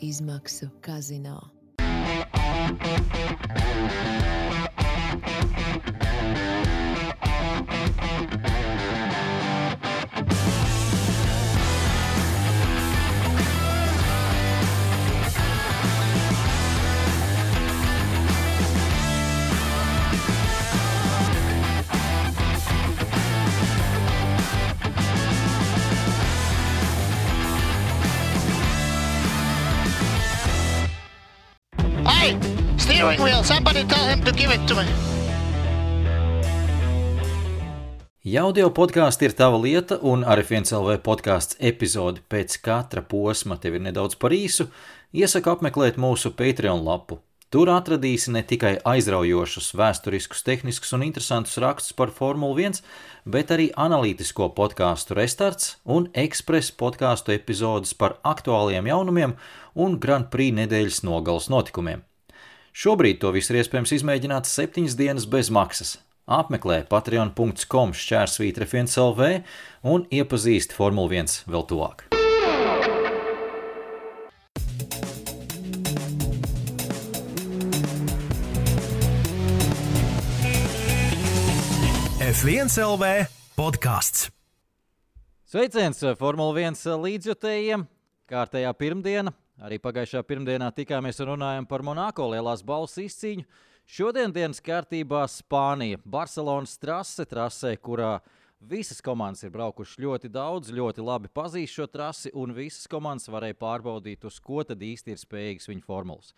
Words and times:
izmaksu 0.00 0.70
kazino. 0.80 1.40
Steering 33.06 33.22
wheel! 33.22 33.44
Somebody 33.44 33.84
tell 33.84 34.08
him 34.08 34.24
to 34.24 34.32
give 34.32 34.50
it 34.50 34.66
to 34.66 34.74
me! 34.74 34.82
Jaudio 38.26 38.72
podkāsts 38.74 39.22
ir 39.22 39.36
tava 39.38 39.60
lieta, 39.62 40.00
un 40.02 40.24
arī 40.26 40.42
viens 40.48 40.72
LV 40.74 40.96
podkāsts 41.06 41.54
epizodi 41.62 42.24
pēc 42.26 42.56
katra 42.66 43.04
posma 43.06 43.60
tev 43.62 43.76
ir 43.78 43.84
nedaudz 43.84 44.18
par 44.18 44.34
īsu. 44.34 44.66
Iesaku 45.14 45.52
apmeklēt 45.52 46.00
mūsu 46.02 46.32
Patreon 46.34 46.82
lapu. 46.82 47.20
Tur 47.54 47.70
atradīsi 47.70 48.34
ne 48.34 48.42
tikai 48.42 48.72
aizraujošus, 48.82 49.70
vēsturiskus, 49.78 50.42
tehniskus 50.42 50.90
un 50.98 51.06
interesantus 51.06 51.54
rakstus 51.62 51.94
par 51.94 52.10
Formuli 52.10 52.66
1, 52.66 52.82
bet 53.22 53.54
arī 53.54 53.68
analītisko 53.86 54.50
podkāstu 54.58 55.14
restarts 55.14 55.76
un 55.86 56.10
ekspresa 56.10 56.74
podkāstu 56.74 57.38
epizodes 57.38 57.94
par 57.94 58.18
aktuāliem 58.26 58.90
jaunumiem 58.90 59.38
un 59.78 59.96
Grand 60.02 60.26
Prix 60.34 60.58
nedēļas 60.58 61.04
nogalas 61.06 61.46
notikumiem. 61.54 62.02
Šobrīd 62.76 63.22
to 63.22 63.30
visu 63.32 63.54
ir 63.54 63.62
iespējams 63.62 63.94
izmēģināt 63.96 64.48
septiņas 64.50 64.94
dienas 64.98 65.24
bez 65.32 65.48
maksas. 65.48 65.94
Apmeklē 66.28 66.82
patreon.com 66.90 67.94
šķērsvītra 67.96 68.66
FNCLV 68.68 69.28
un 69.88 70.04
iepazīsti 70.12 70.76
Formuli 70.76 71.22
1 71.22 71.48
vēl 71.48 71.64
tuvāk. 71.70 72.04
F1 82.26 82.76
LV 82.84 83.14
podkāsts. 83.56 84.28
Sveiciens 85.48 86.04
eh, 86.04 86.12
Formule 86.20 86.68
1 86.68 87.00
līdzjutējiem! 87.08 87.88
Kārtējā 88.28 88.76
pirmdiena. 88.76 89.32
Arī 89.56 89.78
pagājušā 89.80 90.20
pirmdienā 90.28 90.68
tikāmies 90.76 91.16
un 91.24 91.30
runājām 91.30 91.66
par 91.68 91.80
Monako 91.86 92.26
lielās 92.34 92.60
balss 92.66 92.98
izcīņu. 93.00 93.46
Šodien 93.88 94.32
dienas 94.34 94.58
kārtībā 94.60 95.22
Spānija, 95.32 95.96
Barcelonas 96.04 96.74
trase, 96.76 97.24
trasē, 97.24 97.70
kurā 97.80 98.18
visas 98.60 99.00
komandas 99.00 99.46
ir 99.46 99.54
braukušas 99.54 100.00
ļoti 100.02 100.28
daudz, 100.34 100.72
ļoti 100.76 101.04
labi 101.06 101.30
pazīst 101.32 101.78
šo 101.78 101.86
trasi, 101.88 102.32
un 102.36 102.52
visas 102.52 102.84
komandas 102.90 103.30
varēja 103.32 103.56
pārbaudīt, 103.62 104.26
uz 104.28 104.36
ko 104.44 104.60
tad 104.66 104.82
īsti 104.84 105.14
ir 105.14 105.22
spējīgas 105.22 105.70
viņu 105.70 105.86
formulas. 105.86 106.34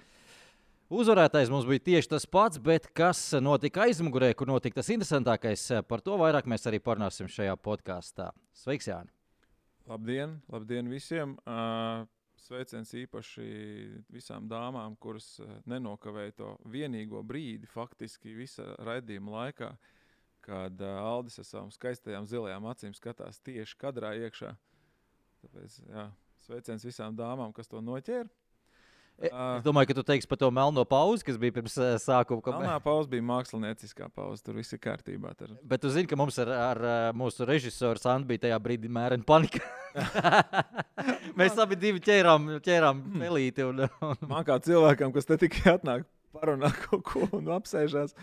Uzvarētājs 0.89 1.51
mums 1.53 1.67
bija 1.69 1.83
tieši 1.89 2.13
tas 2.13 2.29
pats, 2.29 2.61
bet 2.63 2.87
kas 2.97 3.25
notika 3.43 3.89
aizmugurē, 3.89 4.31
kur 4.39 4.49
notika 4.49 4.79
tas 4.79 4.93
interesantākais, 4.95 5.67
par 5.91 6.05
to 6.07 6.15
vairāk 6.21 6.47
mēs 6.47 6.71
arī 6.71 6.79
parunāsim 6.85 7.27
šajā 7.33 7.59
podkāstā. 7.67 8.31
Sveiks, 8.57 8.93
Jāni! 8.93 9.11
Labdien, 9.89 10.39
labdien 10.53 10.89
visiem! 10.93 11.35
Uh, 11.49 12.07
Sveiciens 12.49 12.95
īpaši 12.97 13.47
visām 14.09 14.47
dāmām, 14.49 14.95
kuras 14.97 15.35
uh, 15.43 15.59
nenokavēja 15.69 16.37
to 16.39 16.53
vienīgo 16.73 17.21
brīdi, 17.27 17.69
faktiski 17.69 18.33
visa 18.33 18.71
raidījuma 18.89 19.35
laikā, 19.35 19.69
kad 20.47 20.81
uh, 20.81 20.95
Aldis 21.03 21.37
ar 21.43 21.49
savām 21.49 21.73
skaistajām 21.75 22.29
zilajām 22.31 22.71
acīm 22.71 22.97
skatās 22.97 23.43
tieši 23.45 23.77
kadrā 23.83 24.15
iekšā. 24.23 24.55
Tāpēc, 25.43 25.77
jā, 25.93 26.07
sveiciens 26.47 26.89
visām 26.89 27.19
dāmām, 27.19 27.53
kas 27.53 27.69
to 27.69 27.85
noķēra. 27.85 28.31
E, 29.19 29.27
Es 29.59 29.65
domāju, 29.67 29.89
ka 29.91 29.95
tu 29.99 30.03
teiksi 30.07 30.29
par 30.31 30.39
to 30.39 30.47
melno 30.55 30.85
pauzi, 30.87 31.25
kas 31.27 31.35
bija 31.43 31.51
pirms 31.57 31.75
eh, 31.83 31.97
sākuma. 31.99 32.39
ka- 32.45 32.53
Melnā 32.55 32.77
pauze 32.85 33.09
bija 33.11 33.25
mākslinieckā 33.27 34.07
pauze, 34.15 34.45
tur 34.47 34.55
viss 34.55 34.73
ir 34.73 34.79
kārtībā. 34.79 35.33
Tur. 35.37 35.57
Bet 35.67 35.83
tu 35.83 35.91
zini, 35.91 36.07
ka 36.07 36.15
mums 36.21 36.39
ar, 36.39 36.53
ar 36.55 36.79
eh, 36.87 37.09
mūsu 37.19 37.43
režisoru 37.49 37.99
Sandu 37.99 38.29
bija 38.31 38.45
tajā 38.47 38.59
brīdī 38.63 38.87
mērena 38.95 39.27
panika. 39.27 39.59
Mēs 41.39 41.59
abi 41.59 41.77
divi 41.79 41.99
ķērām, 42.05 42.47
ķērām 42.65 43.01
pelīti. 43.19 43.65
Un, 43.67 43.85
un, 44.07 44.23
Man 44.31 44.47
kā 44.47 44.59
cilvēkam, 44.63 45.11
kas 45.15 45.27
te 45.29 45.39
tikai 45.43 45.75
atnāk, 45.77 46.07
parunā 46.35 46.71
kaut 46.87 47.03
ko 47.09 47.25
un 47.41 47.51
apsēžās, 47.59 48.15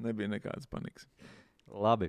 nebija 0.00 0.30
nekādas 0.32 0.64
panikas. 0.70 1.04
labi. 1.68 2.08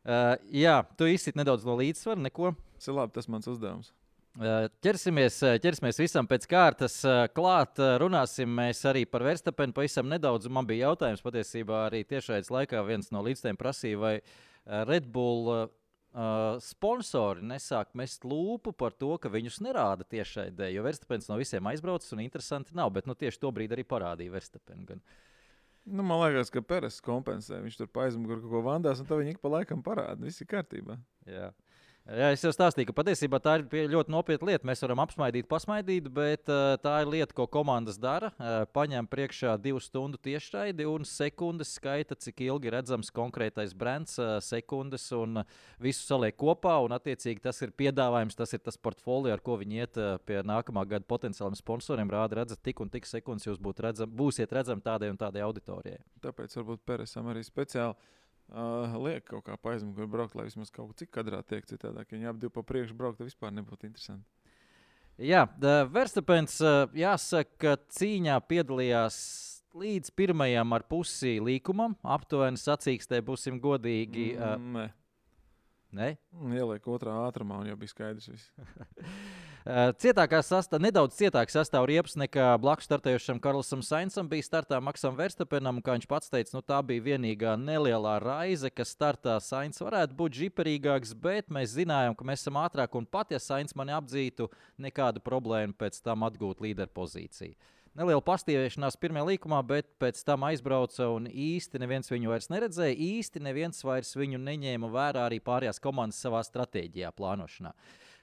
Uh, 0.00 0.36
jā, 0.56 0.78
tu 0.96 1.04
izsit 1.12 1.36
nedaudz 1.36 1.64
no 1.68 1.74
līdzsvara, 1.76 2.20
neko. 2.24 2.54
Tas 2.76 2.88
ir 2.88 2.94
labi, 2.96 3.12
tas 3.16 3.28
mans 3.28 3.48
uzdevums. 3.52 3.90
Ķersimies, 4.38 5.40
ķersimies 5.58 5.98
visam 5.98 6.26
pēc 6.30 6.46
kārtas. 6.48 7.00
Klāt 7.34 7.80
runāsim 7.98 8.60
arī 8.62 9.02
par 9.10 9.24
Verstapenu 9.26 9.74
pavisam 9.74 10.06
nedaudz. 10.08 10.46
Man 10.46 10.68
bija 10.68 10.90
jautājums 10.90 11.24
patiesībā 11.24 11.88
arī 11.88 12.04
tiešais 12.06 12.52
laikā. 12.54 12.84
Viens 12.86 13.10
no 13.10 13.24
līdzstiem 13.26 13.58
prasīja, 13.58 13.98
vai 13.98 14.14
Red 14.86 15.08
Bull 15.10 15.50
uh, 15.50 15.64
sponsori 16.62 17.42
nesāk 17.42 17.90
mest 17.98 18.22
lūpu 18.24 18.72
par 18.72 18.94
to, 18.94 19.16
ka 19.18 19.32
viņus 19.32 19.58
nerāda 19.66 20.06
tiešraidē. 20.06 20.70
Jo 20.70 20.86
Verstapens 20.86 21.26
no 21.30 21.38
visiem 21.40 21.66
aizbraucis 21.66 22.14
un 22.14 22.22
interesanti 22.22 22.76
nav. 22.78 22.92
Bet 22.94 23.10
nu, 23.10 23.18
tieši 23.18 23.42
to 23.42 23.50
brīdi 23.50 23.74
arī 23.74 23.82
parādīja 23.82 24.36
Verstapenu. 24.36 24.86
Gan. 24.92 25.02
Nu, 25.90 26.04
man 26.06 26.22
liekas, 26.22 26.52
ka 26.54 26.62
Peres 26.62 27.00
kompensē. 27.02 27.58
Viņš 27.64 27.80
tur 27.82 27.90
aizmugurē 28.04 28.44
kaut 28.44 28.54
ko 28.54 28.62
vandās, 28.62 29.02
un 29.02 29.10
tad 29.10 29.24
viņi 29.24 29.34
ik 29.34 29.42
pa 29.42 29.50
laikam 29.56 29.82
parāda. 29.82 30.22
Viss 30.22 30.42
ir 30.42 30.50
kārtībā. 30.54 31.00
Jā. 31.26 31.50
Jā, 32.08 32.30
es 32.34 32.42
jau 32.42 32.50
stāstīju, 32.50 32.88
ka 32.88 32.94
patiesībā 32.96 33.38
tā 33.44 33.52
ir 33.60 33.90
ļoti 33.92 34.10
nopietna 34.10 34.48
lieta. 34.48 34.66
Mēs 34.66 34.80
varam 34.82 35.02
apsmaidīt, 35.04 35.46
pasmaidīt, 35.50 36.08
bet 36.10 36.48
uh, 36.50 36.72
tā 36.82 36.96
ir 37.04 37.10
lieta, 37.12 37.34
ko 37.36 37.44
komandas 37.46 38.00
dara. 38.00 38.32
Uh, 38.34 38.64
paņem 38.74 39.06
priekšā 39.10 39.52
divu 39.62 39.78
stundu 39.84 40.18
tiešraidi 40.18 40.88
un 40.90 41.04
sekundes 41.06 41.76
skaita, 41.76 42.16
cik 42.18 42.42
ilgi 42.48 42.72
redzams 42.74 43.12
konkrētais 43.14 43.76
brands, 43.78 44.16
uh, 44.18 44.38
sekundes 44.42 45.06
un 45.14 45.44
visu 45.78 46.02
saliek 46.02 46.34
kopā. 46.40 46.80
Un, 46.82 46.96
attiecīgi, 46.96 47.44
tas 47.44 47.60
ir 47.62 47.76
piedāvājums, 47.78 48.38
tas 48.38 48.56
ir 48.56 48.64
tas 48.64 48.80
portfolio, 48.80 49.36
ar 49.36 49.44
ko 49.44 49.60
viņi 49.60 49.84
iet 49.84 50.00
pie 50.26 50.40
nākamā 50.42 50.88
gada 50.90 51.06
potenciāliem 51.06 51.58
sponsoriem. 51.60 52.10
Rāda, 52.10 52.40
redzat, 52.40 52.64
tik 52.64 52.82
un 52.82 52.90
tik 52.90 53.06
sekundes 53.06 53.46
jūs 53.46 53.60
redzam, 53.78 54.10
būsiet 54.10 54.50
redzami 54.56 54.82
tādai 54.82 55.12
un 55.12 55.20
tādai 55.20 55.44
auditorijai. 55.46 56.00
Tāpēc 56.24 56.58
varbūt 56.58 56.88
Peresam 56.90 57.30
arī 57.30 57.44
speciāli 57.46 57.94
uh, 58.52 58.96
liek 59.04 59.24
kaut 59.28 59.44
kā 59.46 59.56
aizmugurē 59.72 60.06
braukt, 60.10 60.34
lai 60.38 60.46
vismaz 60.48 60.70
kaut 60.74 60.96
cik 61.00 61.10
kadrā 61.14 61.42
tiek 61.46 61.66
citādāk. 61.66 62.12
Ja 62.18 62.30
abi 62.34 62.50
pa 62.50 62.62
priekšu 62.62 62.94
braukt, 62.98 63.18
tad 63.18 63.30
vispār 63.30 63.52
nebūtu 63.54 63.86
interesanti. 63.88 64.26
Jā, 65.20 65.44
da- 65.60 65.84
Verstapens, 65.84 66.56
ā, 66.64 66.88
jāsaka, 66.96 67.76
cīņā 67.92 68.38
piedalījās 68.48 69.18
līdz 69.76 70.10
pirmajam 70.16 70.72
ar 70.72 70.82
pusi 70.88 71.36
līkumam. 71.44 71.94
Aptuveni 72.02 72.56
sacīkstē, 72.56 73.20
būsim 73.22 73.60
godīgi. 73.60 74.32
Mm, 74.38 74.72
nē. 74.80 74.88
Ne? 75.92 76.08
Mm, 76.32 76.56
Ieliek 76.56 76.84
otrā 76.86 77.16
ātrumā, 77.26 77.60
un 77.60 77.66
jau 77.70 77.76
bija 77.76 77.92
skaidrs. 77.92 78.46
Ā, 79.60 79.90
Cietākā 80.00 80.38
sastāvā, 80.40 80.80
nedaudz 80.86 81.18
cietāka 81.18 81.52
sastāvā 81.52 81.90
riepas 81.90 82.14
nekā 82.16 82.54
blakus 82.62 82.86
startējošam 82.88 83.40
Karlsam 83.44 83.82
Sainsam 83.84 84.28
bija 84.28 84.46
startā 84.46 84.78
Maksam 84.80 85.18
Verstapenam. 85.18 85.76
un 85.76 85.84
Kā 85.84 85.92
viņš 85.98 86.06
pats 86.08 86.32
teica, 86.32 86.54
nu, 86.56 86.62
tā 86.64 86.78
bija 86.80 87.04
vienīgā 87.10 87.58
nelielā 87.60 88.14
raize, 88.24 88.70
kas 88.72 88.94
startā 88.96 89.36
Sains 89.44 89.82
varētu 89.84 90.16
būt 90.16 90.38
žiperīgāks, 90.38 91.12
bet 91.12 91.52
mēs 91.52 91.76
zinājām, 91.76 92.16
ka 92.16 92.24
mēs 92.24 92.40
esam 92.40 92.56
ātrāk 92.56 92.96
un 92.96 93.04
pat, 93.04 93.36
ja 93.36 93.38
Sains 93.38 93.76
mani 93.76 93.92
apdzītu, 93.92 94.48
nekādu 94.80 95.20
problēmu 95.20 95.76
pēc 95.76 96.00
tam 96.00 96.24
atgūt 96.24 96.64
līderu 96.64 96.96
pozīciju. 96.96 97.52
Neliela 98.00 98.22
pastīvēšanās 98.24 98.96
pirmajā 99.02 99.26
līkumā, 99.34 99.60
bet 99.66 99.88
pēc 100.00 100.22
tam 100.24 100.46
aizbrauca 100.46 101.08
un 101.10 101.26
īsti 101.28 101.82
neviens 101.82 102.08
viņu 102.08 102.30
vairs 102.32 102.48
neredzēja. 102.48 102.96
Īsti 102.96 103.42
neviens 103.42 103.82
vairs 103.84 104.14
viņu 104.16 104.38
neņēma 104.40 104.88
vērā 104.88 105.26
arī 105.26 105.40
pārējās 105.42 105.82
komandas 105.82 106.22
savā 106.22 106.40
stratēģijā, 106.46 107.10
plānošanā. 107.18 107.74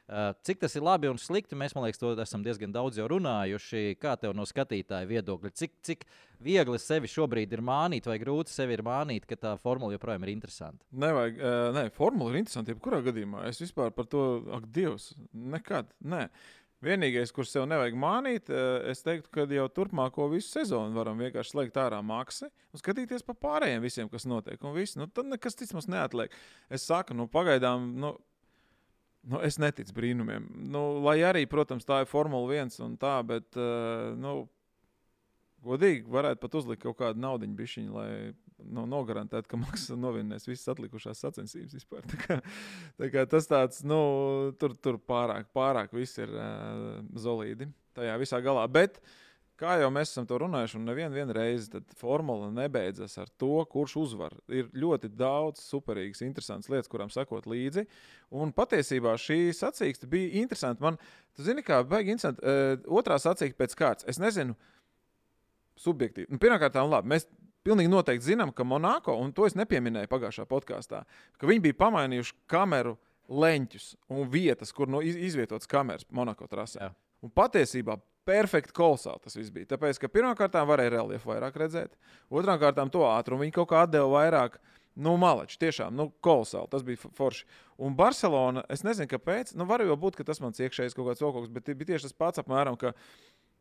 Uh, 0.07 0.31
Cik 0.47 0.61
tas 0.61 0.75
ir 0.79 0.85
labi 0.87 1.09
un 1.11 1.17
slikti, 1.19 1.57
mēs 1.59 1.73
man 1.75 1.83
liekas, 1.83 1.99
to 1.99 2.13
esam 2.23 2.43
diezgan 2.45 2.71
daudz 2.71 2.95
jau 2.95 3.09
runājuši. 3.11 3.97
Kā 3.99 4.13
tev 4.19 4.35
no 4.37 4.45
skatītāja 4.47 5.09
viedokļa, 5.09 5.51
cik, 5.51 5.73
cik 5.83 6.05
viegli 6.43 6.79
sevi 6.79 7.11
šobrīd 7.11 7.51
ir 7.57 7.63
mānīt, 7.65 8.07
vai 8.07 8.15
grūti 8.21 8.53
sevi 8.53 8.77
ir 8.77 8.85
mānīt, 8.87 9.27
ka 9.27 9.35
tā 9.35 9.55
formula 9.59 9.91
joprojām 9.97 10.23
ir 10.23 10.31
interesanta? 10.31 10.87
Nevajag, 10.95 11.41
uh, 11.41 11.57
nē, 11.75 11.89
formula 11.95 12.31
ir 12.31 12.39
interesanta. 12.43 12.71
Jebkurā 12.71 13.01
gadījumā 13.09 13.49
es 13.49 13.59
vispār 13.63 13.91
par 13.95 14.07
to, 14.07 14.23
ak, 14.59 14.69
Dievs, 14.77 15.11
nekad. 15.35 15.91
Nē. 16.07 16.29
Vienīgais, 16.85 17.31
kurš 17.33 17.55
sev 17.55 17.63
nevajag 17.65 17.95
mānīt, 17.97 18.51
eh, 18.53 18.91
es 18.91 18.99
teiktu, 19.01 19.31
ka 19.33 19.47
jau 19.49 19.65
turpmāko 19.73 20.27
visu 20.29 20.51
sezonu 20.51 20.93
varam 20.93 21.17
vienkārši 21.17 21.55
slēgt 21.55 21.79
ārā 21.81 22.03
maksi 22.05 22.45
un 22.45 22.81
skatīties 22.81 23.25
pa 23.25 23.33
pārējiem 23.33 23.81
visiem, 23.81 24.09
kas 24.11 24.27
notiek. 24.29 24.61
Un 24.61 24.75
viss, 24.75 24.93
nu, 24.95 25.07
tad 25.09 25.25
nekas 25.25 25.57
cits 25.57 25.73
mums 25.73 25.89
neatliek. 25.89 26.35
Es 26.69 26.85
saku, 26.85 27.17
nu, 27.17 27.25
pagaidām, 27.33 27.95
nu, 27.97 28.13
Nu, 29.27 29.41
es 29.43 29.57
neticu 29.59 29.95
brīnumiem. 29.97 30.45
Nu, 30.71 31.01
lai 31.03 31.19
arī, 31.27 31.43
protams, 31.49 31.85
tā 31.87 32.03
ir 32.03 32.09
Formula 32.09 32.61
1 32.63 32.77
un 32.85 32.95
tā, 32.99 33.17
bet, 33.27 33.49
uh, 33.59 34.13
nu, 34.15 34.45
godīgi, 35.67 36.05
varētu 36.13 36.43
pat 36.43 36.55
uzlikt 36.61 36.85
kaut 36.85 36.99
kādu 37.01 37.19
naudu 37.19 37.49
bišķiņu, 37.57 37.95
lai 37.97 38.09
nu, 38.63 38.85
nogarantētu, 38.89 39.51
ka 39.51 39.59
Maks 39.59 39.89
novinnēs 39.99 40.47
visas 40.47 40.71
atlikušās 40.73 41.25
sacensības 41.25 41.75
vispār. 41.75 42.07
Tā 42.11 42.21
kā, 42.23 42.39
tā 43.01 43.11
kā 43.13 43.27
tas 43.29 43.51
tāds, 43.51 43.83
nu, 43.83 43.99
tur, 44.61 44.77
tur 44.79 45.01
pārāk, 45.03 45.51
pārāk 45.55 45.95
viss 45.97 46.23
ir 46.23 46.31
uh, 46.31 47.03
zolīdi 47.19 47.67
tajā 47.97 48.15
visā 48.21 48.39
galā. 48.45 48.63
Bet, 48.71 49.01
uh, 49.01 49.26
Kā 49.57 49.79
jau 49.81 49.87
mēs 49.89 50.11
esam 50.11 50.27
to 50.29 50.37
runājuši, 50.37 50.77
un 50.77 50.85
nevienu 50.85 51.33
reizi 51.33 51.79
formula 51.97 52.51
nebeidzas 52.53 53.15
ar 53.17 53.29
to, 53.41 53.63
kurš 53.71 53.95
uzvar. 54.03 54.35
Ir 54.53 54.67
ļoti 54.77 55.09
daudz 55.09 55.63
superīgas, 55.65 56.21
interesantas 56.21 56.69
lietas, 56.69 56.89
kurām 56.91 57.09
sekot 57.09 57.47
līdzi. 57.49 57.87
Un 58.37 58.51
patiesībā 58.53 59.15
šī 59.17 59.39
sacīkste 59.57 60.09
bija 60.11 60.43
interesanta. 60.43 60.85
Man, 60.85 60.99
tu 61.33 61.45
zini, 61.47 61.63
kā 61.65 61.79
baigi 61.89 62.13
interesanti. 62.13 62.45
Uh, 62.45 62.77
otrā 62.99 63.17
sacīkste 63.23 63.57
pēc 63.57 63.73
kārtas. 63.79 64.05
Es 64.13 64.21
nezinu, 64.21 64.53
subjektīvi. 65.81 66.29
Nu, 66.29 66.41
Pirmkārt, 66.41 66.77
labi. 66.77 67.15
Mēs 67.15 67.25
pilnīgi 67.65 67.91
noteikti 67.91 68.29
zinām, 68.29 68.53
ka 68.53 68.65
Monako, 68.67 69.15
un 69.23 69.33
to 69.33 69.47
es 69.49 69.57
nepieminēju 69.57 70.11
pagājušā 70.11 70.45
podkāstā, 70.49 71.01
ka 71.37 71.49
viņi 71.49 71.65
bija 71.65 71.79
pamainījuši 71.81 72.37
kameru 72.51 72.93
leņķus 73.27 73.89
un 74.13 74.29
vietas, 74.31 74.69
kur 74.75 74.91
no 74.91 75.01
izvietotas 75.01 75.69
kameras 75.69 76.05
Monako 76.13 76.47
trasē. 76.51 76.85
Jā. 76.85 76.93
Un 77.25 77.33
patiesībā 77.33 77.97
perfekti 78.27 78.75
kolosāli 78.75 79.23
tas 79.23 79.37
viss 79.37 79.53
bija. 79.53 79.71
Tāpēc, 79.73 80.01
ka 80.01 80.11
pirmkārt 80.11 80.57
varēja 80.67 80.97
reliefu 80.97 81.31
vairāk 81.31 81.59
redzēt, 81.63 81.95
otrām 82.29 82.59
kārtām 82.61 82.91
to 82.93 83.05
ātrumu 83.07 83.45
viņi 83.45 83.55
kaut 83.55 83.71
kā 83.71 83.85
atdeva 83.85 84.09
vairāk. 84.17 84.59
Nu, 84.97 85.11
malači, 85.21 85.59
tiešām, 85.61 85.93
nu, 85.93 86.07
kolosāli. 86.25 86.71
Tas 86.71 86.81
bija 86.81 87.11
forši. 87.13 87.43
Un 87.85 87.93
Barcelona, 87.93 88.63
es 88.73 88.81
nezinu, 88.81 89.05
kāpēc. 89.11 89.51
Nu, 89.53 89.67
var 89.69 89.83
jau 89.85 89.93
būt, 89.99 90.17
ka 90.17 90.25
tas 90.25 90.41
mans 90.41 90.57
iekšējais 90.57 90.97
kaut 90.97 91.11
kāds 91.11 91.21
okoks, 91.21 91.51
bet 91.53 91.69
bija 91.69 91.91
tieši 91.91 92.07
tas 92.07 92.17
pats 92.17 92.41
apmēram, 92.41 92.79
ka, 92.81 92.95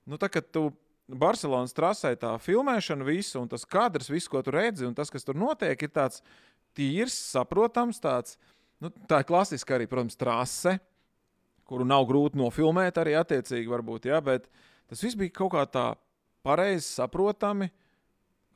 nu, 0.08 0.16
tā, 0.16 0.30
kad 0.32 0.48
tu 0.48 0.70
Barcelonas 1.06 1.76
trasē 1.76 2.14
tā 2.18 2.32
filmēšana, 2.40 3.04
visu, 3.04 3.36
un 3.42 3.52
tas 3.52 3.68
kadrs, 3.68 4.08
visu, 4.10 4.32
ko 4.32 4.40
tu 4.42 4.54
redzi, 4.56 4.88
un 4.88 4.96
tas, 4.96 5.12
kas 5.12 5.28
tur 5.28 5.36
notiek, 5.36 5.76
ir 5.84 5.92
tāds 5.92 6.24
tīrs, 6.76 7.14
saprotams, 7.36 8.00
tāds, 8.00 8.40
nu, 8.80 8.88
tā 9.04 9.20
klasiska 9.28 9.76
arī, 9.76 9.90
protams, 9.92 10.16
trase 10.16 10.78
kuru 11.66 11.86
nav 11.88 12.06
grūti 12.08 12.38
nofilmēt, 12.40 12.98
arī 13.02 13.16
attiecīgi, 13.18 13.70
varbūt, 13.70 14.10
ja, 14.10 14.20
bet 14.24 14.46
tas 14.90 15.02
viss 15.02 15.18
bija 15.18 15.34
kaut 15.34 15.54
kā 15.56 15.66
tā 15.70 15.88
pareizi 16.46 16.86
saprotami. 16.88 17.72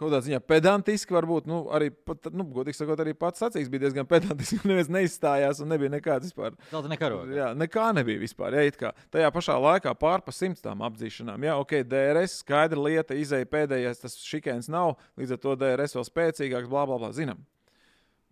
Kaut 0.01 0.09
kādā 0.09 0.23
ziņā 0.25 0.39
pedantiski, 0.49 1.13
varbūt 1.13 1.45
nu, 1.51 1.59
arī, 1.77 1.91
pat, 1.93 2.31
nu, 2.33 2.47
godīgi 2.55 2.79
sakot, 2.79 3.03
arī 3.03 3.13
pats 3.13 3.43
sacīks 3.43 3.69
bija 3.69 3.83
diezgan 3.83 4.07
pedantisks. 4.13 4.63
Neviens 4.65 4.89
neizstājās 4.89 5.61
un 5.61 5.69
nebija 5.75 5.93
nekādas 5.93 6.31
vispār. 6.31 6.57
Zelta 6.71 6.89
nekaroga. 6.89 7.35
Jā, 7.37 7.51
nekā 7.53 7.91
nebija 7.99 8.23
vispār. 8.23 8.57
Jā, 8.57 8.73
kā 8.81 8.95
tajā 9.13 9.29
pašā 9.35 9.59
laikā 9.61 9.93
pār 10.01 10.25
pa 10.25 10.33
simts 10.33 10.65
tām 10.65 10.81
apdzīšanām. 10.89 11.45
Jā, 11.45 11.59
ok, 11.61 11.83
DRS 11.85 12.41
skaidra 12.41 12.81
lieta, 12.81 13.19
izēja 13.19 13.51
pēdējais, 13.53 14.01
tas 14.07 14.17
šikēns 14.25 14.73
nav, 14.73 14.95
līdz 15.21 15.37
ar 15.37 15.45
to 15.45 15.57
DRS 15.61 15.99
vēl 15.99 16.09
spēcīgāks, 16.09 16.73
bla, 16.73 16.89
bla, 16.89 17.03
bla, 17.05 17.13
zinām. 17.13 17.45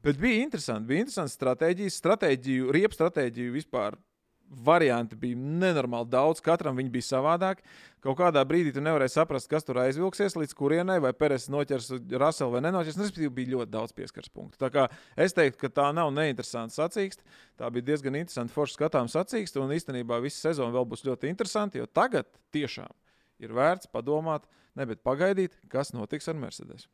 Bet 0.08 0.16
bija 0.16 0.40
interesanti, 0.46 0.88
bija 0.88 1.04
interesanti 1.04 1.36
stratēģijas, 1.36 2.00
stratēģiju, 2.00 2.72
riepu 2.72 2.96
stratēģiju 2.96 3.58
vispār 3.58 4.00
varianti 4.48 5.16
bija 5.18 5.36
nenormāli 5.36 6.08
daudz, 6.10 6.40
katram 6.44 6.76
viņi 6.78 6.90
bija 6.92 7.06
savādāk. 7.06 7.60
Kaut 8.04 8.16
kādā 8.20 8.44
brīdī 8.46 8.70
tu 8.74 8.82
nevarēji 8.84 9.16
saprast, 9.16 9.48
kas 9.50 9.66
tur 9.66 9.80
aizvilksies, 9.82 10.36
līdz 10.38 10.54
kurienai, 10.56 10.98
vai 11.02 11.10
Pēters 11.16 11.48
noķers 11.50 11.90
Raselu 12.22 12.54
vai 12.54 12.62
nenoķers. 12.64 12.98
Nu, 12.98 13.06
respektīvi, 13.06 13.32
bija 13.34 13.54
ļoti 13.56 13.72
daudz 13.74 13.94
pieskaras 13.96 14.30
punktu. 14.32 14.60
Tā 14.62 14.70
kā 14.74 14.86
es 15.18 15.34
teiktu, 15.36 15.60
ka 15.64 15.72
tā 15.80 15.88
nav 15.96 16.12
neinteresanta 16.14 16.76
sacīksta. 16.76 17.26
Tā 17.58 17.70
bija 17.74 17.90
diezgan 17.90 18.20
interesanta, 18.20 18.54
forša 18.54 18.78
skatāms 18.78 19.16
sacīksta, 19.18 19.60
un 19.64 19.74
īstenībā 19.74 20.20
visa 20.24 20.48
sezona 20.48 20.74
vēl 20.76 20.86
būs 20.92 21.04
ļoti 21.08 21.32
interesanta, 21.32 21.80
jo 21.80 21.88
tagad 21.90 22.30
tiešām 22.54 22.94
ir 23.42 23.54
vērts 23.54 23.90
padomāt, 23.92 24.46
nevis 24.78 25.02
pagaidīt, 25.04 25.58
kas 25.72 25.92
notiks 25.94 26.30
ar 26.30 26.38
Mercedes. 26.38 26.86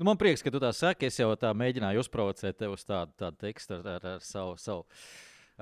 Nu, 0.00 0.06
man 0.08 0.16
prieks, 0.16 0.40
ka 0.40 0.50
tu 0.50 0.60
tā 0.62 0.70
saki. 0.72 1.10
Es 1.12 1.20
jau 1.20 1.28
tā 1.36 1.50
mēģināju 1.52 2.00
uzprovocēt 2.00 2.56
tevi 2.56 2.72
uz 2.72 2.86
tādu, 2.88 3.12
tādu 3.20 3.36
tekstu 3.44 3.76
ar, 3.76 3.90
ar, 3.98 4.08
ar 4.16 4.24
savu. 4.24 4.56
savu 4.56 4.86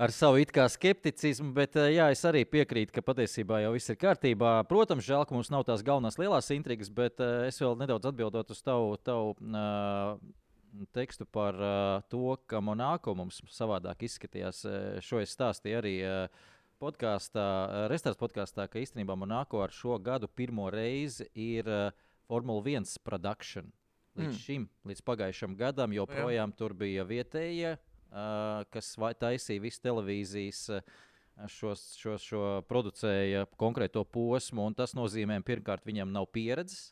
ar 0.01 0.13
savu 0.13 0.41
it 0.41 0.51
kā 0.53 0.65
skepticismu, 0.71 1.51
bet 1.55 1.75
eh, 1.79 1.91
jā, 1.97 2.07
es 2.13 2.21
arī 2.25 2.43
piekrītu, 2.49 2.93
ka 2.95 3.03
patiesībā 3.05 3.61
jau 3.63 3.73
viss 3.75 3.91
ir 3.93 3.99
kārtībā. 4.01 4.53
Protams, 4.69 5.05
žēl, 5.05 5.25
ka 5.27 5.35
mums 5.35 5.51
nav 5.53 5.65
tās 5.67 5.83
galvenās 5.85 6.17
lielās 6.21 6.49
intrigas, 6.55 6.89
bet 6.93 7.21
uh, 7.21 7.45
es 7.49 7.59
vēl 7.61 7.77
nedaudz 7.79 8.09
atbildot 8.09 8.53
uz 8.53 8.63
tavu, 8.65 8.95
tavu 9.05 9.35
uh, 9.37 10.15
tekstu 10.95 11.27
par 11.29 11.57
uh, 11.59 12.05
to, 12.09 12.33
ka 12.49 12.63
Monako 12.63 13.13
mums 13.19 13.43
savādāk 13.53 14.07
izskatījās. 14.07 14.63
Šo 15.05 15.21
es 15.21 15.35
stāstīju 15.37 15.83
arī. 15.83 15.99
Uh, 16.05 16.49
podkāstā, 16.81 17.43
Restorāns 17.91 18.17
podkāstā, 18.17 18.65
ka 18.65 18.81
īstenībā 18.81 19.13
Monako 19.13 19.59
ar 19.61 19.69
šo 19.69 19.99
gadu 20.01 20.25
pirmo 20.25 20.65
reizi 20.73 21.27
ir 21.37 21.67
uh, 21.69 21.91
Formula 22.25 22.63
1 22.65 22.89
produkcija. 23.05 23.61
Līdz 24.17 24.33
mm. 24.33 24.39
šim, 24.41 24.65
līdz 24.89 25.03
pagājušam 25.05 25.53
gadam, 25.59 25.93
joprojām 25.93 26.49
Jā. 26.49 26.57
tur 26.57 26.73
bija 26.75 27.05
vietējie 27.07 27.75
kas 28.11 28.95
taisīja 29.19 29.63
visu 29.63 29.81
televīzijas. 29.83 30.65
Šos, 31.49 31.81
šo, 31.97 32.17
šo 32.21 32.41
producēja 32.69 33.45
konkrēto 33.57 34.03
posmu, 34.05 34.65
un 34.67 34.75
tas 34.77 34.91
nozīmē, 34.93 35.39
pirmkārt, 35.47 35.87
viņam 35.87 36.11
nav 36.13 36.27
pieredzes, 36.35 36.91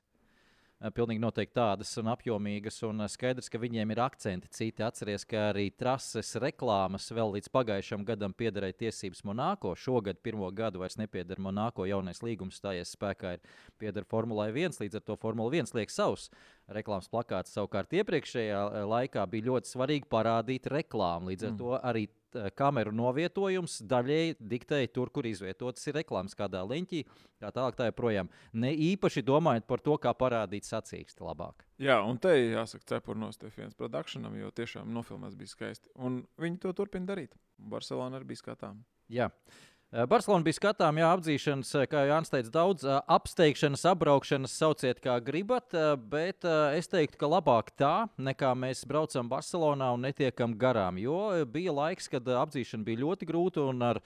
pilnīgi 0.96 1.20
noteikti 1.20 1.58
tādas 1.58 1.92
un 2.00 2.10
apjomīgas. 2.14 2.78
Un 2.88 3.04
skaidrs, 3.12 3.50
ka 3.52 3.60
viņiem 3.60 3.92
ir 3.94 4.02
akcenti 4.04 4.52
citi. 4.56 4.84
Atcerieties, 4.86 5.26
ka 5.28 5.50
arī 5.50 5.68
trases 5.76 6.32
reklāmas 6.40 7.10
vēl 7.16 7.36
līdz 7.36 7.52
pagājušam 7.56 8.06
gadam 8.08 8.36
piederēja 8.38 8.78
tiesības 8.86 9.26
Monako. 9.28 9.74
Šogad 9.76 10.22
pirmo 10.24 10.48
gadu 10.56 10.84
vairs 10.84 10.98
nepieder 11.02 11.42
Monako. 11.44 11.88
Jaunais 11.90 12.24
līgums 12.24 12.62
stājies 12.62 12.96
spēkā 12.96 13.36
ir 13.38 13.44
pieder 13.82 14.08
Formulai 14.08 14.52
1, 14.54 14.80
līdz 14.80 15.02
ar 15.02 15.06
to 15.08 15.20
Formula 15.20 15.52
1 15.52 15.76
liek 15.76 15.92
savus 15.92 16.30
reklāmas 16.72 17.10
plakāts. 17.12 17.54
Savukārt 17.56 17.94
iepriekšējā 18.00 18.64
eh, 18.64 18.88
laikā 18.88 19.26
bija 19.32 19.50
ļoti 19.52 19.74
svarīgi 19.74 20.10
parādīt 20.10 20.70
reklāmu. 20.72 21.34
Līdz 21.34 21.48
ar 21.48 21.54
mm. 21.54 21.60
to 21.60 21.76
arī 21.80 22.06
eh, 22.08 22.19
kameru 22.58 22.94
novietojums 22.96 23.80
daļēji 23.90 24.38
diktēja 24.52 24.92
tur, 24.94 25.12
kur 25.14 25.28
izvietotas 25.30 25.88
ir 25.90 25.98
reklāmas, 26.00 26.38
kādā 26.38 26.62
leņķī, 26.68 27.02
kā 27.42 27.52
tālāk 27.56 27.80
tā 27.80 27.90
joprojām. 27.90 28.30
Ne 28.54 28.74
īpaši 28.90 29.26
domājot 29.28 29.68
par 29.70 29.84
to, 29.86 29.98
kā 30.02 30.14
parādīt 30.18 30.68
sacīksti 30.70 31.26
labāk. 31.26 31.66
Jā, 31.80 32.02
un 32.04 32.20
te 32.22 32.36
jāsaka, 32.36 32.86
cepurnos 32.94 33.40
Stefans 33.40 33.78
produkcijam, 33.80 34.36
jo 34.38 34.52
tiešām 34.52 34.92
nofilmēts 34.94 35.40
bija 35.40 35.56
skaisti. 35.56 35.92
Un 35.96 36.24
viņi 36.42 36.62
to 36.66 36.76
turpina 36.78 37.08
darīt. 37.10 37.38
Barcelona 37.58 38.20
arī 38.20 38.34
bija 38.34 38.44
skatām. 38.44 38.84
Jā. 39.10 39.30
Eh, 39.30 39.70
Barcelona 39.90 40.46
bija 40.46 40.54
skatām, 40.54 41.00
jā, 41.02 41.08
apdzīšanas, 41.16 41.70
eh, 41.80 41.88
kā 41.90 42.04
Jānis 42.06 42.30
teica, 42.30 42.52
daudz 42.54 42.84
eh, 42.86 43.00
apsteigšanas, 43.10 43.88
apbraukšanas, 43.90 44.54
sauciet 44.54 45.02
kā 45.02 45.16
gribat, 45.26 45.74
bet 46.12 46.46
es 46.78 46.92
teiktu, 46.92 47.18
ka 47.18 47.26
labāk 47.26 47.74
tā, 47.74 47.94
nekā 48.22 48.54
mēs 48.54 48.86
braucam 48.86 49.30
Barcelonā 49.32 49.90
un 49.96 50.06
netiekam 50.06 50.54
garām. 50.54 51.02
Jo 51.02 51.44
bija 51.50 51.74
laiks, 51.74 52.10
kad 52.14 52.22
apdzīšana 52.22 52.86
bija 52.86 53.02
ļoti 53.02 53.30
grūta 53.32 53.66
un 53.66 53.82
ar 53.82 54.02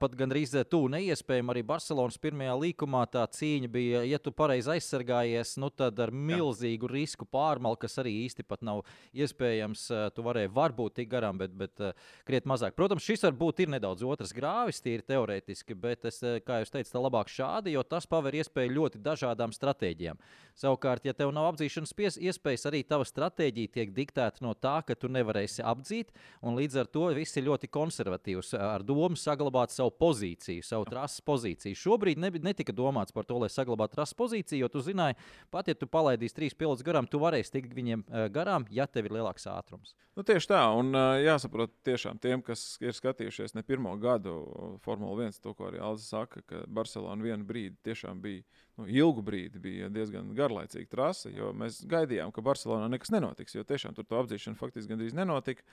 pat 0.00 0.16
gandrīz 0.18 0.56
tuvu 0.70 0.88
neiespējami 0.94 1.54
arī 1.54 1.62
Barcelonas 1.68 2.18
pirmajā 2.18 2.56
līkumā 2.64 3.04
tā 3.12 3.22
cīņa 3.38 3.70
bija, 3.70 4.02
ja 4.08 4.18
tu 4.18 4.32
pareizi 4.34 4.74
aizsargājies, 4.74 5.56
nu 5.62 5.70
tad 5.70 6.00
ar 6.02 6.10
milzīgu 6.10 6.90
jā. 6.90 6.94
risku 6.96 7.28
pārmalu, 7.28 7.78
kas 7.80 7.98
arī 8.02 8.16
īsti 8.24 8.46
pat 8.48 8.64
nav 8.66 8.82
iespējams. 9.14 9.86
Tu 10.14 10.26
varēji 10.26 10.52
varbūt 10.54 10.98
tik 10.98 11.10
garām, 11.12 11.38
bet, 11.38 11.54
bet 11.54 11.86
krietni 12.26 12.50
mazāk. 12.50 12.74
Protams, 12.74 13.04
šis 13.06 13.26
varbūt 13.28 13.64
ir 13.64 13.74
nedaudz 13.76 14.02
otrs 14.06 14.34
grāvis, 14.34 14.82
tīri 14.82 15.06
teorētiski 15.06 15.76
bet 15.84 16.04
es, 16.08 16.22
eh, 16.22 16.40
kā 16.40 16.60
jau 16.62 16.70
teicu, 16.76 16.90
tā 16.92 17.02
labāk 17.02 17.30
šādi, 17.30 17.74
jo 17.74 17.82
tas 17.82 18.06
paver 18.06 18.38
iespēju 18.40 18.76
ļoti 18.78 19.00
dažādām 19.04 19.52
stratēģijām. 19.52 20.20
Savukārt, 20.56 21.04
ja 21.04 21.12
tev 21.12 21.32
nav 21.34 21.50
apdzīšanas 21.52 21.94
pies, 21.98 22.18
iespējas, 22.18 22.66
arī 22.70 22.80
tava 22.86 23.04
stratēģija 23.08 23.72
tiek 23.76 23.92
diktēta 23.94 24.44
no 24.46 24.54
tā, 24.54 24.78
ka 24.86 24.94
tu 24.94 25.10
nevarēsi 25.12 25.64
apdzīt, 25.66 26.14
un 26.42 26.56
līdz 26.56 26.80
ar 26.80 26.90
to 26.94 27.08
viss 27.14 27.36
ir 27.36 27.48
ļoti 27.50 27.68
konservatīvs, 27.68 28.54
ar 28.58 28.86
domu 28.86 29.18
saglabāt 29.18 29.73
savu 29.74 29.92
pozīciju, 30.00 30.64
savu 30.64 30.86
trases 30.88 31.24
pozīciju. 31.26 31.78
Šobrīd 31.78 32.22
ne, 32.22 32.30
netika 32.44 32.74
domāts 32.76 33.14
par 33.14 33.26
to, 33.28 33.40
lai 33.42 33.50
saglabātu 33.52 33.98
trases 33.98 34.16
pozīciju, 34.18 34.62
jo 34.62 34.70
tu 34.72 34.84
zināji, 34.86 35.18
pat 35.52 35.68
ja 35.68 35.76
tu 35.78 35.90
palaidīsi 35.90 36.38
trīs 36.38 36.56
pilotus 36.58 36.86
garām, 36.86 37.10
tu 37.10 37.20
varēsi 37.22 37.56
tikt 37.58 37.76
viņiem 37.76 38.06
garām, 38.34 38.68
ja 38.72 38.86
tev 38.86 39.10
ir 39.10 39.18
lielāks 39.18 39.48
ātrums. 39.50 39.96
Nu, 40.14 40.22
tieši 40.22 40.52
tā, 40.52 40.62
un 40.78 40.94
jāsaprot 40.94 41.72
tiešām 41.86 42.20
tiem, 42.22 42.42
kas 42.46 42.76
ir 42.84 42.94
skatījušies 42.94 43.56
ne 43.56 43.64
pirmo 43.66 43.96
gadu 43.98 44.36
Formule 44.84 45.16
1 45.18 45.24
viens, 45.24 45.40
to, 45.40 45.54
ko 45.56 45.68
arī 45.68 45.80
Alza 45.82 46.04
saka, 46.04 46.42
ka 46.46 46.62
Barcelona 46.70 47.24
vienu 47.24 47.46
brīdi 47.48 47.76
tiešām 47.86 48.20
bija, 48.22 48.44
nu, 48.78 48.86
ilgu 48.86 49.24
brīdi 49.26 49.60
bija 49.62 49.90
diezgan 49.92 50.32
garlaicīga 50.36 50.90
trase, 50.90 51.32
jo 51.34 51.52
mēs 51.56 51.82
gaidījām, 51.90 52.32
ka 52.34 52.44
Barcelonā 52.44 52.90
nekas 52.92 53.12
nenotiks, 53.14 53.56
jo 53.56 53.64
tiešām 53.66 53.96
tur 53.96 54.06
to 54.06 54.20
apdzīšana 54.20 54.60
faktiski 54.60 54.94
gandrīz 54.94 55.16
nenotika. 55.16 55.66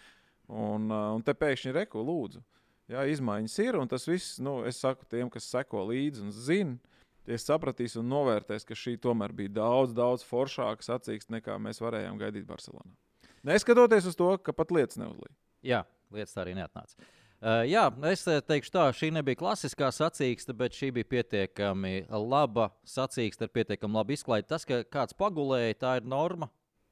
Un, 0.52 0.90
un 0.92 1.22
te 1.24 1.36
pēkšņi 1.38 1.76
reku 1.78 2.02
lūdzu. 2.04 2.42
Jā, 2.92 3.06
izmaiņas 3.08 3.54
ir, 3.64 3.78
un 3.80 3.88
tas 3.88 4.04
viss, 4.10 4.40
nu, 4.44 4.60
es 4.68 4.82
saku 4.84 5.06
tiem, 5.08 5.30
kas 5.32 5.48
seko 5.48 5.86
līdzi 5.88 6.26
un 6.26 6.34
zina, 6.36 6.98
tie 7.28 7.38
sapratīs 7.40 7.96
un 8.02 8.10
novērtēs, 8.12 8.66
ka 8.68 8.76
šī 8.76 8.98
tomēr 9.00 9.32
bija 9.38 9.54
daudz, 9.62 9.94
daudz 9.96 10.26
foršāka 10.28 10.84
sacīksts, 10.84 11.32
nekā 11.32 11.56
mēs 11.62 11.80
varējām 11.84 12.20
gaidīt 12.20 12.48
Barcelonā. 12.50 12.92
Neskatoties 13.48 14.10
uz 14.12 14.18
to, 14.20 14.34
ka 14.44 14.54
pat 14.54 14.74
lietas 14.76 15.00
neuzlīd. 15.00 15.32
Jā, 15.66 15.86
lietas 16.14 16.36
tā 16.36 16.44
arī 16.44 16.58
neatnāca. 16.60 17.00
Uh, 17.42 17.64
jā, 17.66 17.88
es 18.12 18.22
eh, 18.30 18.38
teikšu 18.46 18.70
tā, 18.76 18.84
šī 18.94 19.08
nebija 19.16 19.40
klasiskā 19.40 19.88
sacīksta, 19.96 20.54
bet 20.54 20.76
šī 20.78 20.92
bija 21.00 21.08
pietiekami 21.16 22.04
laba 22.12 22.68
sacīksta 22.86 23.48
ar 23.48 23.54
pietiekami 23.56 23.98
labu 23.98 24.14
izklaidi. 24.14 24.46
Tas, 24.52 24.68
ka 24.70 24.84
kāds 24.86 25.18
pagulēja, 25.18 25.80
tā 25.82 25.96
ir 26.02 26.06
norma. 26.06 26.52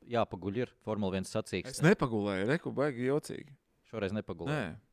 Jāpaguļ 0.09 0.63
ir 0.63 0.71
Formule 0.81 1.19
1 1.19 1.27
Es 1.27 1.35
sacīksta. 1.35 1.85
nepagulēju, 1.85 2.47
reku 2.49 2.73
baigi 2.73 3.11
jocīgi. 3.11 3.53
Šoreiz 3.91 4.15
nepagulēja. 4.15 4.71
Nē, 4.71 4.88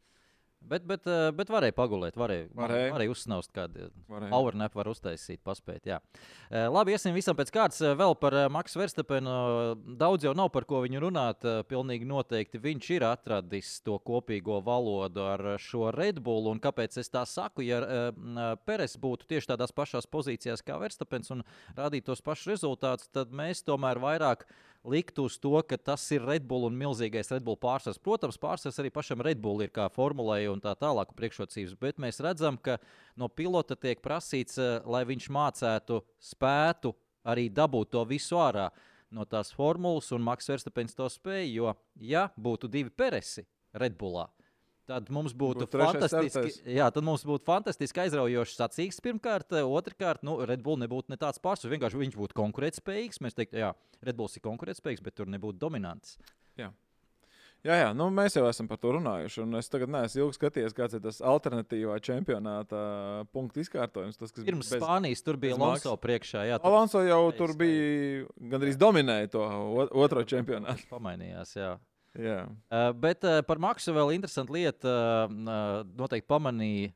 Bet, 0.67 0.83
bet, 0.87 1.07
eh, 1.07 1.31
bet 1.31 1.47
varēja 1.53 1.75
pagulēt, 1.77 2.17
varēja, 2.19 2.49
Varēja. 2.59 2.91
varēja 2.95 3.11
uzsnaust 3.13 3.53
kādu 3.55 3.87
varēja. 4.11 4.31
powernap, 4.33 4.75
var 4.75 4.89
uztaisīt, 4.91 5.39
paspēt. 5.47 5.85
Jā. 5.87 6.01
Eh, 6.51 6.67
Labi, 6.69 6.91
iesim 6.97 7.15
visam 7.15 7.37
pēc 7.39 7.53
kārtas. 7.55 7.81
Eh, 7.87 7.95
Vēl 7.95 8.17
par 8.19 8.35
eh, 8.35 8.49
Maksu 8.51 8.81
Verstapenu. 8.81 9.37
Daudz 9.97 10.25
jau 10.27 10.35
nav 10.35 10.51
par 10.51 10.65
ko 10.65 10.83
viņu 10.83 11.01
runāt. 11.07 11.45
eh, 11.45 11.63
Pilnīgi 11.63 12.05
noteikti 12.07 12.59
viņš 12.59 12.91
ir 12.97 13.07
atradis 13.07 13.81
to 13.87 13.99
kopīgo 13.99 14.59
valodu 14.65 15.23
ar 15.23 15.41
eh, 15.55 15.57
šo 15.59 15.93
Red 15.95 16.19
Bull. 16.23 16.49
Un 16.51 16.59
kāpēc 16.61 16.99
es 16.99 17.09
tā 17.09 17.23
saku? 17.27 17.63
Ja 17.63 17.79
eh, 17.83 18.11
eh, 18.11 18.57
Peres 18.67 18.97
būtu 18.99 19.27
tieši 19.31 19.53
tādās 19.55 19.71
pašās 19.73 20.07
pozīcijās 20.11 20.63
kā 20.67 20.81
Verstapens 20.83 21.31
un 21.31 21.45
rādītu 21.77 22.11
tos 22.11 22.21
pašus 22.27 22.57
rezultātus, 22.57 23.09
tad 23.13 23.31
mēs 23.31 23.63
tomēr 23.63 23.99
vairāk 24.03 24.47
likt 24.87 25.19
uz 25.19 25.37
to, 25.43 25.55
ka 25.67 25.77
tas 25.77 26.05
ir 26.15 26.25
Red 26.27 26.47
Bull 26.49 26.67
un 26.69 26.77
milzīgais 26.79 27.31
Red 27.33 27.45
Bull 27.47 27.59
pārsvars. 27.61 27.99
Protams, 28.03 28.39
pārsvars 28.41 28.79
arī 28.83 28.93
pašam 28.95 29.23
Red 29.25 29.41
Bull 29.43 29.65
ir 29.65 29.73
kā 29.75 29.89
formulēja 29.93 30.53
un 30.53 30.63
tā 30.63 30.75
tālāk 30.79 31.15
priekšrocības, 31.19 31.77
bet 31.81 32.01
mēs 32.03 32.23
redzam, 32.25 32.59
ka 32.59 32.79
no 33.19 33.29
pilota 33.29 33.77
tiek 33.77 34.03
prasīts, 34.05 34.59
eh, 34.63 34.81
lai 34.87 35.05
viņš 35.09 35.29
mācētu, 35.29 36.03
spētu 36.23 36.95
arī 37.27 37.49
dabūt 37.51 37.91
to 37.91 38.05
visu 38.05 38.39
ārā 38.39 38.71
no 39.11 39.25
tās 39.25 39.53
formulas, 39.55 40.13
un 40.13 40.23
Maks 40.23 40.49
Verstapens 40.51 40.95
to 40.95 41.07
spēja. 41.11 41.53
Jo, 41.53 41.77
ja 42.01 42.29
būtu 42.39 42.71
divi 42.71 42.91
peresi 42.91 43.47
Red 43.75 43.97
Bullā, 43.99 44.29
tad 44.87 45.11
mums 45.15 45.35
būtu, 45.37 45.67
trešais 45.71 45.99
fantastiski, 45.99 46.65
jā, 46.77 46.87
tad 46.95 47.07
mums 47.07 47.25
būtu 47.27 47.47
fantastiski 47.49 48.05
aizraujošs 48.07 48.57
sacīks. 48.61 49.03
Pirmkārt, 49.05 49.53
eh, 49.59 49.67
otrkārt, 49.67 50.23
nu, 50.27 50.39
Red 50.47 50.63
Bull 50.63 50.81
nebūtu 50.83 51.13
ne 51.13 51.21
tāds 51.21 51.43
pārsvars. 51.43 51.75
Vienkārši 51.75 52.03
viņš 52.05 52.19
būtu 52.19 52.39
konkurētspējīgs. 52.39 53.23
Mēs 53.27 53.37
teiktu, 53.39 53.61
jā, 53.63 53.75
Red 54.07 54.19
Bulls 54.19 54.37
ir 54.39 54.47
konkurētspējīgs, 54.47 55.03
bet 55.03 55.19
tur 55.19 55.27
nebūtu 55.27 55.59
dominants. 55.63 56.19
Jā, 57.67 57.75
jā 57.81 57.89
nu, 57.97 58.07
mēs 58.15 58.37
jau 58.37 58.45
esam 58.47 58.69
par 58.71 58.79
to 58.79 58.93
runājuši. 58.95 59.43
un 59.43 59.57
Es 59.59 59.71
tagad 59.73 59.91
neesmu 59.91 60.27
ilgi 60.27 60.39
skatījies, 60.39 60.75
kāds 60.77 60.95
ir 60.95 61.03
tas 61.03 61.19
alternatīvā 61.25 61.97
čempionāta 62.05 63.27
punktu 63.35 63.65
izkārtojums. 63.65 64.21
Tas, 64.21 64.31
Pirms 64.37 64.71
bez- 64.71 64.79
Spānijas 64.83 65.25
tur 65.27 65.37
bija. 65.37 65.57
Alonso 65.59 65.97
priekšā. 65.97 66.47
Jā, 66.47 66.61
tur 66.61 66.71
Alonso 66.71 67.03
jau 67.03 67.33
tur 67.35 67.57
bija 67.59 68.27
gandrīz 68.39 68.79
dominēja 68.79 69.33
to 69.35 69.43
otro 69.91 70.23
čempionātu. 70.23 70.87
pamainījās. 70.93 71.57
Jā. 71.59 71.79
Uh, 72.17 72.93
bet 72.97 73.25
uh, 73.29 73.41
par 73.47 73.61
maksu 73.63 73.95
vēl 73.97 74.15
interesanta 74.17 74.55
lieta. 74.55 74.95
Uh, 75.27 75.83
noteikti 75.99 76.29
pamanīja, 76.31 76.93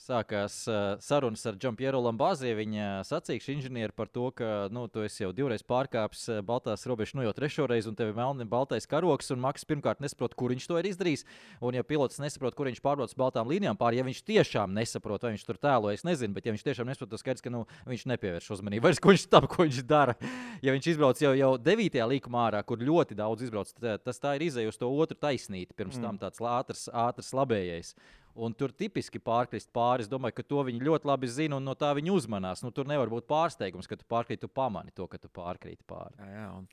sākās 0.00 0.56
uh, 0.68 0.96
sarunas 1.02 1.44
ar 1.48 1.56
Džampiero 1.60 2.00
Lambāziju, 2.02 2.56
viņa 2.58 2.86
sacīkšu 3.08 3.54
inženieri 3.54 3.94
par 3.96 4.10
to, 4.12 4.28
ka 4.36 4.66
nu, 4.74 4.84
tu 4.92 5.04
esi 5.06 5.22
jau 5.22 5.30
divreiz 5.36 5.64
pārkāpis 5.66 6.26
uh, 6.32 6.40
Baltās 6.44 6.84
robežas, 6.88 7.14
nu 7.16 7.24
jau 7.24 7.32
trešo 7.36 7.66
reizi, 7.70 7.88
un 7.90 7.96
tev 7.98 8.10
ir 8.10 8.18
melni 8.18 8.46
baltais 8.48 8.88
karoks, 8.90 9.30
un 9.34 9.42
Maks 9.44 9.66
pirmkārt 9.68 10.02
nesaprot, 10.04 10.34
kur 10.38 10.52
viņš 10.52 10.66
to 10.70 10.80
ir 10.80 10.88
izdarījis. 10.90 11.24
Un, 11.64 11.78
ja 11.78 11.84
pilots 11.86 12.20
nesaprot, 12.22 12.56
kur 12.58 12.68
viņš 12.68 12.82
pārbrauc 12.84 13.14
baltām 13.18 13.50
līnijām 13.50 13.78
pāri, 13.80 14.00
ja 14.00 14.06
viņš 14.06 14.24
tiešām 14.28 14.74
nesaprot, 14.76 15.24
vai 15.24 15.34
viņš 15.34 15.46
tur 15.48 15.60
tēlo, 15.62 15.92
es 15.94 16.04
nezinu, 16.06 16.34
bet 16.36 16.48
ja 16.48 16.54
viņš 16.56 16.66
tiešām 16.66 16.90
nesaprot, 16.90 17.12
tad 17.14 17.22
skaidrs, 17.22 17.44
ka 17.44 17.54
nu, 17.54 17.64
viņš 17.88 18.06
nepievērš 18.12 18.50
uzmanību 18.58 18.88
vairs, 18.88 19.00
ko 19.02 19.14
viņš 19.14 19.28
tam, 19.32 19.48
ko 19.50 19.64
viņš 19.64 19.80
dara. 19.88 20.18
Ja 20.64 20.74
viņš 20.74 20.90
izbrauc 20.94 21.22
jau, 21.22 21.32
jau 21.38 21.54
9. 21.60 22.02
līkumā 22.14 22.48
ārā, 22.50 22.64
kur 22.66 22.82
ļoti 22.82 23.16
daudz 23.18 23.46
izbrauc, 23.46 23.72
tad 23.78 24.04
tas 24.04 24.20
tā 24.20 24.34
ir 24.38 24.48
izēja 24.50 24.72
uz 24.72 24.80
to 24.80 24.90
otru 24.90 25.16
taisnīti, 25.18 25.76
pirms 25.76 26.00
tam 26.02 26.20
tāds 26.20 26.42
ātrs, 26.44 26.86
ātrs 26.92 27.32
labējais. 27.36 27.94
Un 28.34 28.54
tur 28.58 28.72
tipiski 28.74 29.20
pārkrist 29.22 29.70
pāri. 29.74 30.02
Es 30.02 30.10
domāju, 30.10 30.34
ka 30.40 30.46
to 30.46 30.64
viņi 30.66 30.82
ļoti 30.82 31.06
labi 31.06 31.28
zina 31.30 31.60
un 31.60 31.68
no 31.68 31.76
tā 31.78 31.92
viņi 31.94 32.10
uzmanās. 32.10 32.64
Nu, 32.66 32.72
tur 32.74 32.88
nevar 32.90 33.12
būt 33.12 33.28
pārsteigums, 33.30 33.86
ka 33.90 33.98
tu 34.00 34.06
pārkrīt, 34.10 34.42
tu 34.42 34.50
pamani 34.50 34.94
to, 34.94 35.06
ka 35.10 35.20
tu 35.22 35.30
pārkrīt 35.30 35.84
pāri. 35.86 36.18
Jā, 36.18 36.32
jā, 36.40 36.48
un 36.58 36.66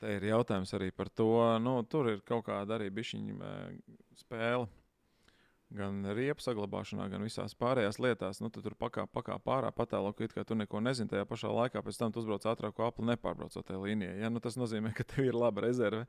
te 0.00 0.14
ir 0.16 0.24
jautājums 0.30 0.72
arī 0.76 0.88
par 0.96 1.12
to, 1.12 1.28
nu, 1.60 1.76
tur 1.88 2.08
ir 2.14 2.24
kaut 2.24 2.46
kāda 2.48 2.78
arī 2.78 2.88
bišķiņa 2.94 3.52
spēle. 4.24 4.70
Gan 5.74 6.04
riepu 6.14 6.44
saglabāšanā, 6.44 7.08
gan 7.10 7.24
visās 7.26 7.56
pārējās 7.58 7.96
lietās. 7.98 8.38
Nu, 8.40 8.50
tu 8.52 8.62
tur 8.62 8.76
pakāpē 8.78 9.10
pakā 9.16 9.38
pārā, 9.42 9.72
patēlo, 9.74 10.12
ka 10.14 10.24
it 10.24 10.34
kā 10.36 10.44
tu 10.46 10.54
neko 10.54 10.78
nezini. 10.84 11.10
Tajā 11.10 11.24
pašā 11.26 11.50
laikā 11.50 11.82
pēc 11.82 11.98
tam 11.98 12.12
tu 12.14 12.22
uzbrauc 12.22 12.44
ātrāko 12.46 12.84
apli, 12.86 13.08
nepārbraucot 13.10 13.66
tajā 13.66 13.80
līnijā. 13.82 14.12
Ja? 14.22 14.30
Nu, 14.30 14.42
tas 14.44 14.56
nozīmē, 14.60 14.92
ka 14.94 15.06
tev 15.08 15.32
ir 15.32 15.36
laba 15.36 15.64
rezerve, 15.66 16.04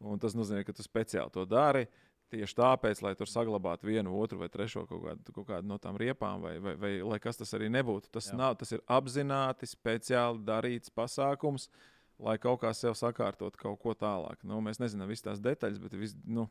un 0.00 0.22
tas 0.22 0.38
nozīmē, 0.38 0.64
ka 0.64 0.72
tu 0.74 0.86
speciāli 0.86 1.34
to 1.34 1.44
dari. 1.50 1.84
Tieši 2.32 2.56
tāpēc, 2.56 3.02
lai 3.04 3.12
tur 3.18 3.28
saglabātu 3.28 3.90
vienu, 3.90 4.14
otru 4.16 4.38
vai 4.40 4.48
trešo 4.48 4.86
kaut 4.88 5.02
kādu, 5.04 5.32
kaut 5.36 5.50
kādu 5.50 5.68
no 5.68 5.76
tām 5.82 5.98
riepām, 6.00 6.40
vai, 6.40 6.54
vai, 6.64 6.72
vai 6.80 6.92
lai 7.04 7.18
kas 7.20 7.36
tas 7.36 7.52
arī 7.58 7.68
nebūtu. 7.68 8.08
Tas, 8.08 8.30
Jā. 8.30 8.38
nav, 8.40 8.54
tas 8.62 8.72
ir 8.72 8.80
apzināti, 8.88 9.68
speciāli 9.68 10.40
darīts 10.46 10.94
pasākums, 10.96 11.68
lai 12.22 12.38
kaut 12.40 12.62
kā 12.62 12.70
sev 12.76 12.94
sakārtot 12.96 13.58
kaut 13.60 13.82
ko 13.82 13.92
tālāk. 13.98 14.40
Nu, 14.48 14.62
mēs 14.64 14.80
nezinām 14.80 15.10
visas 15.10 15.26
tās 15.26 15.44
detaļas, 15.44 15.76
bet, 15.82 15.96
vis, 15.98 16.14
nu, 16.24 16.46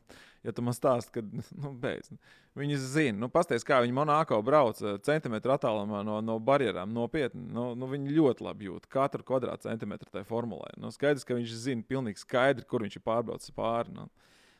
ja 0.46 0.54
tu 0.54 0.62
man 0.62 0.76
stāsti, 0.76 1.16
ka 1.16 1.24
nu, 1.64 1.72
beidz, 1.82 2.12
viņi 2.58 2.78
zina, 2.82 3.18
nu, 3.24 3.30
pasties, 3.32 3.66
kā 3.66 3.80
viņi 3.82 3.96
Monako 3.96 4.38
brauc 4.46 4.78
eh, 4.84 4.98
centimetru 5.02 5.56
attālumā 5.56 6.04
no, 6.06 6.20
no 6.22 6.38
barjerām, 6.38 6.94
nopietni. 6.94 7.42
Nu, 7.56 7.72
nu, 7.78 7.90
viņi 7.90 8.14
ļoti 8.20 8.46
labi 8.46 8.70
jūt 8.70 8.86
katru 8.92 9.26
kvadrātcentimetru 9.26 10.14
tajā 10.14 10.28
formulē. 10.30 10.76
Nu, 10.78 10.94
skaidrs, 10.94 11.26
ka 11.26 11.38
viņš 11.38 11.56
zina 11.66 11.90
pilnīgi 11.90 12.22
skaidri, 12.22 12.68
kur 12.70 12.86
viņš 12.86 13.00
ir 13.00 13.06
pārbraucis 13.08 13.56
pāri. 13.56 13.96
Nu. 13.98 14.10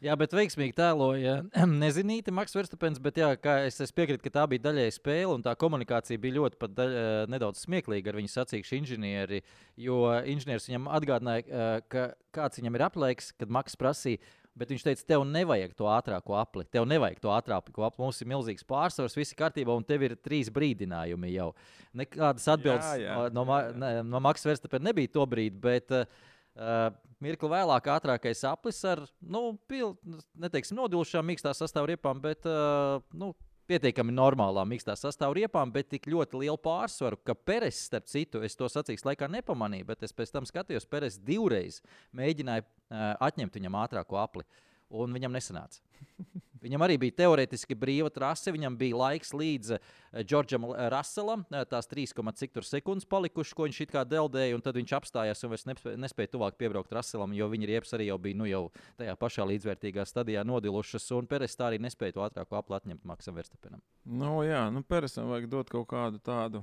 Jā, 0.02 0.16
bet 0.18 0.32
veiksmīgi 0.34 0.74
tēloja 0.74 1.36
nezinīti 1.82 2.32
Maks 2.34 2.56
Verstapens, 2.56 2.98
bet 3.02 3.20
jā, 3.20 3.28
es, 3.68 3.76
es 3.84 3.94
piekrītu, 3.94 4.24
ka 4.24 4.32
tā 4.34 4.46
bija 4.50 4.64
daļēji 4.64 4.96
spēle, 4.96 5.36
un 5.36 5.44
tā 5.44 5.52
komunikācija 5.58 6.18
bija 6.22 6.40
ļoti 6.40 6.58
pat 6.58 6.72
daļ, 6.74 6.94
eh, 6.98 7.10
nedaudz 7.30 7.62
smieklīga 7.62 8.10
ar 8.10 8.18
viņu 8.18 8.32
sacīkšu 8.32 8.80
inženieri, 8.80 9.42
jo 9.78 10.00
inženieris 10.32 10.66
viņam 10.66 10.88
atgādināja, 10.98 11.46
eh, 11.46 11.84
ka 11.92 12.06
kāds 12.34 12.58
viņam 12.58 12.78
ir 12.78 12.84
aplēks, 12.88 13.30
kad 13.38 13.54
Maks 13.54 13.78
prasīja, 13.78 14.18
bet 14.58 14.74
viņš 14.74 14.88
teica, 14.88 15.06
tev 15.12 15.22
nevajag 15.28 15.78
to 15.78 15.86
ātrāko 15.86 16.34
apli, 16.40 16.66
tev 16.66 16.88
nevajag 16.90 17.22
to 17.22 17.30
ātrāko 17.30 17.86
apli, 17.86 18.02
mums 18.02 18.18
ir 18.20 18.30
milzīgs 18.34 18.66
pārsvars, 18.66 19.14
viss 19.16 19.36
ir 19.36 19.38
kārtībā, 19.38 19.70
un 19.76 19.86
tev 19.86 20.02
ir 20.02 20.16
trīs 20.18 20.50
brīdinājumi 20.50 21.30
jau. 21.36 21.52
Nekādas 21.94 22.50
atbildes 22.50 22.90
Jā, 22.98 23.06
jā, 23.06 23.22
no, 23.30 23.46
no, 23.46 23.54
jā, 23.54 23.70
jā. 23.70 23.78
ne, 23.78 23.94
no 24.02 24.20
Maks 24.26 24.50
Verstapena 24.50 24.90
nebija 24.90 25.14
to 25.14 25.30
brīdi, 25.30 25.62
bet 25.62 25.94
uh, 25.94 26.10
Uh, 26.52 26.90
mirkli 27.24 27.48
vēlāk, 27.48 27.86
ātrākais 27.94 28.42
aplis 28.44 28.82
ar, 28.84 29.00
nu, 29.24 29.54
pil, 29.70 29.94
neteiksim, 30.36 30.76
nodilušām 30.76 31.24
mīkstā 31.30 31.54
sastāvriepām, 31.56 32.20
bet 32.20 32.44
uh, 32.50 33.00
nu, 33.16 33.30
pietiekami 33.70 34.12
normālām 34.12 34.68
mīkstā 34.72 34.96
sastāvriepām, 34.98 35.72
bet 35.72 35.88
tik 35.94 36.10
ļoti 36.12 36.42
lielu 36.42 36.58
pārsvaru, 36.60 37.20
ka 37.24 37.36
Peres, 37.38 37.78
starp 37.86 38.10
citu, 38.10 38.42
es 38.44 38.58
to 38.58 38.68
sacīks 38.68 39.06
laikā 39.06 39.30
nepamanīju, 39.32 39.88
bet 39.88 40.04
es 40.04 40.12
pēc 40.16 40.34
tam 40.34 40.48
skatījos, 40.48 40.88
Peres 40.90 41.16
divreiz 41.16 41.80
mēģināja 42.16 42.66
uh, 42.66 43.14
atņemt 43.30 43.56
viņam 43.56 43.80
ātrāko 43.84 44.20
apli, 44.20 44.44
un 44.92 45.16
viņam 45.16 45.32
nesanāca. 45.34 45.80
Viņam 46.62 46.84
arī 46.86 46.94
bija 47.02 47.16
teorētiski 47.24 47.74
brīva 47.74 48.10
trase. 48.14 48.52
Viņam 48.54 48.76
bija 48.78 48.98
laiks 49.00 49.32
līdz 49.34 49.72
uh, 49.74 49.80
Džordžam 50.22 50.68
Russellam. 50.94 51.42
Uh, 51.50 51.64
tās 51.66 51.88
3, 51.90 52.12
cik 52.38 52.52
tur 52.54 52.66
sekundes 52.66 53.08
palikušas, 53.10 53.56
ko 53.58 53.66
viņš 53.66 53.80
it 53.82 53.94
kā 53.94 54.04
deldēja. 54.06 54.54
un 54.54 54.62
Tad 54.62 54.78
viņš 54.78 54.94
apstājās 55.00 55.42
un 55.42 55.50
vairs 55.50 55.66
nespēja, 55.66 56.30
tuvāk 56.36 56.58
piebraukt 56.60 56.94
Russellam, 56.94 57.34
jo 57.34 57.48
viņa 57.50 57.70
riepas 57.72 57.96
arī 57.98 58.06
jau 58.12 58.18
bija 58.22 58.38
nu, 58.38 58.46
jau 58.46 58.62
tajā 59.00 59.16
pašā 59.18 59.48
līdzvērtīgā 59.50 60.06
stadijā 60.06 60.44
nodilušas. 60.46 61.08
Un 61.18 61.26
Peres 61.30 61.58
tā 61.58 61.72
arī 61.72 61.80
nespēja 61.82 62.14
to 62.20 62.26
ātrāko 62.28 62.60
apli 62.60 62.78
atņemt 62.78 63.10
Maksam 63.10 63.34
Verstapenam. 63.40 63.82
Nu, 64.06 64.38
jā, 64.46 64.62
nu, 64.70 64.84
Peresam 64.86 65.32
vajag 65.34 65.50
dot 65.50 65.72
kaut 65.72 65.90
kādu 65.90 66.22
tādu 66.22 66.62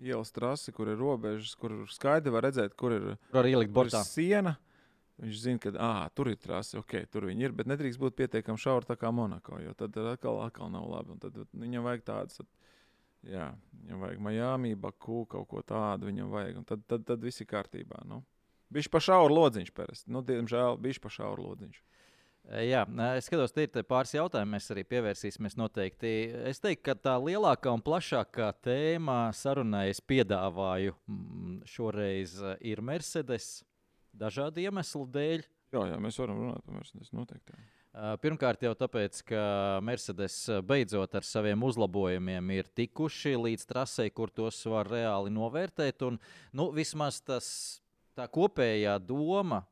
ielas 0.00 0.32
trasi, 0.32 0.72
kur 0.72 0.88
ir 0.88 0.96
robežas, 0.96 1.52
kur 1.58 1.82
skaidri 1.92 2.32
var 2.32 2.46
redzēt, 2.48 2.72
kur 2.78 2.94
ir, 2.96 3.06
Tur 3.32 3.42
arī 3.42 3.56
ielikt 3.56 3.74
kur 3.74 3.90
ir 3.90 3.92
bortā. 3.92 4.04
siena. 4.06 4.56
Viņš 5.18 5.38
zina, 5.42 5.58
ka 5.58 5.72
ah, 5.82 6.04
tur 6.14 6.30
ir 6.30 6.38
trase, 6.38 6.76
ok, 6.78 7.00
tur 7.10 7.26
viņi 7.26 7.48
ir, 7.48 7.54
bet 7.58 7.66
nedrīkst 7.66 7.98
būt 7.98 8.14
pietiekami 8.20 8.60
šaura 8.62 8.86
tā 8.86 8.94
kā 8.98 9.10
Monako, 9.10 9.58
jo 9.64 9.74
tad 9.74 9.96
atkal, 9.98 10.38
atkal 10.44 10.70
nav 10.70 10.86
labi. 10.86 11.16
un 11.16 11.22
Tad 11.22 11.40
viņam 11.58 11.86
vajag 11.88 12.04
tādas, 12.06 12.38
jā, 13.26 13.48
viņam 13.82 14.04
vajag 14.04 14.22
Miami, 14.22 14.76
Baku, 14.78 15.24
kaut 15.26 15.48
ko 15.50 15.64
tādu 15.66 16.06
viņam 16.06 16.30
vajag, 16.30 16.60
un 16.62 16.68
tad, 16.68 16.86
tad, 16.86 17.06
tad 17.08 17.26
viss 17.26 17.42
ir 17.42 17.50
kārtībā. 17.50 18.04
Nu. 18.06 18.22
Bišķi 18.70 18.92
pa 18.94 19.00
šauru 19.02 19.34
lodziņš, 19.40 19.74
Peres. 19.74 20.04
Nu, 20.06 20.22
diemžēl, 20.22 20.78
bišķi 20.86 21.02
pa 21.02 21.10
šauru 21.10 21.50
lodziņš. 21.50 21.82
Jā, 22.48 22.86
es 23.18 23.26
skatos, 23.28 23.52
te 23.52 23.66
ir 23.66 23.84
pāris 23.84 24.14
jautājumi. 24.14 24.54
Mēs 24.54 24.70
arī 24.72 24.84
pievērsīsimies 24.88 25.58
noteikti. 25.60 26.12
Es 26.48 26.62
teiktu, 26.64 26.86
ka 26.86 26.94
tā 26.96 27.16
lielākā 27.20 27.74
un 27.74 27.82
plašākā 27.84 28.54
tēma 28.64 29.18
sarunai 29.36 29.90
es 29.90 30.00
piedāvāju 30.00 30.94
mm, 30.96 31.58
šoreiz 31.68 32.38
ir 32.64 32.80
Mercedes 32.80 33.50
dažādu 34.18 34.64
iemeslu 34.64 35.06
dēļ. 35.14 35.46
Jā, 35.74 35.82
jā, 35.92 35.98
mēs 36.00 36.16
varam 36.20 36.40
runāt 36.42 36.64
par 36.64 36.78
Mercedes 36.78 37.12
noteikti. 37.16 37.56
Jā. 37.56 37.66
Pirmkārt, 38.22 38.62
jau 38.62 38.74
tāpēc, 38.78 39.22
ka 39.26 39.42
Mercedes 39.82 40.36
beidzot 40.68 41.16
ar 41.18 41.24
saviem 41.26 41.64
uzlabojumiem 41.66 42.52
ir 42.54 42.68
tikuši 42.78 43.32
līdz 43.34 43.64
trasei, 43.66 44.12
kur 44.14 44.30
tos 44.30 44.60
var 44.70 44.86
reāli 44.86 45.32
novērtēt. 45.34 46.04
Un, 46.06 46.20
nu, 46.54 46.68
vismaz 46.76 47.18
tas, 47.24 47.48
tā 48.14 48.28
kopējā 48.30 48.94
doma 49.02 49.64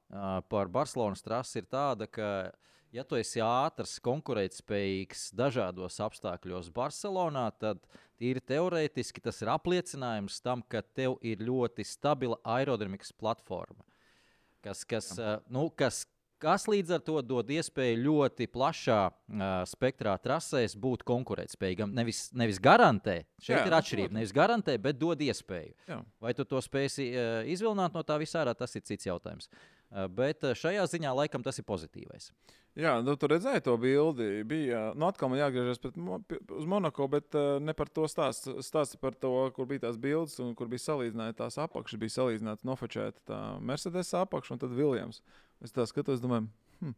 par 0.50 0.72
Barcelonas 0.72 1.22
trasi 1.22 1.60
ir 1.62 1.68
tāda, 1.70 2.08
ka, 2.10 2.50
ja 2.90 3.04
tu 3.06 3.20
esi 3.20 3.44
ātrs, 3.44 3.98
konkurētspējīgs 4.02 5.28
dažādos 5.36 6.00
apstākļos 6.08 6.72
Barcelonā, 6.74 7.46
tad 7.60 7.84
tīri 8.18 8.42
teorētiski 8.42 9.22
tas 9.22 9.38
ir 9.44 9.52
apliecinājums 9.54 10.40
tam, 10.42 10.66
ka 10.66 10.82
tev 10.82 11.20
ir 11.22 11.46
ļoti 11.46 11.86
stabila 11.86 12.40
aerodinamikas 12.42 13.14
platforma, 13.14 13.86
kas, 14.66 14.84
kas, 14.88 15.08
uh, 15.20 15.38
nu, 15.52 15.68
kas, 15.78 16.02
kas 16.42 16.66
līdz 16.68 16.96
ar 16.98 17.04
to 17.06 17.20
dod 17.24 17.50
iespēju 17.54 18.00
ļoti 18.02 18.48
plašā 18.52 18.98
uh, 19.08 19.46
spektrā 19.68 20.16
trasēs 20.22 20.76
būt 20.80 21.04
konkurētspējīgam. 21.08 21.94
Nevis, 21.96 22.26
nevis 22.36 22.60
garantē, 22.62 23.22
šeit 23.40 23.60
Jā, 23.60 23.64
ir 23.68 23.78
atšķirība, 23.78 24.10
protams. 24.10 24.20
nevis 24.20 24.36
garantē, 24.36 24.76
bet 24.82 25.00
dod 25.00 25.22
iespēju. 25.26 25.72
Jā. 25.88 26.02
Vai 26.22 26.34
tu 26.36 26.46
to 26.48 26.60
spēsi 26.64 27.08
uh, 27.14 27.40
izvilināt 27.48 27.96
no 27.96 28.04
tā 28.06 28.18
visā, 28.22 28.44
tas 28.58 28.76
ir 28.76 28.84
cits 28.88 29.08
jautājums. 29.08 29.50
Uh, 29.86 30.06
bet 30.10 30.44
uh, 30.44 30.56
šajā 30.58 30.84
ziņā 30.96 31.14
laikam 31.22 31.46
tas 31.46 31.62
ir 31.62 31.68
pozitīvais. 31.68 32.32
Jā, 32.76 32.98
nu, 33.00 33.14
tur 33.16 33.32
redzēja 33.32 33.62
to 33.64 33.72
bildi. 33.80 34.42
Bija, 34.44 34.90
nu, 35.00 35.06
atkal 35.08 35.30
man 35.32 35.40
jāatgriežas 35.40 35.80
pret 35.80 35.96
uz 36.52 36.66
Monako, 36.68 37.06
bet 37.08 37.32
uh, 37.32 37.56
ne 37.62 37.72
par 37.76 37.88
to 37.88 38.04
stāst. 38.10 38.50
Stāsts 38.64 38.98
par 39.00 39.16
to, 39.16 39.32
kur 39.56 39.68
bija 39.70 39.86
tās 39.86 39.96
bildes 40.00 40.36
un 40.44 40.52
kur 40.58 40.68
bija 40.68 40.84
salīdzināta 40.84 41.38
tās 41.38 41.56
apakšas. 41.64 42.00
Bija 42.02 42.18
salīdzināta 42.18 42.68
nofočēta 42.68 43.24
tā 43.32 43.40
Mercedes 43.64 44.12
apakša 44.20 44.56
un 44.56 44.60
tad 44.60 44.76
Viljams. 44.76 45.22
Es 45.64 45.72
tā 45.72 45.88
skatos, 45.88 46.20
domāju, 46.20 46.50
hm, 46.82 46.92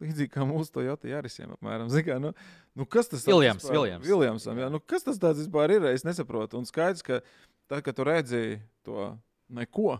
līdzīgi 0.00 0.32
kā 0.32 0.48
mūsu 0.48 0.72
Toyota 0.78 1.12
Jārisiem. 1.12 1.52
Apmēram. 1.58 1.92
Kā, 2.06 2.16
nu, 2.22 2.32
nu, 2.72 2.88
kas 2.88 3.12
tas 3.12 3.20
tāds 3.20 3.34
Viljams, 3.34 3.68
Viljams. 3.68 4.08
Viljamsam, 4.08 4.64
jā, 4.64 4.72
nu, 4.72 4.80
kas 4.80 5.04
tas 5.04 5.20
tāds 5.20 5.44
vispār 5.44 5.76
ir? 5.76 5.90
Es 5.92 6.08
nesaprotu. 6.08 6.62
Un 6.62 6.68
skaidrs, 6.68 7.04
ka 7.04 7.20
tad, 7.68 7.84
kad 7.84 7.92
tu 7.92 8.08
redzēji 8.08 8.62
to 8.88 9.12
neko, 9.52 9.98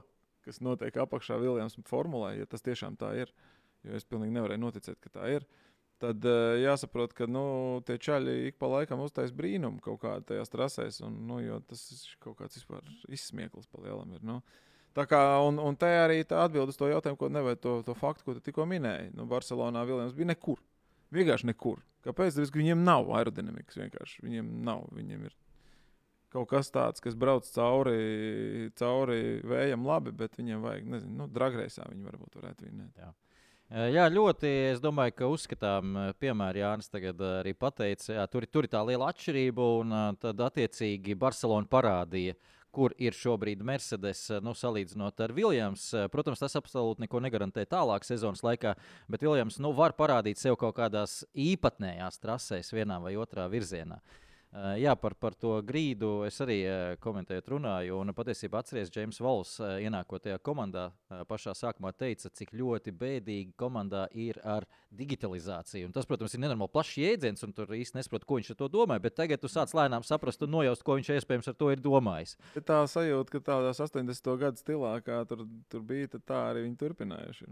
kas 0.48 0.64
notiek 0.64 0.96
apakšā 1.04 1.36
Viljams 1.44 1.76
formulē, 1.92 2.38
ja 2.40 2.48
tas 2.48 2.64
tiešām 2.64 2.96
tā 2.96 3.12
ir, 3.20 3.36
jo 3.86 3.98
es 3.98 4.06
pilnīgi 4.08 4.34
nevarēju 4.36 4.62
noticēt, 4.62 5.00
ka 5.02 5.12
tā 5.18 5.28
ir. 5.36 5.46
Tad 6.00 6.24
uh, 6.24 6.54
jāsaprot, 6.56 7.12
ka 7.16 7.26
nu, 7.28 7.44
tie 7.84 7.98
čaļi 8.00 8.36
ik 8.48 8.56
pa 8.60 8.70
laikam 8.72 9.02
uztais 9.04 9.34
brīnumu 9.36 9.82
kaut 9.84 10.00
kādā 10.00 10.24
tajās 10.30 10.52
trasēs, 10.52 11.02
un 11.04 11.18
nu, 11.28 11.40
tas 11.68 11.82
ir 11.92 12.14
kaut 12.24 12.38
kāds 12.38 12.56
vispār 12.56 12.86
izsmieklis 13.12 13.68
pa 13.68 13.82
lielam. 13.84 14.16
Ir, 14.16 14.24
nu. 14.24 14.38
Tā 14.96 15.04
kā, 15.06 15.20
un, 15.46 15.60
un 15.62 15.76
te 15.78 15.90
arī 16.00 16.22
tā 16.26 16.40
atbild 16.46 16.72
uz 16.72 16.80
to 16.80 16.88
jautājumu, 16.90 17.20
ko 17.20 17.28
nevajag 17.30 17.60
to, 17.62 17.74
to 17.86 17.94
faktu, 17.98 18.24
ko 18.26 18.34
tu 18.38 18.42
tikko 18.48 18.64
minēji. 18.66 19.12
Nu, 19.14 19.28
Barcelonā 19.30 19.84
Viljams 19.86 20.16
bija 20.16 20.32
nekur. 20.32 20.64
Vienkārši 21.14 21.50
nekur. 21.52 21.84
Kāpēc? 22.06 22.34
Tāpēc, 22.34 22.50
ka 22.50 22.62
viņiem 22.62 22.82
nav 22.86 23.12
aerodinamikas. 23.20 23.78
Vienkārši 23.78 24.24
viņiem 24.24 24.50
nav. 24.66 24.88
Viņiem 24.96 25.28
ir 25.28 25.36
kaut 26.32 26.48
kas 26.50 26.70
tāds, 26.72 27.02
kas 27.02 27.16
brauc 27.18 27.46
cauri, 27.50 28.70
cauri 28.78 29.40
vējam, 29.46 29.86
labi, 29.86 30.14
bet 30.16 30.38
viņiem 30.38 30.62
vajag, 30.62 30.86
nezinu, 30.94 31.16
nu, 31.22 31.26
dragreisā 31.30 31.86
viņi 31.90 32.06
varbūt 32.06 32.38
varētu 32.38 32.68
vinēt. 32.68 33.00
Uh, 33.02 33.29
Jā, 33.70 34.08
ļoti. 34.10 34.48
Es 34.72 34.80
domāju, 34.82 35.12
ka 35.14 35.26
uzskatām, 35.30 35.90
uh, 35.94 36.06
piemēram, 36.18 36.58
Jānis 36.58 36.90
tagad 36.90 37.20
uh, 37.22 37.36
arī 37.38 37.52
pateica, 37.54 38.16
jā, 38.16 38.24
tur, 38.26 38.42
tur 38.50 38.66
ir 38.66 38.72
tā 38.72 38.80
liela 38.82 39.12
atšķirība, 39.12 39.66
un 39.78 39.94
tad 40.18 40.42
attiecīgi 40.42 41.14
Barcelona 41.14 41.70
parādīja. 41.70 42.34
Kur 42.74 42.94
ir 43.02 43.14
šobrīd 43.14 43.62
Mercedes, 43.66 44.24
nu, 44.42 44.54
salīdzinot 44.54 45.22
ar 45.22 45.32
Viljams? 45.34 45.88
Protams, 46.10 46.42
tas 46.42 46.54
absolūti 46.58 47.02
neko 47.02 47.22
negarantē 47.22 47.64
tālāk 47.66 48.06
sezonas 48.06 48.44
laikā, 48.46 48.76
bet 49.10 49.22
Viljams 49.26 49.58
nu, 49.62 49.72
var 49.74 49.94
parādīt 49.98 50.38
sev 50.38 50.58
kaut 50.58 50.76
kādās 50.78 51.20
īpatnējās 51.34 52.22
trasēs, 52.22 52.70
vienā 52.74 53.00
vai 53.02 53.16
otrā 53.18 53.48
virzienā. 53.50 53.98
Uh, 53.98 54.29
jā, 54.80 54.94
par, 54.98 55.14
par 55.14 55.34
to 55.38 55.52
grīdu 55.62 56.24
es 56.26 56.40
arī 56.42 56.58
uh, 56.64 56.94
komentēju, 57.02 57.44
runāju. 57.52 58.00
Un 58.02 58.14
patiesībā 58.16 58.60
atceries, 58.60 58.90
Džeims 58.90 59.20
Vols, 59.22 59.52
uh, 59.62 59.76
ienākot 59.82 60.24
tajā 60.24 60.40
komandā, 60.42 60.88
uh, 60.90 61.22
pašā 61.28 61.54
sākumā 61.54 61.92
teica, 61.94 62.32
cik 62.34 62.50
ļoti 62.58 62.94
bēdīgi 62.98 63.54
komandā 63.60 64.06
ir 64.18 64.40
ar 64.42 64.66
digitalizāciju. 64.90 65.86
Un 65.86 65.94
tas, 65.94 66.08
protams, 66.08 66.34
ir 66.34 66.42
nenormāli 66.42 66.74
plašs 66.74 66.96
jēdziens, 66.98 67.44
un 67.46 67.54
tur 67.54 67.70
īsti 67.76 68.00
nesaprot, 68.00 68.26
ko 68.26 68.40
viņš 68.40 68.52
ar 68.54 68.58
to 68.58 68.70
domā. 68.74 68.98
Bet 69.02 69.16
tagad 69.20 69.42
tu 69.42 69.50
sāc 69.50 69.70
lēnām 69.76 70.06
saprast 70.06 70.42
un 70.42 70.54
nojaust, 70.56 70.82
ko 70.86 70.98
viņš 70.98 71.12
iespējams 71.18 71.52
ar 71.52 71.58
to 71.60 71.70
ir 71.70 71.84
domājis. 71.84 72.34
Tā 72.58 72.82
sajūta, 72.90 73.36
ka 73.36 73.44
tādā 73.52 73.70
80. 73.76 74.34
gada 74.40 74.58
stilā, 74.58 74.96
kā 75.06 75.22
tur, 75.30 75.46
tur 75.70 75.86
bija, 75.86 76.10
tā 76.18 76.42
arī 76.50 76.66
viņi 76.66 76.78
turpinājuši. 76.80 77.50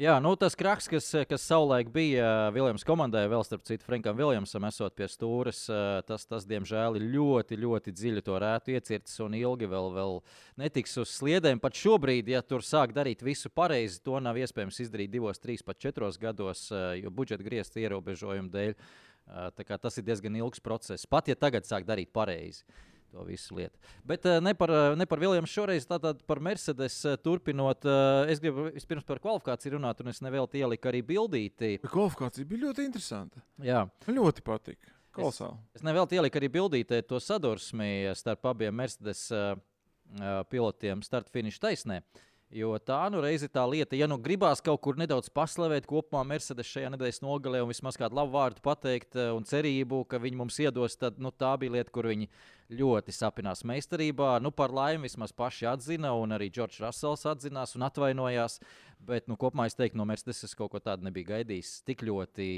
Jā, 0.00 0.14
nu, 0.22 0.32
tas 0.40 0.54
kraks, 0.56 0.86
kas, 0.88 1.10
kas 1.28 1.42
savulaik 1.44 1.90
bija 1.92 2.48
Viljams 2.54 2.86
komandai, 2.88 3.26
vēl 3.28 3.42
starp 3.44 3.66
citu, 3.68 3.84
Frankam 3.84 4.16
Viljamsam, 4.16 4.64
esot 4.64 4.94
pie 4.96 5.10
stūres, 5.12 5.66
eh, 5.68 6.00
tas, 6.08 6.24
tas 6.40 6.48
diemžēl, 6.48 6.96
ir 6.96 7.06
ļoti, 7.12 7.58
ļoti 7.60 7.92
dziļi 7.92 8.24
to 8.24 8.38
rētu 8.40 8.72
iecirts 8.72 9.18
un 9.24 9.36
ilgi 9.36 9.68
vēl, 9.68 9.90
vēl 9.96 10.18
netiks 10.60 10.96
uz 11.02 11.12
sliedēm. 11.18 11.60
Pat 11.60 11.76
šobrīd, 11.76 12.30
ja 12.32 12.40
tur 12.40 12.64
sāk 12.64 12.94
darīt 12.96 13.24
visu 13.26 13.52
pareizi, 13.52 14.00
to 14.04 14.16
nav 14.22 14.38
iespējams 14.40 14.80
izdarīt 14.86 15.12
divos, 15.12 15.40
trīs, 15.42 15.64
pat 15.66 15.80
četros 15.82 16.18
gados, 16.20 16.68
eh, 16.72 17.02
jo 17.04 17.12
budžeta 17.12 17.44
griezta 17.44 17.82
ierobežojumu 17.82 18.52
dēļ. 18.54 18.74
Eh, 18.74 19.76
Tas 19.80 19.98
ir 19.98 20.04
diezgan 20.04 20.34
ilgs 20.36 20.60
process. 20.60 21.06
Pat 21.06 21.28
ja 21.28 21.34
tagad 21.34 21.64
sāk 21.64 21.84
darīt 21.84 22.10
pareizi. 22.12 22.64
To 23.10 23.24
visu 23.26 23.56
lietu. 23.56 23.74
Bet 24.06 24.22
uh, 24.24 24.38
ne 24.38 24.54
par, 24.54 24.70
eh, 24.70 24.94
ne 24.94 25.04
par 25.04 25.18
Viljamu 25.18 25.48
šoreiz, 25.50 25.82
tātad 25.82 26.22
par 26.26 26.38
Mercedes 26.38 26.94
turpinot. 27.24 27.84
Es 28.30 28.38
gribu 28.38 28.68
vispirms 28.70 29.04
par 29.04 29.18
kvalifikāciju 29.18 29.74
runāt, 29.74 30.00
un 30.00 30.12
es 30.12 30.22
nevēlu 30.22 30.46
ielikt 30.54 30.86
arī 30.86 31.02
bildīti. 31.02 31.80
Bet 31.82 31.90
kvalifikācija 31.90 32.46
bija 32.46 32.68
ļoti 32.68 32.86
interesanta. 32.86 33.42
Jā, 33.58 33.88
Man 34.06 34.22
ļoti 34.22 34.46
patika. 34.46 34.99
Kolosāli. 35.14 35.58
Es 35.74 35.84
nevēlu 35.86 36.18
ielikt 36.18 36.38
arī 36.38 36.50
bildītē 36.52 37.02
to 37.06 37.18
sadursmi 37.22 38.10
starp 38.18 38.50
abiem 38.52 38.76
Mercedes 38.82 39.26
uh, 39.34 39.54
uh, 39.56 40.42
pilotiem 40.50 41.02
starta-finiša 41.06 41.64
taisnē. 41.66 42.02
Jo 42.50 42.72
tā 42.82 43.04
nu 43.14 43.20
reiz 43.22 43.44
ir 43.46 43.50
tā 43.54 43.62
lieta, 43.70 43.94
ja 43.94 44.08
nu 44.10 44.16
gribās 44.18 44.58
kaut 44.66 44.80
kur 44.82 44.96
nedaudz 44.98 45.28
paslavēt 45.30 45.84
kopumā 45.86 46.24
Mercedes 46.26 46.66
šajā 46.66 46.88
nedēļas 46.90 47.22
nogalē 47.22 47.60
un 47.62 47.70
vismaz 47.70 47.94
kādu 47.94 48.18
labu 48.18 48.34
vārdu 48.34 48.62
pateikt 48.64 49.14
uh, 49.14 49.30
un 49.38 49.46
cerību, 49.46 50.02
ka 50.10 50.18
viņi 50.18 50.38
mums 50.40 50.58
iedos, 50.62 50.98
tad 50.98 51.18
nu, 51.22 51.30
tā 51.30 51.52
bija 51.62 51.76
lieta, 51.76 51.94
kur 51.94 52.10
viņi 52.10 52.26
ļoti 52.74 53.14
sapinās 53.14 53.62
meistarībā. 53.66 54.32
Nu, 54.42 54.50
par 54.54 54.74
laimi 54.74 55.06
vismaz 55.06 55.34
paši 55.34 55.70
atzina, 55.70 56.10
un 56.18 56.34
arī 56.34 56.50
Džordžs 56.50 56.82
Rasels 56.82 57.26
atzinās 57.30 57.76
un 57.78 57.86
atvainojās. 57.86 58.58
Bet 59.06 59.30
nu, 59.30 59.38
kopumā 59.38 59.68
es 59.70 59.78
teiktu, 59.78 59.98
no 59.98 60.06
Mercedes 60.10 60.42
es 60.46 60.58
kaut 60.58 60.74
ko 60.74 60.82
tādu 60.82 61.06
nebiju 61.06 61.30
gaidījis. 61.30 61.80
Tik 61.86 62.02
ļoti 62.10 62.50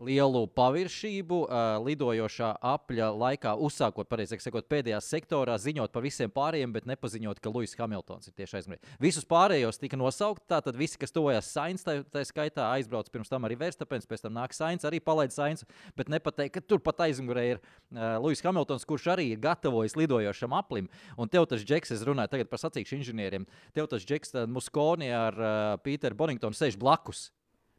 lielu 0.00 0.46
paviršību 0.56 1.38
uh, 1.44 1.78
lidojošā 1.84 2.50
apļa 2.64 3.10
laikā, 3.20 3.52
uzsākot, 3.60 4.08
pareizāk 4.10 4.42
sakot, 4.42 4.66
pēdējā 4.70 5.00
sektorā, 5.04 5.56
ziņot 5.60 5.92
par 5.92 6.04
visiem 6.04 6.32
pārējiem, 6.32 6.72
bet 6.74 6.88
nepaziņot, 6.88 7.40
ka 7.42 7.52
Lūsis 7.52 7.76
Hamiltons 7.80 8.30
ir 8.30 8.36
tieši 8.38 8.60
aizmirsts. 8.60 8.94
Visus 9.02 9.26
pārējos 9.28 9.80
tika 9.80 9.98
nosaukti, 10.00 10.46
tātad 10.50 10.78
visi, 10.78 10.98
kas 11.00 11.12
tojās 11.14 11.50
Sainz, 11.52 11.84
tā, 11.86 11.98
tā 12.08 12.24
skaitā 12.28 12.70
aizbrauc 12.76 13.10
pirms 13.12 13.32
tam 13.32 13.48
arī 13.48 13.58
Verstapens, 13.60 14.08
pēc 14.08 14.24
tam 14.24 14.36
nāk 14.38 14.56
Sainz, 14.56 14.86
arī 14.88 15.02
palaid 15.04 15.34
Sainz, 15.34 15.66
bet 15.98 16.12
nepateikt, 16.12 16.56
ka 16.56 16.64
tur 16.64 16.80
pat 16.84 17.04
aizmugurē 17.08 17.46
ir 17.54 17.60
uh, 17.60 18.16
Lūsis 18.24 18.44
Hamiltons, 18.46 18.88
kurš 18.88 19.10
arī 19.16 19.30
ir 19.34 19.42
gatavojis 19.42 19.98
lidojošam 20.00 20.56
aplim. 20.56 20.88
Un 21.20 21.28
tev 21.28 21.48
tas 21.50 21.64
džeks, 21.66 21.92
es 21.96 22.06
runāju 22.08 22.32
tagad 22.36 22.52
par 22.52 22.62
sacīkšu 22.62 23.00
inženieriem, 23.00 23.44
tev 23.76 23.90
tas 23.92 24.06
džeks 24.06 24.36
Muskoni 24.48 25.12
ar 25.12 25.36
uh, 25.36 25.52
Pīteru 25.84 26.16
Boningtonu 26.16 26.56
sēž 26.56 26.80
blakus. 26.80 27.28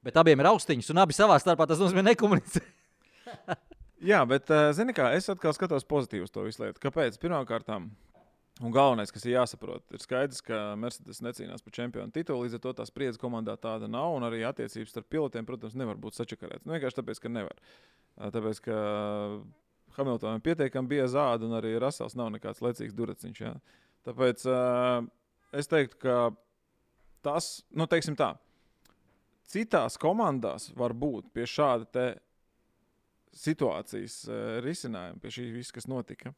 Bet 0.05 0.17
abiem 0.17 0.41
ir 0.41 0.49
austiņas, 0.49 0.91
un 0.93 1.01
abi 1.03 1.15
savā 1.15 1.37
starpā 1.41 1.67
tas 1.69 1.81
nozīmē 1.81 2.03
nekomunicēt. 2.11 2.69
Jā, 4.11 4.23
bet, 4.25 4.49
uh, 4.49 4.71
zini, 4.73 4.95
kā 4.97 5.11
es 5.13 5.29
atkal 5.29 5.53
skatos 5.53 5.85
pozitīvi 5.85 6.25
uz 6.25 6.33
to 6.33 6.47
visu 6.47 6.63
lietu. 6.63 6.81
Kāpēc? 6.81 7.19
Pirmkārt, 7.21 7.69
un 7.69 8.73
galvenais, 8.73 9.13
kas 9.13 9.27
ir 9.27 9.35
jāsaprot, 9.35 9.85
ir 9.93 10.01
skaidrs, 10.01 10.41
ka 10.45 10.73
Mercedes 10.79 11.21
necīnās 11.21 11.61
par 11.61 11.75
čempionu 11.77 12.13
titulu. 12.15 12.47
Līdz 12.47 12.57
ar 12.57 12.63
to 12.65 12.73
tā 12.81 12.87
spriedze 12.89 13.21
komandā 13.21 13.53
tāda 13.61 13.89
nav, 13.89 14.17
un 14.17 14.25
arī 14.25 14.41
attiecības 14.49 14.95
starp 14.95 15.09
pilotiem, 15.13 15.45
protams, 15.45 15.77
nevar 15.77 16.01
būt 16.01 16.17
sačakarētas. 16.17 16.65
Nu, 16.65 16.73
vienkārši 16.73 16.97
tāpēc, 16.97 17.21
ka 17.21 17.33
nevar. 17.33 17.61
Uh, 17.61 18.01
Tāpēc, 18.19 18.59
ka 18.65 18.77
Hamiltonam 19.97 20.43
pietiekami 20.43 20.91
bija 20.91 21.07
zāda, 21.11 21.47
un 21.47 21.57
arī 21.57 21.73
Rasels 21.81 22.15
nav 22.19 22.31
nekāds 22.35 22.61
lecīgs 22.63 22.95
dureciņš. 22.97 23.41
Jā. 23.41 23.55
Tāpēc 24.07 24.45
uh, 24.49 25.07
es 25.57 25.69
teiktu, 25.71 25.99
ka 26.03 26.17
tas, 27.25 27.61
nu, 27.75 27.87
teiksim 27.89 28.17
tā, 28.19 28.33
citās 29.51 29.99
komandās 30.01 30.69
var 30.77 30.95
būt 30.97 31.31
pie 31.35 31.47
šāda 31.49 32.13
situācijas 33.35 34.23
uh, 34.27 34.39
risinājuma, 34.65 35.19
pie 35.21 35.31
šī 35.37 35.47
viss, 35.55 35.75
kas 35.75 35.87
notika. 35.91 36.33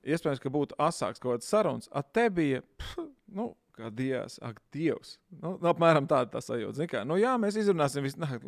Iespējams, 0.00 0.40
ka 0.40 0.52
būtu 0.52 0.76
asāks 0.80 1.20
kaut 1.20 1.38
kāds 1.38 1.48
sarunas. 1.50 1.90
A 1.92 2.02
te 2.02 2.26
bija, 2.32 2.62
pf, 2.80 3.08
nu, 3.36 3.50
kā 3.76 3.90
dievs, 3.92 4.38
ak, 4.44 4.60
dievs. 4.74 5.16
Nu, 5.42 5.56
apmēram 5.70 6.08
tāda 6.08 6.36
tā 6.36 6.44
sajūta. 6.44 6.78
Zini 6.78 6.92
Kā, 6.92 7.02
nu, 7.08 7.18
jā, 7.20 7.34
mēs 7.40 7.58
izrunāsim 7.60 8.06
visu. 8.06 8.20
Nā, 8.22 8.38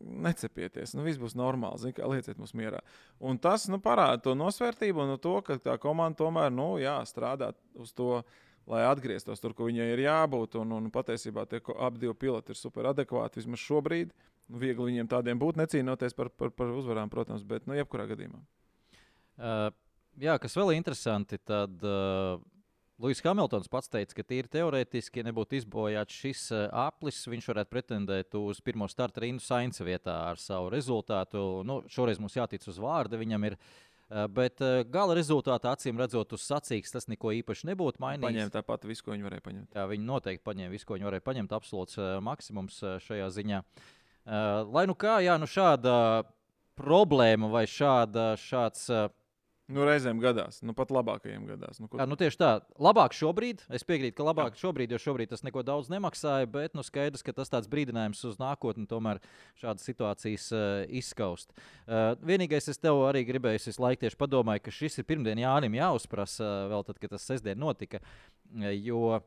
necepieties, 0.00 0.94
nu, 0.94 1.04
viss 1.06 1.20
būs 1.20 1.36
normāli. 1.38 1.82
Zini 1.82 1.96
Kā, 1.96 2.08
lieciet 2.10 2.40
mums 2.40 2.54
mierā. 2.56 2.82
Un 3.20 3.40
tas 3.42 3.66
nu, 3.72 3.80
parāda 3.82 4.22
to 4.28 4.36
nosvērtību 4.38 5.04
un 5.04 5.16
to, 5.22 5.34
ka 5.46 5.58
tā 5.60 5.76
komanda 5.82 6.22
tomēr 6.22 6.52
nu, 6.54 6.74
jā, 6.82 7.00
strādā 7.08 7.52
uz 7.80 7.92
to. 7.96 8.22
Lai 8.70 8.84
atgrieztos 8.86 9.42
tur, 9.42 9.54
kur 9.56 9.66
viņai 9.66 9.88
ir 9.94 10.04
jābūt. 10.04 10.54
Un, 10.60 10.76
un 10.76 10.90
patiesībā 10.94 11.46
tie 11.50 11.58
abi 11.74 12.04
divi 12.04 12.14
piloti 12.26 12.54
ir 12.54 12.58
super 12.58 12.90
adekvāti 12.92 13.40
vismaz 13.40 13.62
šobrīd. 13.64 14.14
Viegli 14.50 14.92
viņiem 14.92 15.10
tādiem 15.10 15.38
būt, 15.38 15.58
necīnoties 15.58 16.14
par, 16.18 16.30
par, 16.34 16.52
par 16.54 16.70
uzvarām, 16.74 17.10
protams, 17.10 17.42
bet, 17.46 17.66
nu, 17.70 17.76
jebkurā 17.78 18.06
gadījumā. 18.10 18.40
Uh, 19.40 19.68
jā, 20.18 20.34
kas 20.42 20.56
vēl 20.58 20.72
ir 20.72 20.80
interesanti, 20.80 21.38
tad 21.46 21.82
uh, 21.86 22.42
Lūsis 23.00 23.22
Hamiltons 23.24 23.70
pats 23.70 23.90
teica, 23.90 24.16
ka 24.18 24.26
tīri 24.26 24.50
teorētiski, 24.52 25.22
ja 25.22 25.28
nebūtu 25.30 25.60
izbojāts 25.60 26.18
šis 26.22 26.42
uh, 26.54 26.64
aplis, 26.86 27.22
viņš 27.30 27.46
varētu 27.52 27.72
pretendēt 27.72 28.38
uz 28.38 28.62
pirmo 28.62 28.90
starta 28.90 29.22
rindu 29.24 29.42
Sainz 29.42 29.78
vietā 29.86 30.18
ar 30.32 30.42
savu 30.42 30.70
rezultātu. 30.74 31.62
Nu, 31.66 31.80
šoreiz 31.90 32.22
mums 32.22 32.38
jātic 32.38 32.66
uz 32.70 32.82
vārda. 32.82 33.18
Viņam 33.22 33.50
ir 33.50 33.58
uh, 33.58 33.89
Bet 34.10 34.58
gala 34.90 35.14
rezultātā, 35.14 35.70
acīm 35.76 36.00
redzot, 36.02 36.32
uz 36.34 36.42
sacīks 36.42 36.90
tas 36.90 37.06
neko 37.06 37.30
īpaši 37.36 37.68
nebūtu 37.68 38.02
mainījis. 38.02 38.26
Paņēma 38.26 38.54
tāpat 38.56 38.88
visu, 38.90 39.04
ko 39.06 39.14
viņi 39.14 39.26
varēja 39.28 39.44
paņemt. 39.44 39.76
Jā, 39.78 39.84
viņi 39.92 40.08
noteikti 40.08 40.42
paņēma 40.48 40.72
visu, 40.74 40.88
ko 40.88 40.96
viņi 40.96 41.06
varēja 41.06 41.26
paņemt. 41.28 41.54
Absolūts 41.54 42.00
maksimums 42.26 42.80
šajā 43.06 43.28
ziņā. 43.36 43.62
Lai 44.66 44.84
nu 44.90 44.98
kā, 44.98 45.20
jā, 45.22 45.38
nu 45.38 45.46
šāda 45.46 45.94
problēma 46.80 47.52
vai 47.54 47.64
šāda, 47.70 48.32
šāds. 48.40 48.88
Uh, 49.70 49.76
Nu, 49.76 49.84
reizēm 49.86 50.18
gadās, 50.22 50.58
nu 50.66 50.74
pat 50.74 50.90
labākajiem 50.90 51.44
gadās. 51.46 51.78
Nu, 51.78 51.86
ko... 51.90 52.00
Jā, 52.00 52.06
nu 52.10 52.16
tieši 52.18 52.38
tā. 52.40 52.50
Labāk 52.82 53.14
šobrīd, 53.14 53.62
es 53.70 53.84
piekrītu, 53.86 54.16
ka 54.18 54.26
labāk 54.26 54.56
Jā. 54.56 54.64
šobrīd, 54.64 54.90
jo 54.90 54.98
šobrīd 55.02 55.30
tas 55.30 55.44
neko 55.46 55.62
daudz 55.66 55.90
nemaksāja, 55.92 56.48
bet 56.50 56.74
nu, 56.74 56.82
skaidrs, 56.86 57.22
ka 57.26 57.34
tas 57.36 57.52
tāds 57.52 57.70
brīdinājums 57.70 58.24
uz 58.26 58.40
nākotni 58.40 58.88
tomēr 58.90 59.20
šādas 59.60 59.86
situācijas 59.86 60.48
uh, 60.56 60.64
izskaust. 61.00 61.54
Uh, 61.86 62.16
vienīgais, 62.26 62.66
es 62.72 62.82
tev 62.82 63.04
arī 63.06 63.22
gribēju, 63.28 63.62
es 63.70 63.78
laiku 63.82 64.02
tieši 64.06 64.18
padomāju, 64.18 64.64
ka 64.66 64.74
šis 64.74 64.98
ir 65.02 65.06
pirmdien 65.06 65.42
Jānim 65.44 65.78
jāuzprasa, 65.78 66.42
uh, 66.46 66.70
vēl 66.74 66.86
tad, 66.90 66.98
kad 67.02 67.14
tas 67.14 67.28
sestdien 67.30 67.62
notika. 67.62 68.02
Uh, 68.02 68.72
jo 68.74 69.20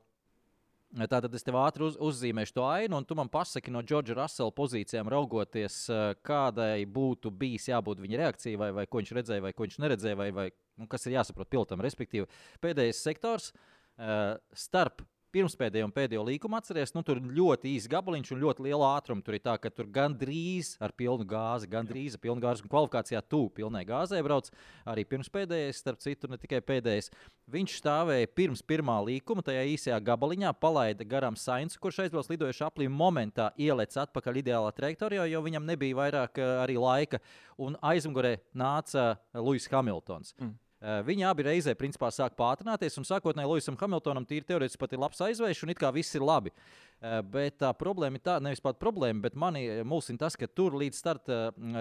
Tātad 0.94 1.34
es 1.34 1.42
tev 1.42 1.56
ātri 1.58 1.88
uz, 1.88 1.96
uzzīmēšu 1.98 2.54
to 2.54 2.66
ainu, 2.70 3.00
un 3.00 3.06
tu 3.10 3.16
man 3.18 3.30
pasaki 3.34 3.72
no 3.74 3.82
Džordža 3.82 4.14
Rasela 4.20 4.54
pozīcijām, 4.54 5.10
raugoties, 5.10 5.78
kādai 6.22 6.84
būtu 6.86 7.32
bijis 7.34 7.66
jābūt 7.72 8.04
viņa 8.04 8.20
reakcijai, 8.22 8.60
vai, 8.62 8.70
vai 8.78 8.86
ko 8.86 9.02
viņš 9.02 9.14
redzēja, 9.18 9.42
vai 9.42 9.54
ko 9.58 9.66
viņš 9.66 9.80
neredzēja, 9.82 10.20
vai, 10.20 10.30
vai 10.36 10.46
nu, 10.78 10.86
kas 10.92 11.08
ir 11.08 11.16
jāsaprot 11.16 11.50
pilotam. 11.50 11.82
Respektīvi, 11.82 12.30
pēdējais 12.62 13.02
sektors 13.08 13.50
uh, 13.56 14.38
starp 14.54 15.02
pirmspēdējo 15.34 15.88
un 15.88 15.93
pēdējo 15.93 16.24
līkumu 16.28 16.58
atceries, 16.60 16.93
nu, 16.96 17.02
tur 17.06 17.19
ļoti 17.22 17.74
īsts 17.74 17.89
gabaliņš 17.91 18.32
un 18.36 18.41
ļoti 18.43 18.65
liela 18.67 18.91
ātruma. 18.98 19.24
Tur 19.26 19.38
ir 19.38 19.43
tā, 19.43 19.56
ka 19.62 19.72
tur 19.74 19.89
gandrīz 19.93 20.74
ar 20.84 20.93
pilnu 20.98 21.26
gāzi, 21.30 21.69
gandrīz 21.72 22.17
ar 22.17 22.24
pilnu 22.24 22.43
gāzi, 22.43 22.65
un 22.65 22.72
kvalifikācijā 22.72 23.24
tu 23.30 23.48
pilnai 23.56 23.84
gāzē 23.89 24.22
brauc. 24.26 24.52
Arī 24.89 25.06
pirmspēdējais, 25.10 25.82
starp 25.82 26.04
citu, 26.04 26.30
ne 26.32 26.39
tikai 26.41 26.62
pēdējais. 26.65 27.12
Viņš 27.54 27.78
stāvēja 27.82 28.32
pirms 28.38 28.63
pirmā 28.65 29.00
līkuma, 29.04 29.43
tajā 29.46 29.65
īsajā 29.74 30.00
gabaliņā, 30.08 30.54
palaida 30.62 31.08
garām 31.08 31.38
Sainzu, 31.39 31.82
kurš 31.84 32.06
aizbrauc 32.06 32.30
lidojuši 32.32 32.67
aplī 32.67 32.89
momentā, 32.91 33.50
ielec 33.60 33.98
atpakaļ 34.06 34.43
ideālā 34.43 34.72
trajektorijā, 34.78 35.28
jo 35.34 35.43
viņam 35.43 35.67
nebija 35.67 36.00
vairāk 36.00 36.39
eh, 36.39 36.54
arī 36.63 36.78
laika, 36.80 37.19
un 37.60 37.76
aizmugurē 37.84 38.38
nāca 38.58 39.15
Lūsis 39.36 39.72
Hamiltons. 39.74 40.38
Mm. 40.39 40.56
Eh, 40.84 41.00
viņi 41.08 41.24
abi 41.30 41.46
reizē 41.48 41.72
principā 41.80 42.10
sāk 42.12 42.34
pātrināties, 42.36 42.98
un 43.00 43.06
sākotnēji 43.08 43.48
Luisam 43.48 43.78
Hamiltonam 43.80 44.26
tīri 44.28 44.43
teorētiski 44.50 44.82
pat 44.82 44.91
ir 44.91 45.00
labs 45.00 45.22
aizvējš, 45.24 45.62
un 45.63 45.72
it 45.72 45.80
kā 45.80 45.93
viss 45.96 46.17
ir 46.17 46.26
labi. 46.28 46.52
Eh, 47.00 47.22
bet 47.24 47.62
tā 47.62 47.69
problēma 47.72 48.19
ir 48.19 48.24
tā, 48.26 48.36
nevis 48.43 48.60
pat 48.60 48.82
problēma, 48.82 49.24
bet 49.24 49.38
mani 49.39 49.63
mulsina 49.88 50.26
tas, 50.26 50.36
ka 50.36 50.50
tur 50.52 50.76
līdz 50.82 51.00
starta 51.00 51.38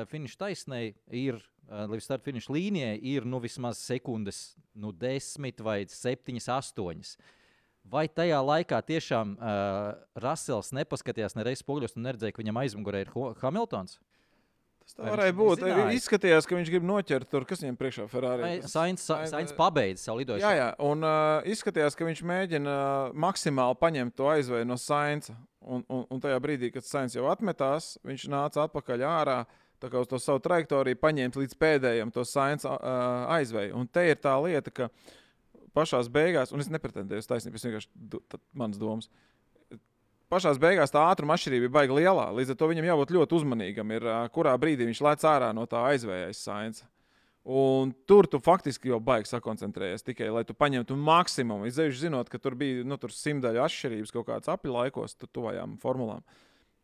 finiša 0.06 0.38
taisnei 0.44 0.94
ir, 1.10 1.42
eh, 1.66 1.82
līdz 1.90 2.06
starta 2.06 2.30
finiša 2.30 2.54
līnijai 2.54 2.94
ir 3.16 3.26
nu, 3.26 3.42
vismaz 3.42 3.82
sekundes, 3.82 4.54
nu, 4.78 4.92
desmit 4.92 5.58
vai 5.58 5.82
septiņas, 5.82 6.46
astoņas. 6.60 7.16
Vai 7.82 8.06
tajā 8.06 8.38
laikā 8.38 8.78
tiešām 8.86 9.32
uh, 9.34 9.96
Rasels 10.14 10.70
nepaskatījās 10.70 11.34
ne 11.34 11.42
reizes 11.42 11.64
spoguļos 11.64 11.96
un 11.98 12.04
neredzēja, 12.06 12.30
ka 12.30 12.38
viņam 12.38 12.60
aizmugurē 12.62 13.00
ir 13.02 13.10
Hamiltons? 13.40 13.98
Tas 14.92 15.06
tā 15.06 15.12
varēja 15.14 15.34
būt. 15.36 15.62
Izskatījās, 15.96 16.46
ka 16.48 16.56
viņš 16.58 16.70
grib 16.72 16.84
noķert 16.84 17.30
tur, 17.32 17.46
kas 17.48 17.62
viņam 17.64 17.78
priekšā 17.80 18.04
Ferrari. 18.12 18.50
Sainz, 18.68 19.06
Sainz 19.08 19.54
pabeidza 19.56 20.08
savu 20.08 20.20
lidošanu. 20.20 20.44
Jā, 20.44 20.52
jā, 20.58 20.66
un 20.84 21.06
uh, 21.06 21.48
izskatījās, 21.48 21.96
ka 21.96 22.08
viņš 22.08 22.20
mēģina 22.28 22.74
uh, 22.74 23.16
maksimāli 23.24 23.78
paņemt 23.80 24.16
to 24.18 24.28
aizvēju 24.34 24.68
no 24.68 24.76
Sainza. 24.80 25.38
Un, 25.62 25.84
un, 25.86 26.04
un 26.10 26.20
tajā 26.20 26.36
brīdī, 26.42 26.72
kad 26.74 26.84
Sainz 26.84 27.16
jau 27.16 27.24
atmetās, 27.32 27.94
viņš 28.04 28.28
nāca 28.32 28.66
atpakaļ 28.66 29.06
ārā. 29.08 29.40
Tā 29.82 29.90
kā 29.90 30.02
uz 30.02 30.10
to 30.10 30.20
savu 30.22 30.42
trajektoriju 30.44 31.00
paņemt 31.00 31.40
līdz 31.40 31.58
pēdējiem 31.58 32.12
to 32.14 32.26
Sainz 32.28 32.68
uh, 32.68 32.76
aizvēju. 33.38 33.74
Un 33.80 33.88
te 33.88 34.04
ir 34.10 34.20
tā 34.20 34.36
lieta, 34.44 34.74
ka 34.74 34.92
pašā 35.74 36.04
beigās, 36.12 36.52
un 36.52 36.60
es 36.62 36.70
nepretendēju 36.70 37.24
uz 37.24 37.30
taisnību, 37.30 37.58
es 37.58 37.68
vienkārši 37.70 38.42
manas 38.52 38.82
domas. 38.82 39.08
Uh, 39.08 39.31
pašā 40.32 40.54
beigās 40.60 40.92
tā 40.92 41.02
ātruma 41.10 41.36
atšķirība 41.36 41.68
ir 41.68 41.74
baigta 41.74 41.98
lielā. 41.98 42.30
Līdz 42.38 42.54
ar 42.54 42.58
to 42.60 42.70
viņam 42.70 42.88
jābūt 42.88 43.12
ļoti 43.16 43.38
uzmanīgam, 43.38 43.92
ir, 43.96 44.08
kurā 44.34 44.56
brīdī 44.60 44.88
viņš 44.88 45.02
lec 45.04 45.26
ārā 45.28 45.52
no 45.56 45.66
tā 45.70 45.84
aizvējais 45.92 46.40
sainca. 46.46 46.88
Un 47.42 47.90
tur 48.06 48.28
tu 48.30 48.38
faktiski 48.38 48.92
jau 48.92 49.00
baigi 49.02 49.32
sakoncentrējies 49.32 50.06
tikai, 50.06 50.28
lai 50.30 50.44
tu 50.46 50.54
paņemtu 50.54 50.94
maksimumu. 50.94 51.66
Izdevies 51.66 51.98
zinot, 51.98 52.30
ka 52.30 52.38
tur 52.38 52.54
bija 52.58 52.84
nu, 52.86 52.98
simtaļu 53.10 53.64
atšķirības 53.64 54.14
kaut 54.14 54.28
kādas 54.28 54.52
apli 54.52 54.70
laikos, 54.70 55.16
tu 55.18 55.26
tuvajām 55.26 55.74
formulām. 55.82 56.22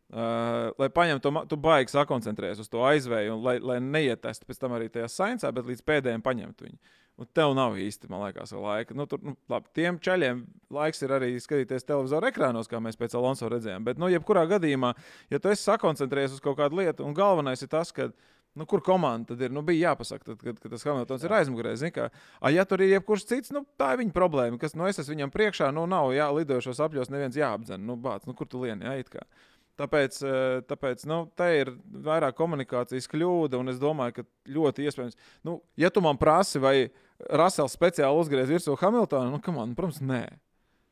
Uh, 0.09 0.73
lai 0.81 0.89
paņemtu 0.89 1.21
to, 1.21 1.43
tu 1.51 1.57
baigi 1.61 1.93
sakoncentrējies 1.93 2.63
uz 2.63 2.67
to 2.71 2.81
aizvēju, 2.81 3.37
un 3.37 3.43
lai, 3.45 3.59
lai 3.61 3.77
neietestu 3.79 4.47
pēc 4.49 4.59
tam 4.59 4.73
arī 4.75 4.89
tajā 4.91 5.05
saincā, 5.13 5.51
bet 5.53 5.69
līdz 5.69 5.85
pēdējiem 5.85 6.23
paņemtu 6.25 6.65
viņu. 6.65 6.79
Un 7.19 7.27
tev 7.35 7.51
nav 7.51 7.75
īsti, 7.75 8.07
man 8.11 8.23
liekas, 8.23 8.53
laika. 8.55 8.95
Nu, 8.95 9.03
tur, 9.09 9.19
nu, 9.25 9.33
labi, 9.51 9.67
tiem 9.75 9.97
ceļiem 9.99 10.45
laiks 10.71 11.03
ir 11.03 11.13
arī 11.17 11.33
skatīties 11.43 11.83
televizoru 11.83 12.29
ekrānos, 12.29 12.69
kā 12.71 12.79
mēs 12.79 12.95
pēc 12.99 13.17
Alonso 13.19 13.49
redzējām. 13.51 13.83
Bet, 13.83 13.99
nu, 13.99 14.07
jebkurā 14.11 14.45
gadījumā, 14.47 14.93
ja 15.33 15.41
tu 15.43 15.51
esi 15.51 15.65
sakoncentrējies 15.67 16.37
uz 16.37 16.43
kaut 16.45 16.55
kādu 16.61 16.79
lietu, 16.79 17.03
un 17.03 17.17
galvenais 17.17 17.65
ir 17.65 17.71
tas, 17.71 17.91
ka 17.95 18.11
Nu, 18.57 18.65
kur 18.65 18.81
komanda 18.81 19.29
tad 19.29 19.43
ir? 19.45 19.51
Nu, 19.53 19.61
bija 19.63 19.91
jāpasaka, 19.91 20.25
tad, 20.31 20.39
kad, 20.41 20.57
kad 20.59 20.71
tas 20.73 20.81
Hamiltons 20.83 21.21
ir 21.23 21.33
aizmugurē. 21.37 21.75
Ja 22.51 22.65
tur 22.67 22.81
ir 22.81 22.95
jebkurš 22.95 23.27
cits, 23.29 23.53
nu, 23.55 23.61
tā 23.79 23.91
ir 23.93 24.01
viņa 24.01 24.15
problēma. 24.15 24.57
Kas, 24.59 24.73
nu, 24.75 24.87
es 24.89 24.97
esmu 24.99 25.13
viņam 25.13 25.33
priekšā, 25.35 25.69
nu, 25.75 25.85
nav 25.87 26.09
jā, 26.17 26.25
lidojošos 26.33 26.81
apļos, 26.83 27.11
neviens 27.13 27.37
jāapdzen. 27.37 27.85
Nu, 27.85 27.95
bāc, 27.95 28.25
nu, 28.27 28.33
kur 28.35 28.49
tu 28.49 28.63
lieni? 28.65 28.89
Jā, 28.89 29.23
Tāpēc, 29.79 30.17
eh, 30.27 30.61
tāpēc 30.67 31.05
nu, 31.07 31.21
te 31.39 31.45
ir 31.55 31.69
vairāk 32.03 32.35
komunikācijas 32.35 33.07
kļūda, 33.07 33.61
un 33.61 33.71
es 33.71 33.77
domāju, 33.79 34.17
ka 34.17 34.25
ļoti 34.51 34.89
iespējams, 34.89 35.15
nu, 35.47 35.61
ja 35.79 35.87
tu 35.87 36.03
man 36.03 36.19
prasi, 36.19 36.59
vai 36.59 36.89
Rasels 37.27 37.75
speciāli 37.75 38.21
uzgriez 38.21 38.49
virsū 38.49 38.77
Hamiltonu, 38.79 39.35
nu, 39.35 39.55
man, 39.55 39.75
protams, 39.75 39.99
nē. 39.99 40.23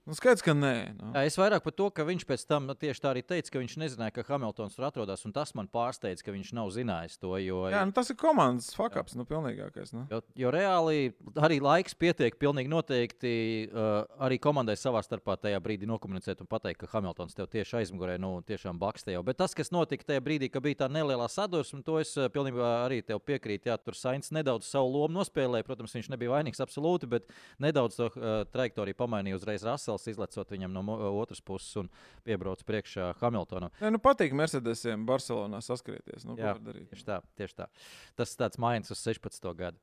Nu, 0.07 0.15
skaidrs, 0.15 0.39
ka 0.39 0.53
nē. 0.55 0.73
Nu. 0.95 1.09
Jā, 1.11 1.25
es 1.27 1.35
vairāk 1.35 1.65
par 1.65 1.73
to, 1.75 1.89
ka 1.91 2.05
viņš 2.07 2.23
pēc 2.29 2.43
tam 2.47 2.63
nu, 2.69 2.71
tieši 2.79 3.01
tā 3.03 3.09
arī 3.09 3.21
teica, 3.27 3.51
ka 3.51 3.59
viņš 3.59 3.73
nezināja, 3.81 4.13
ka 4.15 4.23
Hamiltons 4.29 4.77
tur 4.77 4.85
atrodas. 4.87 5.25
Tas 5.35 5.51
man 5.57 5.67
pārsteidz, 5.67 6.21
ka 6.23 6.31
viņš 6.31 6.53
nav 6.55 6.69
zinājis 6.71 7.17
to. 7.19 7.33
Jo, 7.43 7.65
jā, 7.67 7.81
nu, 7.83 7.91
tas 7.91 8.07
ir 8.07 8.15
komandas 8.15 8.69
fakaps, 8.77 9.17
nu, 9.19 9.25
pilnīgākais. 9.27 9.91
Nu. 9.91 10.05
Jo, 10.07 10.21
jo 10.39 10.53
reāli 10.55 11.09
arī 11.43 11.57
laiks 11.59 11.97
pietiek, 11.99 12.37
pilnīgi 12.39 12.71
noteikti 12.71 13.33
uh, 13.67 14.05
arī 14.23 14.37
komandai 14.39 14.77
savā 14.79 15.01
starpā 15.03 15.35
tajā 15.43 15.59
brīdī 15.65 15.89
nokomunicēt 15.91 16.39
un 16.45 16.49
pateikt, 16.55 16.85
ka 16.85 16.91
Hamiltons 16.93 17.35
tev 17.35 17.51
tieši 17.51 17.81
aizmugurē, 17.81 18.15
nu, 18.15 18.37
tiešām 18.47 18.79
bakstē 18.79 19.17
jau. 19.17 19.25
Bet 19.27 19.41
tas, 19.43 19.57
kas 19.59 19.73
notika 19.75 20.07
tajā 20.13 20.23
brīdī, 20.23 20.47
kad 20.53 20.63
bija 20.63 20.85
tā 20.85 20.89
nelielā 20.93 21.27
sadursme, 21.27 21.83
to 21.83 21.99
es 21.99 22.15
uh, 22.15 22.31
pilnībā 22.31 22.71
arī 22.85 23.01
tev 23.03 23.19
piekrītu. 23.27 23.73
Jā, 23.73 23.75
tur 23.83 23.99
Sainz 23.99 24.31
nedaudz 24.31 24.71
savu 24.71 24.95
lomu 24.95 25.19
nospēlēja. 25.19 25.67
Protams, 25.67 25.99
viņš 25.99 26.13
nebija 26.15 26.37
vainīgs 26.37 26.63
absolūti, 26.63 27.11
bet 27.11 27.27
nedaudz 27.59 27.99
to 27.99 28.07
uh, 28.13 28.39
trajektoriju 28.55 29.01
pamainīja 29.03 29.41
uzreiz 29.41 29.67
Rasels 29.67 29.96
Rasels 29.97 30.13
izlecot 30.13 30.51
viņam 30.51 30.73
no 30.73 30.83
otras 31.17 31.41
puses 31.41 31.75
un 31.81 31.89
piebrauc 32.25 32.61
priekšā 32.67 33.15
Hamiltonam. 33.21 33.71
Nē, 33.81 33.91
nu 33.95 33.99
patīk 33.99 34.33
Mercedesiem 34.37 35.05
Barcelonā 35.05 35.61
saskrieties. 35.61 36.25
Nu, 36.25 36.37
Jā, 36.37 36.55
tieši 36.57 37.05
tā, 37.05 37.21
tieši 37.37 37.57
tā. 37.57 37.67
Tas 38.15 38.35
tāds 38.37 38.59
mājiņas 38.61 38.93
uz 38.93 39.03
16. 39.03 39.49
gadu. 39.57 39.77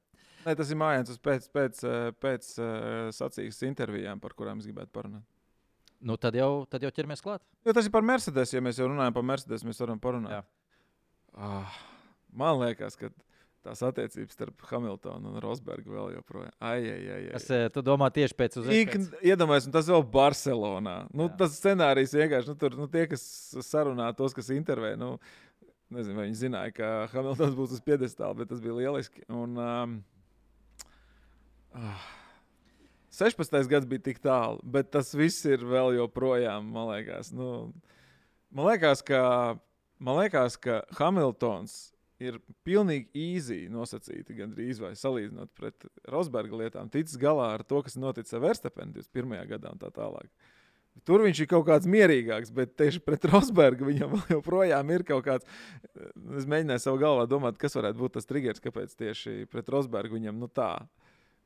Nē, 0.44 0.54
tas 0.54 0.70
ir 0.70 0.78
mājiņas 0.78 1.20
pēc, 1.24 1.48
pēc, 1.54 1.82
pēc 2.20 2.50
sacīkas 3.16 3.62
intervijām, 3.66 4.20
par 4.20 4.36
kurām 4.36 4.60
es 4.60 4.68
gribētu 4.68 4.92
parunāt. 4.94 5.24
Nu, 6.04 6.18
tad, 6.20 6.36
jau, 6.36 6.66
tad 6.68 6.84
jau 6.84 6.92
ķeramies 6.92 7.24
klāt. 7.24 7.42
Jo 7.64 7.72
tas 7.72 7.86
ir 7.88 7.92
par 7.94 8.04
Mercedes. 8.04 8.52
Ja 8.52 8.60
mēs 8.60 8.78
jau 8.78 8.90
runājam 8.90 9.14
par 9.16 9.24
Mercedes, 9.24 9.64
mēs 9.64 9.80
varam 9.80 10.00
parunāt. 10.02 10.44
Ah, 11.34 11.78
man 12.30 12.60
liekas, 12.60 12.98
ka 13.00 13.08
tās 13.64 13.80
attiecības 13.86 14.36
starp 14.36 14.64
Hamiltonu 14.68 15.32
un 15.32 15.40
Rosbergu 15.42 15.94
vēl 15.94 16.12
joprojām. 16.18 16.52
Ai, 16.60 16.78
ai, 16.80 16.98
ai, 17.00 17.20
ai. 17.30 17.38
Es, 17.38 17.46
tu 17.74 17.84
domā 17.84 18.10
tieši 18.14 18.36
pēc 18.38 18.58
uzreiz? 18.60 19.08
Iedomājieties, 19.24 19.72
tas 19.74 19.88
vēl 19.90 20.04
Barcelonā. 20.14 20.96
Nu, 21.12 21.28
Jā. 21.30 21.36
tas 21.44 21.56
scenārijs 21.60 22.16
vienkārši, 22.16 22.52
nu, 22.52 22.56
tur, 22.60 22.76
nu, 22.78 22.88
tie, 22.92 23.06
kas 23.10 23.24
sarunā, 23.66 24.10
tos, 24.18 24.36
kas 24.36 24.52
intervē, 24.54 24.94
nu, 25.00 25.14
nezinu, 25.94 26.18
vai 26.18 26.28
viņi 26.28 26.40
zināja, 26.42 26.74
ka 26.76 26.90
Hamiltons 27.14 27.56
būs 27.56 27.78
uz 27.78 27.84
piedestāla, 27.84 28.36
bet 28.42 28.52
tas 28.52 28.60
bija 28.64 28.76
lieliski. 28.82 29.24
Un, 29.32 29.56
um, 29.56 29.96
uh, 31.78 32.04
16. 33.14 33.56
gads 33.70 33.86
bija 33.88 34.02
tik 34.10 34.20
tālu, 34.24 34.60
bet 34.66 34.90
tas 34.94 35.12
viss 35.14 35.44
ir 35.46 35.64
vēl 35.64 35.94
joprojām, 36.00 36.68
man 36.74 36.90
liekas. 36.90 37.30
Nu, 37.34 37.70
man 38.50 38.72
liekas, 38.72 39.04
ka, 39.06 39.22
man 40.02 40.18
liekas, 40.18 40.58
ka 40.58 40.82
Hamiltons 40.98 41.93
ir 42.22 42.38
pilnīgi 42.66 43.08
īsi 43.18 43.64
nosacīti, 43.72 44.36
gandrīz 44.38 44.80
vai 44.82 44.92
salīdzinot 44.98 45.52
pret 45.58 45.86
Rosberga 46.10 46.60
lietām, 46.64 46.90
ticis 46.92 47.18
galā 47.20 47.52
ar 47.56 47.64
to, 47.66 47.82
kas 47.84 47.98
notika 48.00 48.42
Verstapenā 48.42 48.94
21. 48.94 49.40
gadā 49.50 49.72
un 49.74 49.80
tā 49.80 49.90
tālāk. 49.94 50.30
Tur 51.02 51.24
viņš 51.24 51.40
ir 51.42 51.48
kaut 51.50 51.64
kāds 51.66 51.88
mierīgāks, 51.90 52.52
bet 52.54 52.76
tieši 52.78 53.00
pret 53.02 53.24
Rosbergu 53.26 53.88
viņam 53.88 54.14
joprojām 54.30 54.92
ir 54.94 55.02
kaut 55.06 55.24
kāds. 55.26 55.48
Es 56.38 56.46
mēģināju 56.46 56.84
savā 56.84 57.00
galvā 57.02 57.24
domāt, 57.30 57.58
kas 57.58 57.74
varētu 57.74 57.98
būt 57.98 58.14
tas 58.18 58.30
triggers, 58.30 58.62
kāpēc 58.62 58.94
tieši 59.00 59.48
pret 59.50 59.72
Rosbergu 59.74 60.20
viņam 60.20 60.38
nu 60.38 60.46
tā. 60.46 60.76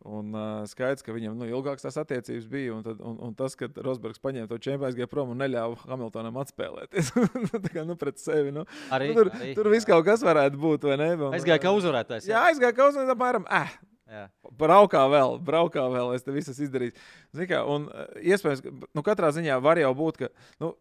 Un 0.06 0.30
uh, 0.30 0.62
skaidrs, 0.70 1.02
ka 1.02 1.10
viņam 1.10 1.34
nu, 1.40 1.46
ilgākas 1.50 1.82
tās 1.82 1.96
attiecības 1.98 2.46
bija. 2.50 2.76
Un, 2.76 2.84
tad, 2.86 3.00
un, 3.02 3.16
un 3.26 3.32
tas, 3.38 3.56
ka 3.58 3.66
Rosbergs 3.82 4.22
paņēma 4.22 4.46
to 4.50 4.60
čempionu, 4.62 4.86
aizgāja 4.86 5.10
prom 5.10 5.32
un 5.34 5.42
neļāva 5.42 5.90
Hamiltonam 5.90 6.38
atspēlēties. 6.44 7.10
tā 7.64 7.72
kā 7.74 7.82
nu, 7.88 7.96
pret 7.98 8.22
sevi. 8.22 8.54
Nu. 8.54 8.62
Arī, 8.94 9.10
Nu, 9.10 9.18
tur, 9.18 9.32
arī, 9.34 9.50
tur 9.58 9.70
viss 9.72 9.88
kaut 9.88 10.06
kas 10.06 10.22
varētu 10.22 10.60
būt? 10.62 10.86
Un, 10.86 11.04
Aizgāja 11.32 11.58
kā 11.66 11.74
uzvarētājs. 11.74 12.30
Jā, 12.30 12.44
aizgāja 12.52 12.76
kaut 12.78 12.94
kas 12.94 13.10
apmēram. 13.10 13.48
Eh, 13.58 13.74
jā. 14.14 14.24
Braukā 14.62 15.02
vēl, 15.10 15.38
braukā 15.44 15.88
vēl, 15.90 16.14
es 16.14 16.26
te 16.26 16.34
visu 16.36 16.54
esmu 16.54 16.68
izdarījis. 16.68 17.06
Zini 17.34 17.50
Kā, 17.50 17.64
un, 17.66 17.90
iespējams, 18.22 18.62
ka 18.62 18.74
nu, 18.86 19.04
katrā 19.06 19.32
ziņā 19.34 19.58
var 19.64 19.82
jau 19.82 19.90
būt, 19.98 20.22
ka 20.22 20.30
nu, 20.62 20.76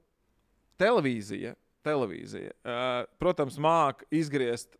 televīzija, 0.77 1.57
televīzija 1.87 2.53
uh, 2.53 3.07
protams, 3.21 3.57
māca 3.63 4.05
izgriezt 4.13 4.77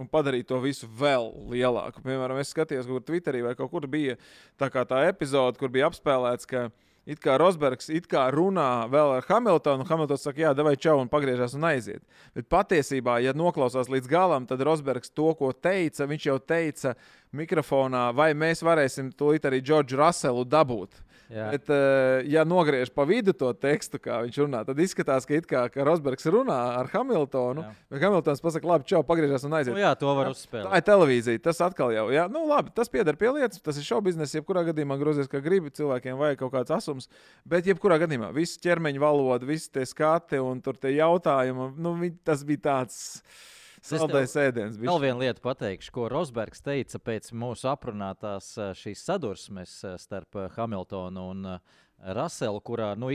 un 0.00 0.08
padarīt 0.10 0.48
to 0.48 0.58
visu 0.62 0.88
vēl 1.00 1.28
lielāku. 1.52 2.02
Piemēram, 2.04 2.40
es 2.40 2.54
skatījos, 2.54 2.88
kur 2.88 3.04
Twitterī 3.04 3.44
vai 3.44 3.56
kaut 3.58 3.72
kur 3.72 3.86
bija 3.90 4.16
tā, 4.60 4.70
tā 4.70 5.04
epizode, 5.10 5.60
kur 5.60 5.72
bija 5.72 5.90
apspēlēts, 5.90 6.48
ka 6.48 6.70
it 7.10 7.20
kā 7.22 7.36
Rosbergs 7.40 7.90
it 7.92 8.06
kā 8.10 8.26
runā 8.32 8.86
vēl 8.92 9.16
ar 9.16 9.26
Hamiltonu, 9.28 9.84
un 9.84 9.88
Hamiltons 9.88 10.24
saka, 10.26 10.42
jā, 10.44 10.52
vai 10.64 10.76
čau, 10.76 10.98
un 11.02 11.10
pagriežās 11.10 11.56
un 11.58 11.66
aiziet. 11.70 12.02
Bet 12.36 12.48
patiesībā, 12.52 13.18
ja 13.24 13.34
noklausās 13.36 13.90
līdz 13.92 14.10
galam, 14.10 14.48
tad 14.48 14.62
Rosbergs 14.66 15.12
to, 15.12 15.32
ko 15.38 15.52
teica, 15.52 16.08
viņš 16.10 16.28
jau 16.30 16.38
teica 16.38 16.94
mikrofonā, 17.36 18.10
vai 18.16 18.32
mēs 18.38 18.64
varēsim 18.66 19.12
tūlīt 19.16 19.48
arī 19.48 19.62
Džordžu 19.64 20.00
Raselu 20.00 20.46
dabūt. 20.48 21.02
Jā. 21.30 21.46
Bet, 21.54 21.68
eh, 21.70 22.24
ja 22.26 22.42
nogriež 22.42 22.90
pa 22.90 23.04
vidu 23.06 23.30
to 23.36 23.52
tekstu, 23.54 24.00
kā 24.02 24.16
viņš 24.26 24.38
runā, 24.42 24.64
tad 24.66 24.80
izskatās, 24.82 25.22
ka, 25.28 25.38
kā, 25.46 25.60
ka 25.70 25.84
Rosbergs 25.86 26.26
runā 26.26 26.56
ar 26.80 26.90
Hamiltonu. 26.90 27.62
Jā. 27.62 27.74
Bet 27.92 28.02
Hamiltons 28.02 28.42
pasakā, 28.42 28.66
labi, 28.66 28.88
čau, 28.90 29.04
pagriežās 29.06 29.44
un 29.46 29.54
aiziet. 29.54 29.74
Nu, 29.76 29.78
jā, 29.78 29.92
to 30.00 30.10
var 30.18 30.26
Tā 30.26 30.34
uzspēlēt. 30.34 30.74
ir 30.74 30.86
televīzija. 30.88 31.42
Tas 31.44 31.60
atkal 31.62 31.94
jau, 31.94 32.08
jā, 32.10 32.26
nu, 32.32 32.42
labi, 32.50 32.74
tas 32.74 32.90
pieder 32.90 33.14
pie 33.20 33.30
lietas. 33.30 33.62
Tas 33.62 33.78
ir 33.78 33.86
šovu 33.86 34.08
biznesa. 34.10 34.40
Jebkurā 34.40 34.64
gadījumā 34.72 34.98
grozies, 34.98 35.30
kā 35.30 35.38
gribi. 35.44 35.70
Cilvēkiem 35.70 36.18
vajag 36.18 36.42
kaut 36.42 36.52
kāds 36.56 36.74
asums. 36.74 37.06
Bet, 37.46 37.70
jebkurā 37.70 38.00
gadījumā, 38.02 38.32
viss 38.34 38.58
ķermeņa 38.58 38.98
valoda, 38.98 39.46
visi 39.46 39.70
tie 39.70 39.86
skati 39.86 40.42
un 40.42 40.58
tur 40.60 40.74
tie 40.82 40.96
jautājumi, 40.98 41.70
nu, 41.78 41.94
tas 42.26 42.42
bija 42.42 42.66
tāds 42.66 43.22
tev 43.88 44.04
saldējs 44.04 44.36
ēdiens. 44.44 44.78
Vēl 44.80 45.00
viena 45.02 45.18
lieta 45.22 45.42
pateikšu, 45.44 45.92
ko 45.96 46.08
Rosbergs 46.12 46.64
teica 46.64 47.00
pēc 47.02 47.30
mūsu 47.36 47.70
aprunātās 47.72 48.52
šīs 48.80 49.04
sadursmes 49.08 49.76
starp 50.02 50.40
Hamiltonu 50.56 51.28
un 51.32 51.46
Raselu, 52.00 52.60
kurā 52.64 52.94
nu, 52.96 53.10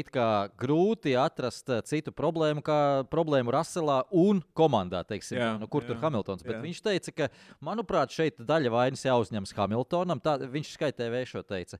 grūti 0.61 1.15
atrast 1.17 1.69
eh, 1.73 1.81
citu 1.87 2.13
problēmu, 2.13 2.61
kā 2.65 2.77
problēmu 3.09 3.53
Raselā 3.55 4.03
un 4.13 4.43
komandā, 4.53 5.01
teiksim, 5.07 5.39
Jā, 5.39 5.51
nu, 5.61 5.69
kur 5.71 5.83
jā, 5.83 5.89
tur 5.89 6.01
Hamiltons. 6.03 6.45
Bet 6.45 6.57
jā. 6.57 6.61
viņš 6.61 6.81
teica, 6.85 7.13
ka, 7.17 7.29
manuprāt, 7.65 8.13
šeit 8.13 8.37
daļa 8.45 8.73
vainas 8.73 9.05
jāuzņemas 9.07 9.55
Hamiltonam. 9.57 10.21
Tā, 10.21 10.37
viņš 10.37 10.75
TV 10.95 11.23
šo 11.25 11.41
teica. 11.47 11.79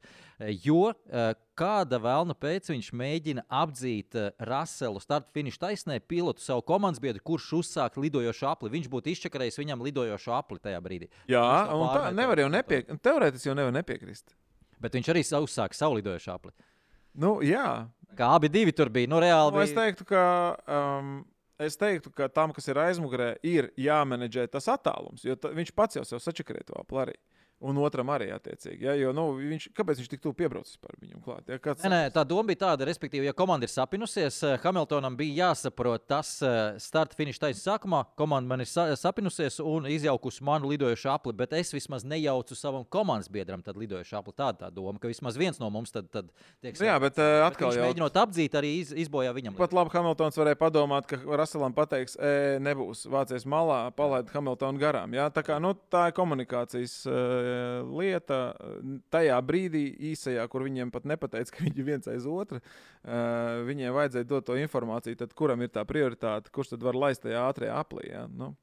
Jo 0.66 0.94
eh, 0.94 1.34
kāda 1.58 2.00
vēlna 2.02 2.36
pēc 2.38 2.72
viņš 2.74 2.92
mēģina 2.98 3.46
apdzīt 3.62 4.18
eh, 4.20 4.32
Raselu 4.50 5.02
starta 5.04 5.30
finiša 5.36 5.62
taisnē, 5.68 6.00
pilotu 6.02 6.44
savu 6.44 6.66
komandas 6.66 7.02
biedru, 7.04 7.22
kurš 7.24 7.52
uzsāk 7.62 8.00
lidojošu 8.02 8.50
apli. 8.50 8.74
Viņš 8.74 8.90
būtu 8.92 9.14
izčakarējis 9.14 9.62
viņam 9.62 9.86
lidojošu 9.86 10.34
apli 10.36 10.62
tajā 10.64 10.82
brīdī. 10.84 11.12
Jā, 11.32 11.46
un 11.76 11.86
tā 11.92 12.10
nevar 12.18 12.42
jau 12.42 12.50
nepiekrist. 12.52 13.04
Teorētiski 13.06 13.52
jau 13.52 13.58
nevar 13.58 13.76
nepiekrist. 13.78 14.36
Bet 14.82 14.98
viņš 14.98 15.12
arī 15.14 15.22
uzsāka 15.24 15.78
savu 15.78 16.00
lidojošu 16.00 16.34
apli. 16.34 16.56
Nu, 17.16 17.38
jā, 17.46 17.88
Kā 18.16 18.30
abi 18.38 18.48
divi 18.48 18.72
tur 18.72 18.88
bija. 18.90 19.10
Nu, 19.12 19.18
reāli 19.20 19.52
Nu, 19.52 19.60
es 19.60 19.72
bija. 19.74 19.86
teiktu, 19.86 20.06
ka. 20.08 20.26
Um, 20.68 21.26
Es 21.56 21.78
teiktu, 21.80 22.10
ka 22.12 22.28
tam, 22.28 22.52
kas 22.52 22.66
ir 22.68 22.76
aizmugurē, 22.76 23.38
ir 23.48 23.70
jāmenedžē 23.80 24.44
tas 24.52 24.66
attālums. 24.68 25.22
Jo 25.24 25.38
ta, 25.40 25.54
viņš 25.56 25.70
pats 25.72 25.96
jau 25.96 26.02
sev 26.04 26.20
sačakarē 26.20 26.66
to 26.68 26.76
apli. 26.76 27.14
Un 27.66 27.78
otram 27.82 28.10
arī 28.14 28.28
attiecīgi. 28.36 28.86
Ja, 28.86 28.94
jo, 29.00 29.10
nu, 29.16 29.24
viņš, 29.40 29.70
kāpēc 29.74 30.02
viņš 30.02 30.10
tik 30.12 30.22
tuvu 30.22 30.36
piebraucis 30.38 30.78
par 30.78 30.94
viņu 31.02 31.22
klāt? 31.26 31.48
Ja, 31.50 31.58
kāds, 31.58 31.82
Nē, 31.86 31.90
nē, 31.90 32.02
tā 32.14 32.22
doma 32.28 32.46
bija 32.52 32.62
tāda, 32.68 32.86
respektīvi, 32.86 33.26
ja 33.26 33.34
komanda 33.34 33.66
ir 33.66 33.72
sapinusies, 33.74 34.38
eh, 34.46 34.58
Hamiltonam 34.64 35.16
bija 35.18 35.48
jāsaprot 35.50 36.06
tas 36.08 36.36
eh, 36.46 36.76
starta 36.84 37.18
finiša 37.18 37.42
taisnības 37.48 37.64
sākumā. 37.66 38.02
Komanda 38.20 38.52
man 38.52 38.62
ir 38.62 38.70
sa 38.70 38.86
sapinusies 39.00 39.58
un 39.64 39.88
izjaukusi 39.90 40.44
manu 40.46 40.70
lidojošu 40.70 41.10
apli, 41.16 41.34
bet 41.34 41.56
es 41.58 41.74
vismaz 41.74 42.06
nejaucu 42.06 42.56
savam 42.60 42.86
komandas 42.86 43.32
biedram 43.34 43.64
tad 43.66 43.80
lidojošu 43.82 44.20
apli. 44.20 44.36
Tāda 44.38 44.68
tā 44.68 44.72
doma, 44.76 45.00
ka 45.02 45.10
vismaz 45.10 45.40
viens 45.40 45.58
no 45.60 45.72
mums 45.74 45.92
tad, 45.96 46.12
tad 46.14 46.30
tiek 46.62 46.78
Nu 46.80 46.90
jā, 46.92 47.00
bet, 47.02 47.18
eh, 47.18 47.42
atkal 47.48 47.72
viņš 47.72 47.80
jau- 47.80 47.88
mēģinot 47.90 48.22
apdzīt, 48.26 48.60
arī 48.62 48.74
iz, 48.84 48.94
izbojā 49.08 49.34
viņam. 49.34 49.56
Pat 49.58 49.74
labi, 49.74 49.90
Hamiltons 49.96 50.38
varēja 50.38 50.60
padomāt, 50.62 51.08
ka 51.10 51.18
Raselam 51.38 51.74
pateiks, 51.74 52.18
e, 52.20 52.60
nebūs 52.60 53.06
vācies 53.10 53.46
malā, 53.50 53.90
palaid 53.96 54.30
Hamiltonu 54.30 54.78
garām. 54.78 55.10
Jā? 55.18 55.32
Tā, 55.34 55.42
kā, 55.42 55.58
nu, 55.62 55.74
tā 55.90 56.10
ir 56.12 56.16
komunikācijas 56.20 56.96
uh, 57.08 57.55
lieta. 57.90 58.42
Tajā 59.14 59.38
brīdī, 59.46 59.86
īsajā, 60.12 60.46
kur 60.52 60.66
viņiem 60.68 60.92
pat 60.94 61.08
nepateica, 61.10 61.56
ka 61.56 61.66
viņi 61.68 61.88
viens 61.88 62.12
aiz 62.12 62.28
otru, 62.30 62.62
uh, 62.62 63.64
viņiem 63.68 63.96
vajadzēja 63.96 64.30
dot 64.30 64.50
to 64.50 64.60
informāciju, 64.60 65.20
tad 65.24 65.34
kuram 65.38 65.66
ir 65.66 65.74
tā 65.74 65.86
prioritāte, 65.88 66.54
kurš 66.54 66.76
tad 66.76 66.86
var 66.86 67.00
laist 67.06 67.26
tajā 67.26 67.48
ātrajā 67.50 67.80
aplī. 67.82 68.10
Jā? 68.12 68.28
Nu. 68.32 68.54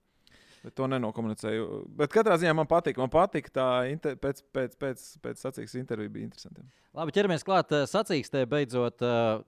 Bet 0.63 0.77
to 0.79 0.87
nenokomunicēju. 0.87 1.65
Bet 1.99 2.13
katrā 2.15 2.37
ziņā 2.39 2.53
man 2.55 2.69
patīk. 2.71 2.99
Man 3.03 3.11
patīk 3.11 3.49
tā 3.55 3.67
inter... 3.91 4.15
pēc, 4.23 4.45
pēc, 4.55 4.77
pēc, 4.79 5.01
pēc 5.25 5.41
sacīksts 5.43 5.79
intervija 5.81 6.13
bija 6.13 6.29
interesanti. 6.29 6.63
Labi, 6.95 7.15
ķeramies 7.17 7.43
klāt 7.47 7.75
eh, 7.75 7.83
sacīkstē 7.91 8.45
beidzot. 8.51 9.03
eh, 9.03 9.43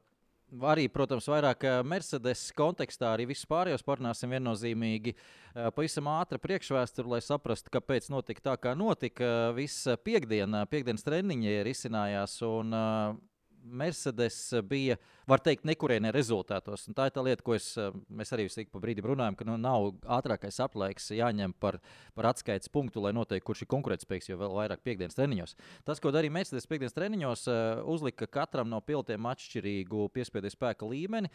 Arī, 0.63 0.87
protams, 0.93 1.27
vairāk 1.27 1.65
eh, 1.67 1.81
Mercedes 1.87 2.45
kontekstā, 2.55 3.15
arī 3.15 3.27
visus 3.33 3.49
pārējos 3.51 3.83
parunāsim 3.87 4.31
viennozīmīgi. 4.31 5.15
Eh, 5.15 5.71
Pavisam 5.75 6.07
ātra 6.13 6.39
priekšvēsture, 6.39 7.11
lai 7.11 7.21
saprastu, 7.25 7.73
kāpēc 7.75 8.07
notika 8.13 8.45
tā, 8.51 8.55
kā 8.63 8.75
notika. 8.79 9.51
Visa 9.57 9.97
piekdiena, 9.99 10.65
piekdienas 10.71 11.07
treniņi 11.07 11.57
risinājās, 11.67 12.37
un 12.47 12.77
uh, 12.77 13.17
Mercedes 13.65 14.37
bija, 14.69 14.97
var 15.29 15.41
teikt, 15.41 15.65
nekurienē 15.65 16.13
rezultātos. 16.15 16.85
Un 16.89 16.97
tā 16.97 17.09
ir 17.09 17.15
tā 17.17 17.25
lieta, 17.25 17.43
ko 17.45 17.57
es, 17.57 17.73
eh, 17.79 17.91
mēs 18.13 18.33
arī 18.37 18.47
laiku 18.49 18.71
pa 18.75 18.83
brīdim 18.83 19.09
runājam, 19.09 19.37
ka 19.37 19.45
nu, 19.49 19.57
nav 19.57 19.95
ātrākais 20.05 20.61
aplaiks 20.61 21.11
jāņem 21.11 21.55
par, 21.59 21.81
par 22.15 22.31
atskaites 22.33 22.69
punktu, 22.69 23.01
lai 23.01 23.13
noteikti, 23.13 23.45
kurš 23.45 23.65
ir 23.65 23.73
konkurētspējīgs, 23.73 24.29
jo 24.29 24.39
vēl 24.39 24.57
vairāk 24.61 24.85
piekdienas 24.85 25.17
treniņos. 25.17 25.57
Tas, 25.85 26.01
ko 26.01 26.13
darīja 26.13 26.37
Mercedes 26.37 26.69
piekdienas 26.69 26.97
treniņos, 26.97 27.49
eh, 27.49 27.83
uzlika 27.83 28.27
katram 28.27 28.69
no 28.69 28.81
pilotiem 28.81 29.31
atšķirīgu 29.33 30.09
piespiedu 30.13 30.53
spēka 30.53 30.89
līmeni. 30.89 31.31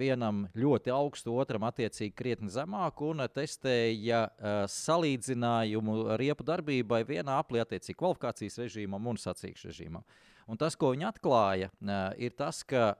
Vienam 0.00 0.46
ļoti 0.56 0.88
augstu, 0.88 1.34
otram 1.36 1.66
attiecīgi 1.68 2.14
krietni 2.16 2.48
zemāku, 2.48 3.10
un 3.10 3.18
testēja 3.28 4.30
salīdzinājumu 4.72 6.16
riepu 6.16 6.46
darbībai 6.48 7.02
vienā 7.04 7.36
aplī, 7.42 7.60
attiecīgi 7.60 7.98
kvalifikācijas 8.00 8.56
režīmam 8.56 9.10
un 9.12 9.20
sacīkšu 9.20 9.68
režīmam. 9.68 10.06
Un 10.50 10.58
tas, 10.58 10.74
ko 10.74 10.90
viņi 10.94 11.06
atklāja, 11.06 11.70
ir 12.18 12.34
tas, 12.38 12.64
ka 12.66 12.94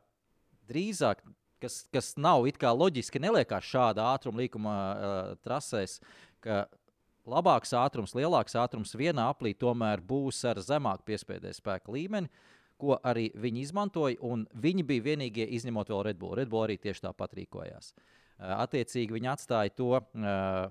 drīzāk, 0.70 1.22
kas, 1.62 1.82
kas 1.90 2.12
nav 2.20 2.46
loģiski, 2.46 3.22
neliekās 3.22 3.66
šāda 3.66 4.12
ātruma 4.14 4.44
līkuma 4.44 4.74
uh, 4.74 5.32
trasēs, 5.42 5.98
ka 6.40 6.68
labāks 7.26 7.74
ātrums, 7.74 8.14
lielāks 8.14 8.54
ātrums 8.54 8.94
vienā 8.94 9.26
aplī 9.32 9.52
tomēr 9.58 10.00
būs 10.00 10.44
ar 10.46 10.62
zemāku 10.62 11.10
piespiedu 11.10 11.52
spēka 11.52 11.92
līmeni 11.92 12.30
ko 12.80 12.96
arī 13.04 13.28
viņi 13.36 13.64
izmantoja, 13.66 14.16
un 14.24 14.46
viņi 14.56 14.86
bija 14.88 15.06
vienīgie 15.10 15.46
izņemot 15.58 15.92
vēl 15.92 16.04
Red 16.08 16.20
Bull. 16.20 16.38
Red 16.38 16.48
Bull 16.48 16.64
arī 16.64 16.78
tieši 16.80 17.04
tāpat 17.08 17.36
rīkojās. 17.36 17.92
Uh, 17.92 18.54
Attiecīgi 18.62 19.18
viņi 19.18 19.32
atstāja 19.34 19.74
to 19.76 19.92
uh, 19.98 20.70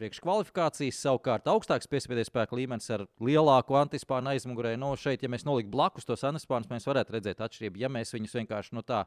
priekškvalifikācijas, 0.00 0.98
savukārt 1.00 1.48
augstāks 1.50 1.88
piespiedu 1.90 2.24
spēka 2.26 2.56
līmenis 2.58 2.88
ar 2.94 3.06
lielāku 3.22 3.78
antispānu 3.80 4.34
aizmugurē. 4.34 4.74
No 4.80 4.92
šeit, 5.00 5.24
ja 5.24 5.30
mēs 5.32 5.46
noliktu 5.48 5.72
blakus 5.72 6.04
tos 6.08 6.24
antispānus, 6.28 6.70
mēs 6.72 6.88
varētu 6.88 7.16
redzēt 7.16 7.40
atšķirību. 7.46 7.80
Ja 7.80 7.90
mēs 7.92 8.12
viņus 8.16 8.36
vienkārši 8.40 8.76
no 8.76 8.84
tā 8.86 9.06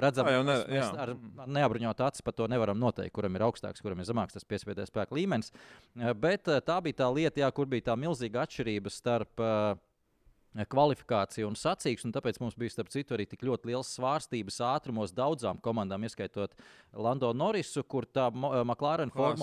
redzam, 0.00 0.26
Tā 0.26 0.32
jau 0.38 0.42
ne- 0.42 0.52
mēs, 0.54 0.66
mēs 0.72 0.80
jā. 0.80 0.90
ar, 1.04 1.14
ar 1.44 1.52
neapbruņotu 1.58 2.06
aci 2.08 2.24
par 2.24 2.36
to 2.38 2.48
nevaram 2.48 2.80
noteikt, 2.80 3.12
kuram 3.12 3.36
ir 3.36 3.44
augstāks, 3.48 3.84
kuram 3.84 4.00
ir 4.00 4.08
zemāks 4.08 4.32
tas 4.38 4.44
piespiedu 4.48 4.86
spēka 4.88 5.12
līmenis. 5.12 5.52
Uh, 5.96 6.12
Bet 6.14 6.48
uh, 6.48 6.60
tā 6.64 6.80
bija 6.82 7.04
tā 7.04 7.12
lieta, 7.12 7.44
jā, 7.44 7.52
kur 7.52 7.66
bija 7.66 7.92
tā 7.92 7.96
milzīga 8.00 8.46
atšķirība 8.46 8.92
starp. 8.92 9.32
Uh, 9.40 9.80
kvalifikāciju 10.52 11.48
un 11.48 11.54
sacīksmi. 11.56 12.12
Tāpēc 12.12 12.36
mums 12.42 12.56
bija, 12.60 12.74
starp 12.74 12.90
citu, 12.92 13.14
arī 13.16 13.24
tik 13.24 13.40
ļoti 13.48 13.70
liels 13.70 13.88
svārstības 13.96 14.58
ātrumos 14.68 15.14
daudzām 15.16 15.56
komandām, 15.64 16.04
ieskaitot 16.04 16.52
Lando 16.92 17.30
Norrisu, 17.32 17.80
kur 17.88 18.04
tā 18.04 18.26
McLaren 18.34 19.08
Klās. 19.14 19.40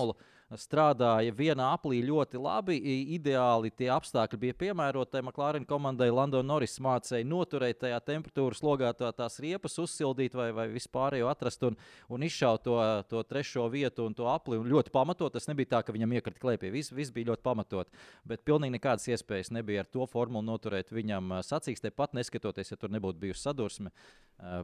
Strādāja 0.58 1.34
vienā 1.36 1.68
aplī 1.76 2.00
ļoti 2.08 2.40
labi. 2.42 2.78
Ideāli 3.16 3.70
tie 3.76 3.90
apstākļi 3.94 4.40
bija 4.42 4.58
piemēroti 4.64 5.22
McLaren 5.22 5.66
komandai. 5.70 6.10
Lando 6.14 6.42
Norris 6.42 6.80
mācīja 6.82 7.28
noturēt 7.28 7.82
tajā 7.84 8.00
temperatūras 8.08 8.64
logā 8.66 8.92
tā, 8.98 9.12
tās 9.14 9.38
riepas, 9.44 9.78
uzsildīt 9.82 10.38
vai, 10.38 10.50
vai 10.56 10.68
vispārējo 10.74 11.30
atrast 11.30 11.66
un, 11.68 11.78
un 12.10 12.26
izšaut 12.26 12.64
to, 12.66 12.78
to 13.12 13.24
trešo 13.30 13.68
vietu 13.70 14.08
un 14.10 14.18
to 14.18 14.30
apli. 14.32 14.58
Un 14.58 14.70
ļoti 14.72 14.94
pamatot. 14.96 15.34
Tas 15.34 15.50
nebija 15.52 15.76
tā, 15.76 15.84
ka 15.86 15.94
viņam 15.94 16.18
iekrita 16.18 16.42
klēpī. 16.42 16.72
Viss, 16.74 16.94
viss 16.96 17.14
bija 17.14 17.32
ļoti 17.32 17.46
pamatot. 17.46 17.92
Bet 18.28 18.46
pilnīgi 18.48 18.78
nekādas 18.80 19.06
iespējas 19.12 19.54
nebija 19.54 19.86
ar 19.86 19.92
to 19.94 20.08
formulu 20.10 20.46
noturēt 20.50 20.90
viņam 20.96 21.40
sacīkstē, 21.46 21.94
pat 21.94 22.18
neskatoties, 22.18 22.74
ja 22.74 22.80
tur 22.80 22.94
nebūtu 22.96 23.22
bijusi 23.22 23.46
sadursme. 23.46 23.94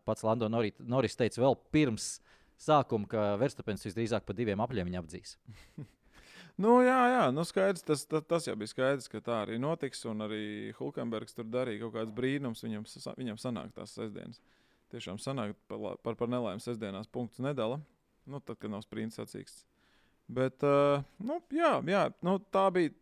Pats 0.05 0.25
Lando 0.25 0.49
Norri- 0.49 0.73
Norris 0.79 1.17
teica 1.19 1.43
vēl 1.43 1.59
pirms 1.75 2.15
sākuma, 2.61 3.09
ka 3.09 3.27
Verstapens 3.41 3.85
visdrīzāk 3.87 4.25
pa 4.25 4.35
diviem 4.37 4.63
apļiem 4.63 4.95
apdzīs. 5.01 5.37
Nu, 6.55 6.77
jā, 6.85 6.99
jā, 7.11 7.23
nu 7.35 7.43
skaidrs, 7.43 7.83
tas, 7.83 8.05
tas, 8.07 8.23
tas 8.23 8.45
jau 8.47 8.53
bija 8.55 8.71
skaidrs, 8.71 9.09
ka 9.11 9.19
tā 9.19 9.41
arī 9.43 9.57
notiks. 9.59 10.05
Un 10.07 10.23
arī 10.23 10.71
Hulkenbergs 10.77 11.35
tur 11.35 11.49
darīja 11.51 11.81
kaut 11.83 11.97
kādas 11.97 12.13
brīnums. 12.15 12.63
Viņam, 12.63 12.85
viņam 13.17 13.39
sanāk 13.41 13.73
tās 13.75 13.95
sestdienas. 13.97 14.39
Tiešām 14.93 15.19
sanāk 15.19 15.57
par, 15.67 15.97
par, 16.05 16.15
par 16.15 16.31
nelaimi 16.31 16.63
sestdienās 16.63 17.11
punktus 17.11 17.43
nedala. 17.43 17.81
Nu, 18.23 18.39
tad, 18.39 18.55
kad 18.61 18.71
nav 18.71 18.85
sprints 18.85 19.19
sacīksts. 19.19 19.65
Bet, 20.31 20.63
uh, 20.63 21.03
nu, 21.21 21.41
jā, 21.53 21.75
jā 21.91 22.05
nu, 22.25 22.39
tā 22.53 22.69
bija. 22.73 22.95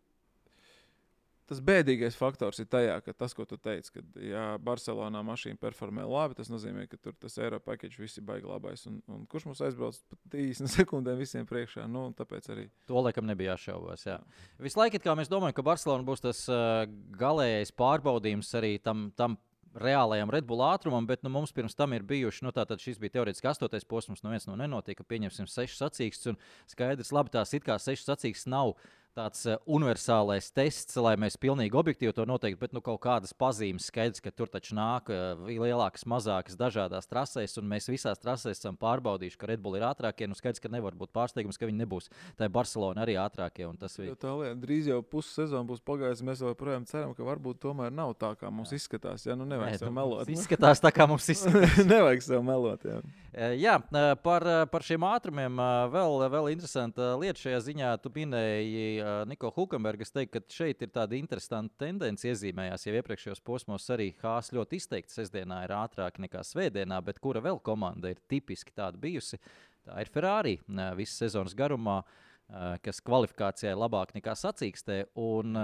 Tas 1.49 1.59
bēdīgais 1.63 2.15
faktors 2.15 2.61
ir 2.63 2.69
tajā, 2.71 2.95
ka 3.03 3.13
tas, 3.17 3.33
ko 3.35 3.43
tu 3.47 3.57
teici, 3.59 3.91
ka, 3.97 4.03
ja 4.23 4.43
Barcelonā 4.63 5.19
mašīna 5.27 5.59
performē 5.59 6.05
labi, 6.07 6.37
tas 6.37 6.51
nozīmē, 6.51 6.85
ka 6.91 6.99
tur 7.01 7.17
tas 7.19 7.35
Eiropas 7.41 7.65
pakets 7.67 7.99
viss 7.99 8.19
ir 8.19 8.27
baigi 8.27 8.47
labais. 8.47 8.85
Un, 8.87 9.01
un 9.11 9.25
kurš 9.29 9.49
mums 9.49 9.63
aizbrauc 9.67 9.99
pa 10.07 10.19
30 10.35 10.71
sekundēm 10.77 11.19
visiem 11.19 11.47
priekšā? 11.49 11.87
Nu, 11.91 12.07
tāpēc 12.17 12.51
arī 12.53 12.67
To 12.87 13.03
laikam 13.03 13.27
nebija 13.27 13.57
jāšaubās. 13.57 14.07
Jā. 14.07 14.19
Visu 14.63 14.79
laiku, 14.79 15.01
mēs 15.19 15.31
domājam, 15.31 15.57
ka 15.57 15.67
Barcelona 15.67 16.07
būs 16.07 16.23
tas 16.23 16.45
uh, 16.51 16.85
galīgais 17.19 17.75
pārbaudījums 17.75 18.53
arī 18.59 18.77
tam, 18.83 19.09
tam 19.19 19.37
reālajam 19.73 20.31
Red 20.31 20.47
Bull 20.47 20.63
ātrumam, 20.65 21.05
bet 21.09 21.23
nu, 21.25 21.31
mums 21.33 21.53
pirms 21.55 21.75
tam 21.77 21.95
ir 21.95 22.05
bijuši, 22.07 22.45
nu, 22.45 22.53
tātad 22.55 22.81
šis 22.81 22.99
bija 23.01 23.17
teorētiski 23.17 23.49
astotais 23.49 23.87
posms, 23.89 24.23
no 24.23 24.33
viens 24.33 24.45
no 24.47 24.57
nenotika, 24.59 25.05
pieņemsim 25.07 25.49
sešas 25.49 25.81
sacīkstus, 25.85 26.33
un 26.33 26.39
skaidrs, 26.71 27.13
labi, 27.15 27.33
tās 27.33 27.53
it 27.57 27.65
kā 27.65 27.79
sešas 27.81 28.11
sacīkstus 28.13 28.49
nav 28.53 28.75
tāds 29.15 29.45
uh, 29.49 29.57
universālais 29.69 30.47
tests, 30.53 30.95
lai 31.01 31.13
mēs 31.21 31.37
pilnīgi 31.41 31.77
objektīvi 31.77 32.13
to 32.17 32.25
noteiktu, 32.29 32.59
bet 32.61 32.73
nu, 32.75 32.81
kaut 32.85 32.99
kādas 33.05 33.33
pazīmes 33.37 33.87
skaidrs, 33.91 34.21
ka 34.23 34.31
tur 34.33 34.49
taču 34.51 34.75
nāk 34.77 35.09
uh, 35.13 35.33
lielākas, 35.47 36.05
mazākas, 36.09 36.57
dažādās 36.59 37.07
trasēs, 37.09 37.57
un 37.61 37.69
mēs 37.69 37.89
visās 37.91 38.21
trasēs 38.21 38.59
esam 38.59 38.77
pārbaudījuši, 38.81 39.39
ka 39.41 39.49
Red 39.51 39.63
Bull 39.63 39.77
ir 39.79 39.85
ātrākie. 39.87 40.27
Nu, 40.29 40.37
skaidrs, 40.37 40.61
ka 40.63 40.71
nevar 40.73 40.97
būt 40.97 41.13
pārsteigums, 41.15 41.59
ka 41.61 41.69
viņi 41.69 41.83
nebūs. 41.83 42.09
Tā 42.39 42.47
ir 42.49 42.53
Barcelona 42.55 43.03
arī 43.05 43.17
ātrākie. 43.21 43.67
un 43.69 43.77
Tas 43.81 43.97
Jo 43.99 44.05
bija 44.07 44.19
tā 44.23 44.33
lieta, 44.39 44.55
drīz 44.63 44.89
jau 44.91 45.01
pussezona 45.05 45.65
būs 45.69 45.83
pagājusi. 45.85 46.25
Mēs 46.27 46.41
joprojām 46.43 46.85
ceram, 46.89 47.13
ka 47.17 47.25
varbūt 47.27 47.59
tomēr 47.63 47.93
nav 47.93 48.15
tā, 48.19 48.33
kā 48.39 48.49
mums 48.53 48.73
jā. 48.73 48.79
izskatās. 48.81 49.27
Jā, 49.27 49.35
nu 49.39 49.45
nevajag 49.49 49.83
sev 49.83 49.93
melot. 49.93 50.25
nu. 50.27 50.37
Izskatās 50.37 50.81
tā, 50.83 50.91
kā 50.95 51.07
mums 51.09 51.29
izskatās. 51.33 51.77
nevajag 51.85 52.25
sev 52.25 52.43
melot. 52.47 52.83
Jā. 52.87 53.01
Eh, 53.33 53.55
Jā, 53.63 53.77
eh, 53.81 54.13
par, 54.23 54.43
eh, 54.47 54.63
par 54.71 54.83
šiem 54.85 55.03
ātrumiem 55.07 55.59
eh, 55.61 55.71
vēl, 55.93 56.17
vēl 56.33 56.51
interesanta 56.53 57.13
lieta 57.21 57.39
šajā 57.43 57.59
ziņā. 57.69 57.91
Tu 58.03 58.11
minēji 58.17 59.02
eh, 59.03 59.23
Niko 59.29 59.51
Hulkenbergu. 59.53 60.05
Es 60.05 60.13
teiktu, 60.15 60.39
ka 60.39 60.55
šeit 60.55 60.81
ir 60.85 60.91
tāda 60.95 61.17
interesanta 61.17 61.85
tendence 61.85 62.27
iezīmējās. 62.29 62.87
Jau 62.87 62.95
iepriekšējos 62.99 63.43
posmos 63.45 63.85
arī 63.93 64.09
Hāzs 64.21 64.53
ļoti 64.55 64.79
izteikti 64.79 65.13
sestdienā 65.13 65.59
ir 65.65 65.75
ātrāk 65.77 66.21
nekā 66.23 66.41
svētdienā, 66.47 67.01
bet 67.05 67.21
kura 67.23 67.43
vēl 67.43 67.61
komanda 67.65 68.13
ir 68.13 68.21
tipiski 68.31 68.75
tāda 68.75 68.99
bijusi? 69.01 69.39
Tā 69.83 69.99
ir 70.01 70.11
Ferrari 70.13 70.55
eh, 70.57 70.91
visas 70.97 71.19
sezonas 71.25 71.57
garumā, 71.59 71.99
eh, 72.01 72.77
kas 72.85 73.03
kvalifikācijā 73.05 73.75
ir 73.75 73.83
labāk 73.83 74.15
nekā 74.17 74.37
sacīkstē. 74.39 75.03
Un, 75.19 75.59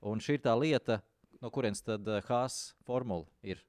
un 0.00 0.24
šī 0.24 0.40
ir 0.40 0.46
tā 0.48 0.56
lieta, 0.58 1.02
no 1.42 1.52
kurienes 1.54 1.84
tad 1.84 2.08
Hāzs 2.26 2.72
formula 2.88 3.28
ir 3.46 3.62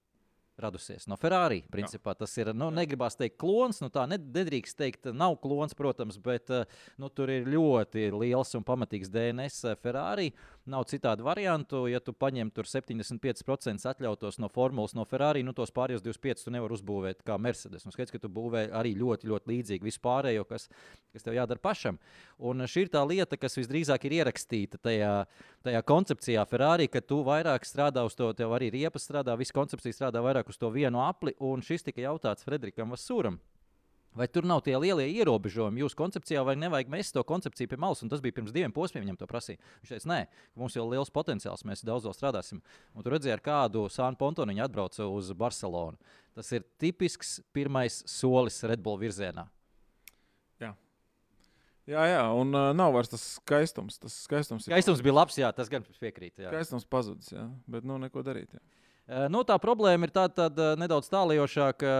radusies 0.61 1.07
no 1.09 1.17
Ferrari. 1.19 1.61
Principā, 1.71 2.13
tas 2.17 2.33
ir, 2.37 2.51
nu, 2.53 2.69
negribās 2.75 3.15
teikt, 3.19 3.37
klons. 3.41 3.81
Nu, 3.83 3.89
tā 3.93 4.05
ned- 4.09 4.27
nedrīkst 4.35 4.77
teikt, 4.79 5.09
nav 5.15 5.37
klons, 5.43 5.73
protams, 5.77 6.17
bet 6.21 6.49
eh, 6.51 6.65
nu, 6.97 7.09
tur 7.09 7.29
ir 7.33 7.45
ļoti 7.49 8.09
liels 8.15 8.53
un 8.59 8.65
pamatīgs 8.67 9.11
DNS 9.13 9.59
eh, 9.71 9.75
Ferrari. 9.81 10.29
Nav 10.69 10.85
citādu 10.85 11.25
variantu. 11.25 11.83
Ja 11.89 12.01
tu 12.03 12.13
paņem 12.13 12.51
tur 12.53 12.67
75% 12.69 13.87
atļautos 13.89 14.37
no 14.41 14.49
formulas 14.53 14.93
no 14.97 15.05
Ferrari, 15.09 15.41
nu 15.45 15.53
tos 15.57 15.73
pārējos 15.73 16.03
25% 16.05 16.45
tu 16.45 16.53
nevari 16.53 16.75
uzbūvēt 16.77 17.23
kā 17.25 17.37
Mercedes. 17.41 17.87
Nu, 17.87 17.93
skaidrs, 17.95 18.13
ka 18.13 18.21
tu 18.21 18.29
būvē 18.33 18.67
arī 18.77 18.93
ļoti, 18.99 19.29
ļoti 19.31 19.51
līdzīgi 19.53 19.89
vispārējo, 19.89 20.45
kas, 20.49 20.67
kas 21.15 21.25
tev 21.25 21.37
jādara 21.39 21.63
pašam. 21.63 21.97
Un 22.37 22.61
šī 22.69 22.85
ir 22.85 22.93
tā 22.93 23.01
lieta, 23.09 23.39
kas 23.41 23.57
visdrīzāk 23.57 24.05
ir 24.05 24.19
ierakstīta 24.19 24.81
tajā, 24.85 25.13
tajā 25.65 25.85
koncepcijā 25.89 26.45
Ferrari, 26.49 26.89
ka 26.91 27.01
tu 27.01 27.23
vairāk 27.25 27.65
strādā 27.65 28.05
uz 28.05 28.17
to, 28.19 28.29
tev 28.37 28.53
arī 28.57 28.69
riepas 28.77 29.09
strādā, 29.09 29.37
visa 29.39 29.57
koncepcija 29.57 29.97
strādā 29.97 30.21
vairāk 30.25 30.53
uz 30.53 30.61
to 30.61 30.69
vienu 30.75 31.01
apli. 31.05 31.33
Un 31.39 31.65
šis 31.65 31.89
tika 31.89 32.05
jautāts 32.05 32.45
Frederikam 32.45 32.93
Vasuram. 32.93 33.41
Vai 34.17 34.25
tur 34.27 34.45
nav 34.49 34.63
tie 34.65 34.73
lielie 34.81 35.05
ierobežojumi 35.21 35.83
jūsu 35.83 35.97
koncepcijā, 35.99 36.41
vai 36.45 36.55
nevajag 36.57 36.89
mest 36.89 37.13
to 37.13 37.21
koncepciju 37.27 37.69
pie 37.69 37.77
malas? 37.79 38.01
Un 38.01 38.09
tas 38.09 38.23
bija 38.23 38.33
pirms 38.39 38.53
diviem 38.55 38.73
posmiem, 38.73 39.03
viņam 39.05 39.19
to 39.21 39.27
prasīja. 39.29 39.61
Viņš 39.83 39.91
teica, 39.93 40.09
nē, 40.09 40.17
mums 40.57 40.77
jau 40.77 40.85
ir 40.87 40.95
liels 40.95 41.13
potenciāls, 41.13 41.61
mēs 41.67 41.85
daudz 41.85 42.07
vēl 42.09 42.15
strādāsim. 42.17 42.63
Un 42.97 43.05
tur 43.05 43.13
redzēja, 43.13 43.37
ar 43.37 43.43
kādu 43.45 43.85
Sānu 43.93 44.17
Pontonu 44.17 44.49
viņi 44.49 44.65
atbrauca 44.65 45.05
uz 45.13 45.29
Barcelonu. 45.37 45.99
Tas 46.33 46.49
ir 46.57 46.65
tipisks 46.81 47.37
pirmais 47.53 48.01
solis 48.09 48.57
Red 48.65 48.81
Bull 48.81 48.97
virzienā. 49.01 49.45
jā, 51.89 52.03
jā, 52.15 52.25
un 52.37 52.53
uh, 52.53 52.71
nav 52.77 52.97
vairs 52.97 53.13
tas 53.13 53.23
skaistums. 53.37 54.01
Tas 54.01 54.17
skaistums, 54.25 54.65
Skaistums 54.69 55.05
bija 55.05 55.19
labs, 55.21 55.37
jā, 55.37 55.53
tas 55.55 55.69
gan 55.71 55.85
piekrīt. 56.01 56.35
Jā. 56.41 56.49
Skaistums 56.49 56.89
pazudis, 56.89 57.29
jā. 57.33 57.45
bet 57.69 57.85
nu 57.85 58.01
neko 58.01 58.25
darīt. 58.25 58.57
Jā. 58.57 58.78
Eh, 59.09 59.25
Nu, 59.33 59.41
tā 59.41 59.55
problēma 59.57 60.05
ir 60.05 60.11
tāda, 60.13 60.45
tāda 60.45 60.65
nedaudz 60.77 61.07
tālājošāka, 61.09 61.93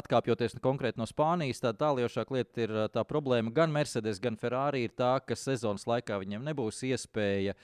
atkāpjoties 0.00 0.56
no- 0.56 0.62
konkrēti 0.64 0.98
no 0.98 1.06
Spānijas. 1.06 1.62
Tā 1.62 1.70
tālājošāka 1.70 2.34
lieta 2.34 2.64
ir 2.64 2.70
eh, 2.70 2.88
tā 2.90 3.04
problēma 3.06 3.52
gan 3.54 3.70
Mercedes, 3.70 4.18
gan 4.18 4.34
Ferrari. 4.36 4.82
Ir 4.88 4.90
tā, 4.90 5.20
ka 5.24 5.38
sezonas 5.38 5.86
laikā 5.86 6.18
viņiem 6.18 6.42
nebūs 6.42 6.82
iespēja 6.82 7.54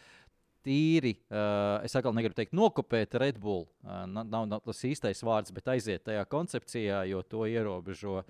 tīri, 0.63 1.15
es 1.87 1.95
atkal 1.97 2.13
negribu 2.13 2.35
teikt, 2.35 2.53
nokopēt 2.53 3.15
Red 3.15 3.39
Bull. 3.41 3.65
Nav, 3.83 4.27
nav, 4.27 4.61
tas 4.67 4.83
īstais 4.85 5.23
vārds, 5.25 5.53
bet 5.55 5.71
aiziet 5.71 6.05
tajā 6.05 6.27
koncepcijā, 6.29 7.07
jo 7.09 7.23
to 7.23 7.47
ierobežo. 7.49 8.25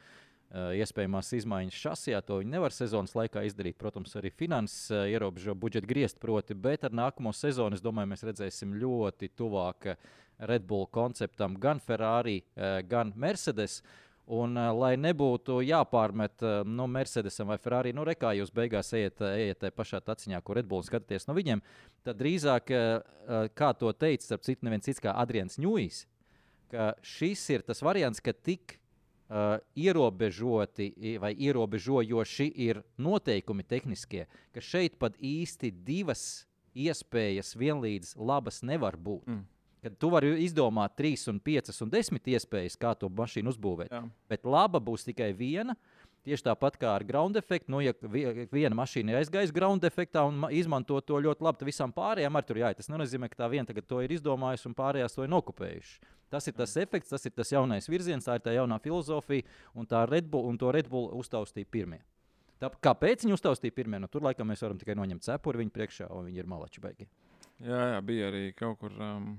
Iespējamās 0.52 1.32
izmaiņas 1.34 1.80
šasijā, 1.82 2.20
to 2.24 2.38
viņi 2.40 2.54
nevar 2.54 2.72
sezonas 2.72 3.16
laikā 3.16 3.42
izdarīt. 3.48 3.76
Protams, 3.80 4.14
arī 4.16 4.30
finanses 4.30 4.92
ierobežo 5.10 5.56
budžetu 5.58 5.90
griezt, 5.90 6.20
proti, 6.20 6.54
bet 6.54 6.86
ar 6.88 6.94
nākamo 6.94 7.34
sezonu, 7.36 7.76
es 7.76 7.84
domāju, 7.84 8.12
mēs 8.14 8.24
redzēsim 8.28 8.76
ļoti 8.80 9.28
tuvāk 9.36 9.90
Red 10.38 10.66
Bull 10.68 10.86
konceptam, 10.92 11.56
gan 11.60 11.80
Ferrari, 11.80 12.42
uh, 12.56 12.78
gan 12.86 13.12
Mercedes. 13.16 13.80
Un, 14.28 14.58
uh, 14.60 14.74
lai 14.76 14.92
nebūtu 15.00 15.62
jāpārmet 15.64 16.42
no 16.68 16.84
Mercedesam 16.92 17.48
vai 17.48 17.56
Ferrari, 17.62 17.94
nu, 17.96 18.04
rekā 18.04 18.34
jūs 18.36 18.52
beigās 18.52 18.92
ejat, 18.92 19.22
ejat 19.24 19.70
pašā 19.72 20.02
taciņā, 20.04 20.42
kur 20.44 20.58
Red 20.60 20.68
Bull 20.68 20.84
skatāties 20.84 21.24
no 21.30 21.36
viņiem, 21.38 21.62
tad 22.04 22.20
drīzāk, 22.20 22.74
kā 23.56 23.70
to 23.80 23.94
teica, 23.96 24.26
starp 24.26 24.44
citu, 24.44 24.68
neviens 24.68 24.84
cits 24.84 25.00
kā 25.00 25.16
Adrians 25.16 25.56
Ņūjs, 25.56 26.02
ka 26.68 26.90
šis 27.00 27.46
ir 27.56 27.64
tas 27.64 27.80
variants, 27.80 28.20
ka 28.20 28.36
tik 28.36 28.76
uh, 29.28 29.58
ierobežoti 29.76 31.16
vai 31.20 31.32
ierobežojoši 31.36 32.48
ir 32.68 32.82
noteikumi 32.98 33.64
tehniskie, 33.64 34.26
ka 34.54 34.60
šeit 34.60 34.98
pat 34.98 35.16
īsti 35.20 35.72
divas 35.84 36.44
iespējas 36.78 37.54
vienlīdz 37.58 38.14
labas 38.16 38.62
nevar 38.62 38.96
būt. 38.96 39.26
Mm. 39.26 39.44
Kad 39.82 39.94
tu 39.98 40.10
vari 40.10 40.32
izdomāt 40.42 40.96
trīs, 40.98 41.28
un 41.30 41.38
piecas 41.38 41.76
un 41.84 41.90
desmit 41.90 42.24
iespējas, 42.26 42.74
kā 42.80 42.96
to 42.98 43.08
mašīnu 43.08 43.52
uzbūvēt, 43.52 43.92
Jā. 43.94 44.02
bet 44.28 44.44
laba 44.44 44.80
būs 44.80 45.04
tikai 45.06 45.32
viena. 45.38 45.76
Tieši 46.26 46.44
tāpat 46.48 46.74
kā 46.76 46.90
ar 46.96 47.04
ground 47.06 47.36
efektu, 47.38 47.70
nu, 47.70 47.78
ja 47.80 47.92
vi- 48.02 48.48
viena 48.52 48.74
mašīna 48.74 49.10
ir 49.14 49.20
aizgājusi 49.22 49.54
ground 49.54 49.82
efektā 49.86 50.26
un 50.28 50.34
ma- 50.42 50.50
izmanto 50.50 50.98
to 51.00 51.14
ļoti 51.14 51.40
labi, 51.46 51.58
tad 51.58 51.68
visām 51.68 51.92
pārējām 51.94 52.34
arī 52.36 52.46
tur 52.46 52.56
jāiet. 52.56 52.76
Tas 52.76 52.88
nenozīmē, 52.90 53.30
ka 53.30 53.44
tā 53.44 53.48
viena 53.48 53.64
tagad 53.70 53.86
to 53.86 54.00
ir 54.02 54.10
izdomājusi 54.10 54.66
un 54.66 54.74
pārējās 54.74 55.14
to 55.14 55.22
ir 55.22 55.28
nokopējuši. 55.30 55.98
Tas 56.28 56.46
ir 56.48 56.52
tas 56.58 56.74
efekts, 56.76 57.08
tas 57.08 57.24
ir 57.24 57.30
tas 57.30 57.48
jaunais 57.48 57.86
virziens, 57.88 58.26
tā 58.26 58.34
ir 58.34 58.40
tā 58.40 58.52
jaunā 58.52 58.80
filozofija, 58.82 59.44
un, 59.74 59.86
tā 59.86 60.02
Red 60.10 60.28
Bull, 60.28 60.48
un 60.50 60.58
to 60.58 60.72
Red 60.72 60.88
Bull 60.90 61.08
uztaustīja 61.16 61.64
pirmie. 61.70 62.02
Tā, 62.60 62.68
kāpēc 62.82 63.22
viņi 63.24 63.32
uztaustīja 63.38 63.72
pirmie? 63.72 64.00
Nu, 64.02 64.08
tur 64.08 64.20
laikam 64.20 64.48
mēs 64.50 64.60
varam 64.60 64.76
tikai 64.76 64.96
noņemt 64.98 65.22
cepuri 65.22 65.62
viņu 65.62 65.70
priekšā, 65.70 66.10
un 66.10 66.26
viņi 66.26 66.42
ir 66.42 66.46
malači 66.50 66.80
beigi. 66.82 67.06
Jā, 67.62 67.94
jā, 67.94 68.00
bija 68.04 68.28
arī 68.32 68.52
kaut 68.54 68.80
kur. 68.80 68.90
Um, 69.00 69.38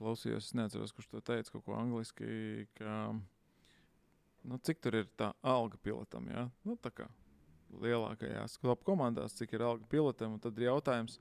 klausījos, 0.00 0.48
es 0.48 0.56
neatceros, 0.56 0.94
kurš 0.96 1.10
to 1.12 1.20
teica, 1.24 1.52
kaut 1.52 1.66
ko 1.66 1.76
angliski. 1.76 2.66
Ka, 2.78 3.10
nu, 4.48 4.60
cik 4.64 4.80
tur 4.84 4.96
ir 5.02 5.10
tā 5.20 5.32
alga 5.46 5.80
pilotam? 5.84 6.28
Ja? 6.32 6.48
Nu, 6.66 6.78
tā 6.80 6.92
kā 6.94 7.10
lielākajās 7.80 8.58
top 8.62 8.82
komandās, 8.86 9.36
cik 9.38 9.54
ir 9.54 9.66
alga 9.66 9.86
pilotam, 9.90 10.34
un 10.36 10.42
tad 10.42 10.58
ir 10.58 10.70
jautājums 10.70 11.20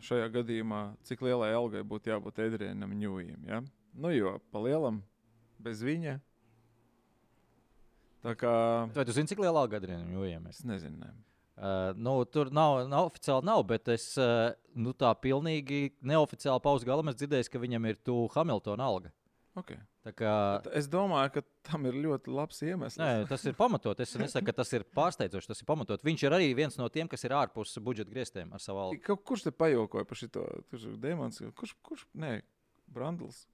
šajā 0.00 0.30
gadījumā, 0.32 0.80
cik 1.04 1.20
lielai 1.26 1.50
algai 1.52 1.82
būtu 1.84 2.12
jābūt 2.12 2.40
Edrienam 2.46 2.94
Ņūjam. 2.96 3.42
Ja? 3.50 3.60
Nu, 3.92 4.12
jo 4.14 4.38
pa 4.52 4.62
lielam 4.64 5.02
bez 5.60 5.82
viņa. 5.84 6.16
Tā 8.24 8.36
kā 8.36 8.52
Vai 8.94 9.04
tu 9.08 9.16
zini, 9.16 9.28
cik 9.28 9.40
lielā 9.42 9.64
gadījumā 9.72 10.22
viņam 10.24 10.48
ir? 10.48 10.54
es 10.54 10.64
nezinu. 10.68 11.00
Ne. 11.00 11.29
Uh, 11.60 11.90
nu, 12.00 12.14
tur 12.24 12.48
nav, 12.56 12.86
nav 12.88 13.10
oficiāli, 13.10 13.44
nav, 13.44 13.66
bet 13.68 13.90
es 13.92 14.14
uh, 14.16 14.48
nu, 14.72 14.94
tā 14.96 15.10
pilnīgi 15.20 15.90
neoficiāli 16.08 16.62
pauzu 16.64 16.88
galam 16.88 17.10
esmu 17.12 17.20
dzirdējis, 17.20 17.50
ka 17.52 17.60
viņam 17.60 17.88
ir 17.90 17.98
tu 18.00 18.14
Hamiltona 18.32 18.86
alga. 18.88 19.12
Okay. 19.60 19.76
Kā, 20.16 20.62
Es 20.72 20.86
domāju, 20.88 21.34
ka 21.34 21.42
tam 21.68 21.84
ir 21.90 21.98
ļoti 22.00 22.32
labs 22.32 22.62
iemesls. 22.64 22.96
nē, 23.02 23.26
tas 23.28 23.44
ir 23.44 23.56
pamatot. 23.58 23.98
Es 24.00 24.14
nesaku, 24.16 24.46
ka 24.48 24.54
tas 24.62 24.72
ir 24.72 24.86
pārsteidzoši. 24.96 25.50
Tas 25.50 25.60
ir 25.60 25.68
pamatot. 25.68 26.00
Viņš 26.06 26.24
ir 26.24 26.36
arī 26.38 26.48
viens 26.56 26.78
no 26.80 26.88
tiem, 26.88 27.10
kas 27.10 27.26
ir 27.26 27.34
ārpus 27.36 27.74
budžeta 27.84 28.08
grieztiem 28.14 28.54
ar 28.56 28.62
savu 28.64 28.80
algu. 28.86 29.16
Kurš 29.28 29.44
te 29.48 29.52
pajokoja 29.52 30.08
par 30.08 30.16
šo? 30.16 30.30
Kurš 30.70 30.86
ir 30.88 30.96
demons? 31.02 31.42
Kurš, 31.58 31.74
kurš? 31.84 32.06
Nē, 32.16 32.38
Brandls. 32.88 33.44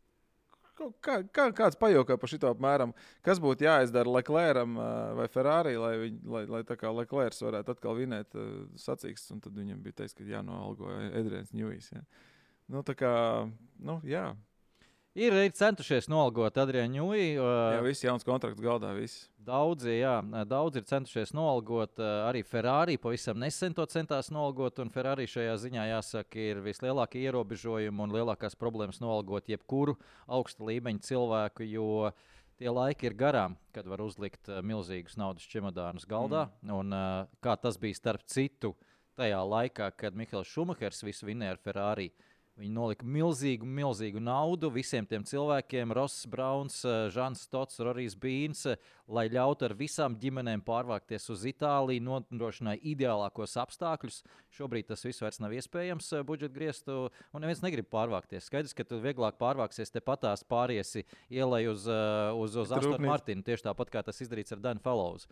Kā, 0.77 1.19
kā, 1.33 1.47
kāds 1.57 1.79
pajautā 1.81 2.17
par 2.21 2.31
šo 2.31 2.39
apmēram, 2.51 2.95
kas 3.27 3.41
būtu 3.43 3.67
jāizdara 3.67 4.13
Leclercam 4.19 4.77
uh, 4.79 4.89
vai 5.19 5.27
Ferrari, 5.33 5.77
lai, 5.81 5.93
viņ, 6.05 6.19
lai, 6.35 6.45
lai 6.53 6.63
tā 6.69 6.79
kā 6.81 6.93
Leclerc 6.95 7.39
varētu 7.49 7.77
atkal 7.77 7.99
vinēt 7.99 8.37
uh, 8.39 8.65
sacīkstus. 8.81 9.35
Un 9.35 9.43
tad 9.45 9.57
viņam 9.59 9.83
bija 9.85 10.03
teiks, 10.03 10.17
ka 10.17 10.27
jānoalgo 10.27 10.93
Edrians 11.11 11.55
Ņūjs. 11.57 11.93
Ja. 11.97 12.05
Nu, 12.73 12.83
tā 12.87 12.97
kā, 12.99 13.13
nu, 13.79 14.01
jā. 14.07 14.29
Ir, 15.17 15.33
ir 15.33 15.53
centušies 15.57 16.11
nolgot 16.13 16.59
Adrianu 16.61 16.99
Ņūju. 16.99 17.45
Jā, 17.73 17.79
viss 17.81 18.05
jauns 18.05 18.25
kontrakts 18.27 18.61
galdā. 18.61 18.91
Viss. 18.99 19.31
Daudzi, 19.47 19.95
jā, 20.03 20.19
daudzi 20.45 20.83
ir 20.83 20.85
centušies 20.91 21.33
nolgot. 21.33 21.97
Arī 22.27 22.43
Ferrari 22.45 22.99
pavisam 23.01 23.41
nesen 23.41 23.73
to 23.73 23.87
centās 23.89 24.29
nolgot. 24.35 24.77
Un 24.85 24.93
Ferrari 24.93 25.25
šajā 25.25 25.55
ziņā, 25.63 25.87
jāsaka, 25.95 26.43
ir 26.51 26.61
vislielākie 26.67 27.23
ierobežojumi 27.25 28.05
un 28.05 28.13
lielākās 28.13 28.59
problēmas 28.61 29.01
nolgot 29.01 29.49
jebkuru 29.49 29.97
augsta 30.29 30.69
līmeņa 30.69 31.09
cilvēku. 31.09 31.65
Jo 31.65 32.13
tie 32.61 32.69
laiki 32.69 33.09
ir 33.09 33.17
garām, 33.17 33.57
kad 33.73 33.89
var 33.89 34.05
uzlikt 34.05 34.53
milzīgus 34.69 35.17
naudas 35.17 35.49
čemodānus 35.49 36.05
galdā. 36.05 36.51
Mm. 36.61 36.77
Un, 36.77 37.01
kā 37.41 37.57
tas 37.57 37.81
bija 37.81 37.97
starp 37.97 38.29
citu 38.29 38.75
tajā 39.17 39.41
laikā, 39.41 39.95
kad 39.97 40.13
Mikls 40.13 40.53
Šumahers 40.53 41.01
visu 41.09 41.33
vinēja 41.33 41.57
ar 41.57 41.65
Ferrari. 41.65 42.11
Viņi 42.57 42.73
nolika 42.73 43.05
milzīgu, 43.05 43.67
milzīgu 43.69 44.21
naudu 44.25 44.71
visiem 44.73 45.05
tiem 45.05 45.27
cilvēkiem, 45.29 45.91
Ross 45.93 46.25
Browns, 46.33 46.79
eh, 46.89 47.11
Žants 47.13 47.43
Stots, 47.45 47.83
Rorijs 47.85 48.15
Bīns, 48.17 48.65
eh, 48.71 48.79
lai 49.07 49.27
ļautu 49.29 49.67
ar 49.69 49.75
visām 49.77 50.17
ģimenēm 50.17 50.63
pārvākties 50.65 51.29
uz 51.35 51.45
Itāliju, 51.45 52.01
nodrošināja 52.07 52.81
ideālākos 52.81 53.59
apstākļus. 53.61 54.23
Šobrīd 54.57 54.89
tas 54.89 55.05
viss 55.05 55.21
vairs 55.21 55.39
nav 55.39 55.53
iespējams 55.53 56.09
eh, 56.17 56.23
budžeta 56.25 56.55
griestu, 56.55 57.11
un 57.35 57.45
neviens 57.45 57.61
negrib 57.61 57.91
pārvākties. 57.93 58.49
Skaidrs, 58.49 58.73
ka 58.73 58.89
tu 58.89 59.03
vieglāk 59.05 59.37
pārvāksies 59.37 59.93
tepatās 59.93 60.41
pāriesi 60.43 61.05
ielai 61.29 61.67
uz, 61.69 61.85
uz, 61.85 62.57
uz 62.57 62.73
Astonu 62.73 63.05
Martinu, 63.05 63.45
tieši 63.45 63.69
tāpat 63.69 63.93
kā 63.93 64.03
tas 64.03 64.25
izdarīts 64.25 64.57
ar 64.57 64.65
Danu 64.65 64.81
Fallows. 64.81 65.29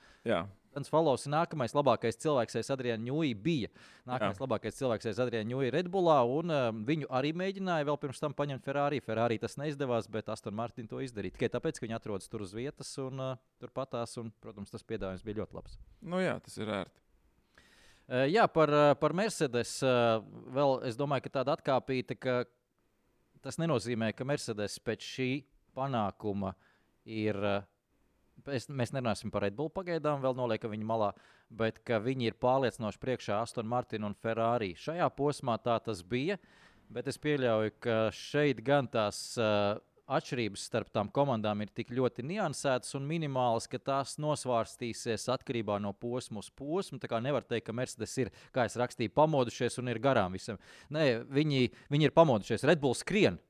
Jā. 0.74 0.80
Dans 0.80 0.90
Falovs 0.90 1.26
nākamais 1.30 1.74
labākais 1.74 2.18
cilvēks, 2.18 2.56
aiz 2.58 2.70
Adriana 2.74 3.02
Ņūja 3.04 3.36
bija. 3.44 3.70
Nākamais 4.08 4.38
Jā. 4.38 4.42
labākais 4.42 4.78
cilvēks 4.78 5.06
aiz 5.10 5.20
Adriana 5.22 5.46
Ņūja 5.52 5.74
Redbullā, 5.76 6.16
un 6.26 6.50
um, 6.50 6.80
viņu 6.88 7.08
arī 7.14 7.30
mēģināja 7.36 7.86
vēl 7.86 7.98
pirms 8.02 8.22
tam 8.22 8.34
paņemt 8.34 8.66
Ferrari. 8.66 8.98
Ferrari 9.04 9.38
tas 9.38 9.54
neizdevās, 9.60 10.10
bet 10.10 10.28
Aston 10.34 10.56
Martin 10.58 10.90
to 10.90 10.98
izdarīja 11.04 11.36
tikai 11.38 11.52
tāpēc, 11.54 11.78
ka 11.78 11.86
viņi 11.86 11.96
atrodas 11.98 12.28
tur 12.32 12.42
uz 12.42 12.54
vietas 12.56 12.90
un 13.02 13.22
uh, 13.22 13.38
turpatās, 13.62 14.16
un, 14.18 14.32
protams, 14.42 14.74
tas 14.74 14.82
piedāvājums 14.82 15.24
bija 15.26 15.42
ļoti 15.42 15.58
labs. 15.60 15.78
Nu 16.02 16.22
jā, 16.22 16.34
tas 16.42 16.58
ir 16.58 16.74
ērti. 16.80 17.00
Uh, 18.04 18.26
jā, 18.28 18.44
par, 18.52 18.68
uh, 18.74 18.90
par 19.00 19.14
Mercedes 19.16 19.78
uh, 19.86 20.18
vēl 20.52 20.82
es 20.90 20.98
domāju, 20.98 21.24
ka 21.24 21.38
tāda 21.38 21.54
atkāpīta, 21.56 22.18
ka 22.18 22.42
tas 23.44 23.56
nenozīmē, 23.60 24.10
ka 24.16 24.26
Mercedes 24.28 24.76
pēc 24.82 25.06
šī 25.06 25.30
panākuma 25.76 26.52
ir 27.04 27.38
uh, 27.40 27.62
es, 28.52 28.68
mēs 28.68 28.92
nerunāsim 28.94 29.32
par 29.32 29.44
Red 29.46 29.56
Bull 29.58 29.72
pagaidām, 29.72 30.22
vēl 30.24 30.36
noliekam 30.38 30.74
viņu 30.74 30.88
malā, 30.88 31.12
bet 31.54 31.80
viņi 31.84 32.30
ir 32.30 32.38
pārliecinoši 32.42 33.00
priekšā 33.00 33.40
Aston 33.42 33.68
Martin 33.70 34.04
un 34.04 34.14
Ferrari. 34.14 34.74
Šajā 34.78 35.08
posmā 35.16 35.56
tā 35.62 35.78
tas 35.84 36.02
bija, 36.02 36.38
bet 36.92 37.08
es 37.08 37.20
pieļauju, 37.20 37.74
ka 37.84 37.98
šeit 38.14 38.60
gan 38.64 38.88
tās 38.90 39.20
uh, 39.40 39.80
atšķirības 40.04 40.66
starp 40.68 40.90
tām 40.92 41.08
komandām 41.14 41.62
ir 41.64 41.72
tik 41.72 41.92
ļoti 41.94 42.24
niansētas 42.28 42.94
un 42.98 43.06
minimālas, 43.08 43.68
ka 43.70 43.80
tās 43.80 44.16
nosvārstīsies 44.20 45.28
atkarībā 45.32 45.78
no 45.80 45.94
posma 45.96 46.42
uz 46.44 46.50
posmu. 46.52 47.00
Tā 47.00 47.08
kā 47.10 47.20
nevar 47.24 47.46
teikt, 47.48 47.68
ka 47.68 47.76
Mercedes 47.76 48.16
ir, 48.20 48.32
kā 48.54 48.68
es 48.68 48.76
rakstīju, 48.80 49.14
pamodušies 49.16 49.80
un 49.80 49.92
ir 49.92 50.02
garām 50.04 50.36
visam. 50.36 50.60
Nē, 50.92 51.24
viņi, 51.32 51.70
viņi 51.92 52.10
ir 52.10 52.16
pamodušies. 52.16 52.66
Red 52.68 52.82
Bull 52.84 52.96
skrien. 52.98 53.40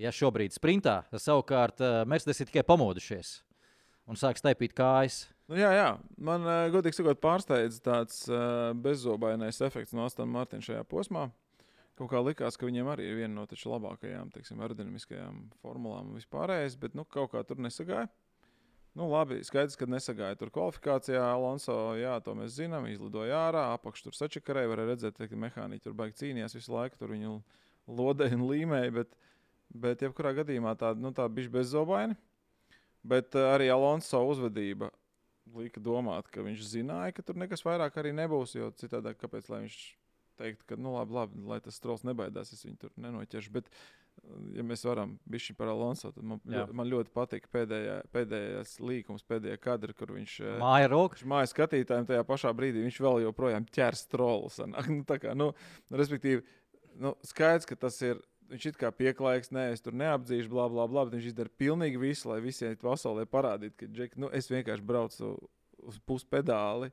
Ja 0.00 0.12
šobrīd 0.16 0.54
sprintā, 0.56 1.02
savukārt 1.12 1.82
Mercedes 2.08 2.40
ir 2.40 2.48
tikai 2.48 2.64
pamodušies 2.64 3.40
un 4.10 4.18
sāk 4.18 4.40
staipīt 4.40 4.74
kājas. 4.76 5.24
Nu, 5.50 5.58
jā, 5.58 5.70
jā, 5.74 5.90
man 6.22 6.46
uh, 6.46 6.64
godīgi 6.70 7.00
sakot, 7.00 7.18
pārsteidz 7.22 7.80
tāds 7.82 8.22
uh, 8.30 8.70
bezzobainais 8.78 9.58
efekts 9.66 9.94
no 9.96 10.04
Aston 10.06 10.30
Martina 10.30 10.62
šajā 10.62 10.82
posmā. 10.90 11.28
Kaut 11.98 12.08
kā 12.12 12.20
likās, 12.24 12.56
ka 12.56 12.68
viņiem 12.68 12.88
arī 12.88 13.10
ir 13.10 13.18
viena 13.18 13.34
no 13.34 13.44
taču 13.50 13.72
labākajām, 13.74 14.30
teiksim, 14.32 14.60
aerodinamiskajām 14.62 15.42
formulām 15.60 16.12
un 16.12 16.20
vispārējais, 16.20 16.78
bet 16.80 16.94
nu, 16.96 17.04
kaut 17.04 17.34
kā 17.34 17.42
tur 17.44 17.60
nesagāja. 17.60 18.08
Nu, 18.96 19.06
labi, 19.10 19.38
skaidrs, 19.46 19.76
ka 19.78 19.86
nesagāja 19.86 20.38
tur 20.38 20.50
kvalifikācijā. 20.54 21.20
Alonso, 21.22 21.76
jā, 21.98 22.16
to 22.24 22.32
mēs 22.38 22.56
zinām, 22.56 22.88
izlidoja 22.90 23.36
ārā, 23.50 23.68
apakšā 23.76 24.08
tur 24.08 24.16
sačakarēja. 24.16 24.70
Varēja 24.72 24.90
redzēt, 24.94 25.20
ka 25.20 25.42
mehāniķi 25.44 25.84
tur 25.84 25.94
baigi 25.98 26.18
cīnījās 26.24 26.56
visu 26.56 26.74
laiku, 26.74 26.98
tur 26.98 27.12
viņu 27.14 27.36
lodēja 28.00 28.38
un 28.38 28.48
līmēja. 28.48 28.96
Bet, 28.96 29.14
bet 29.84 30.02
jebkurā 30.02 30.32
gadījumā 30.40 30.74
tā, 30.80 30.90
nu, 30.98 31.12
tā 31.14 31.28
bija 31.30 31.52
bezzobaini. 31.60 32.18
Bet 33.06 33.36
uh, 33.38 33.52
arī 33.54 33.70
Alonso 33.72 34.20
uzvedība 34.28 34.90
lika 35.56 35.80
domāt, 35.82 36.28
ka 36.30 36.44
viņš 36.44 36.66
zināja, 36.68 37.14
ka 37.16 37.24
tur 37.26 37.38
nekas 37.40 37.64
vairāk 37.66 37.96
arī 37.98 38.12
nebūs. 38.16 38.54
Jo 38.58 38.70
citādi, 38.76 39.14
kāpēc 39.18 39.48
viņš 39.50 39.78
teikt, 40.40 40.64
ka, 40.68 40.78
nu, 40.80 40.94
labi, 40.96 41.16
labi, 41.16 41.42
lai 41.48 41.58
tas 41.64 41.80
trolls 41.82 42.04
nebaidās, 42.06 42.52
es 42.54 42.64
viņu 42.64 42.78
tur 42.80 42.92
nenoķeršu. 43.00 43.52
Bet, 43.54 43.68
eh, 43.70 44.38
ja 44.56 44.64
mēs 44.66 44.84
varam 44.88 45.16
bišķi 45.30 45.56
par 45.58 45.72
Alonso, 45.72 46.12
tad 46.14 46.24
man, 46.26 46.40
Jā. 46.48 46.66
man 46.76 46.88
ļoti 46.90 47.12
patīk 47.16 47.50
pēdējā, 47.52 47.98
pēdējais 48.14 48.78
līkums, 48.84 49.26
pēdējā 49.28 49.60
kadra, 49.60 49.96
kur 49.96 50.14
viņš 50.16 50.38
eh, 50.44 50.56
māja 50.62 50.90
rokas. 50.92 51.26
Māja 51.28 51.50
skatītājiem 51.52 52.08
tajā 52.08 52.24
pašā 52.28 52.54
brīdī, 52.56 52.86
viņš 52.86 53.02
vēl 53.04 53.24
joprojām 53.26 53.68
ķers 53.68 54.06
trollus. 54.12 54.60
Nu, 54.90 55.04
kā, 55.06 55.34
nu, 55.38 55.52
respektīvi, 55.94 56.42
nu, 57.00 57.14
skaidrs, 57.26 57.68
ka 57.68 57.76
tas 57.78 57.96
ir 58.04 58.18
viņš 58.50 58.66
it 58.70 58.80
kā 58.80 58.90
pieklājīgs, 58.94 59.52
nē, 59.54 59.68
es 59.74 59.84
tur 59.84 59.96
neapdzīšu, 59.96 60.50
bla, 60.52 60.66
bla, 60.72 60.86
bla. 60.90 61.06
Viņš 61.10 61.30
izdara 61.32 61.52
pilnīgi 61.60 62.00
visu, 62.00 62.30
lai 62.32 62.40
visiem 62.44 62.76
pasaulē 62.80 63.26
parādītu, 63.30 63.76
ka 63.78 63.88
Džek, 63.90 64.18
nu, 64.20 64.30
es 64.34 64.50
vienkārši 64.50 64.86
braucu 64.86 65.36
uz 65.86 66.02
puspedāli. 66.06 66.90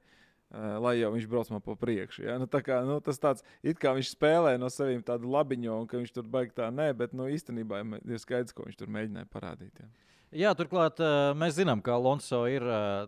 Uh, 0.48 0.78
lai 0.80 0.94
jau 0.96 1.10
viņš 1.12 1.26
brauc 1.28 1.50
man 1.52 1.60
pa 1.60 1.74
priekšu. 1.76 2.22
Ja? 2.24 2.38
Nu, 2.40 2.46
kā, 2.48 2.78
nu, 2.88 3.02
tas 3.04 3.18
tāds, 3.20 3.44
it 3.68 3.82
kā 3.84 3.92
viņš 3.98 4.14
spēlē 4.14 4.54
no 4.56 4.70
sevis 4.72 5.04
tādu 5.04 5.28
labiņu, 5.34 5.74
un 5.74 5.90
ka 5.92 6.00
viņš 6.00 6.14
tur 6.16 6.30
baigta 6.32 6.62
tā, 6.62 6.68
nē, 6.72 6.94
bet 6.96 7.12
nu, 7.12 7.26
īstenībā 7.28 7.82
ir 7.84 8.22
skaidrs, 8.24 8.56
ko 8.56 8.64
viņš 8.64 8.80
tur 8.80 8.94
mēģināja 8.96 9.28
parādīt. 9.34 9.82
Ja? 9.84 9.90
Jā, 10.36 10.50
turklāt 10.60 11.00
mēs 11.40 11.54
zinām, 11.56 11.80
ka 11.80 11.94
Alonso 11.96 12.42
ir. 12.52 12.64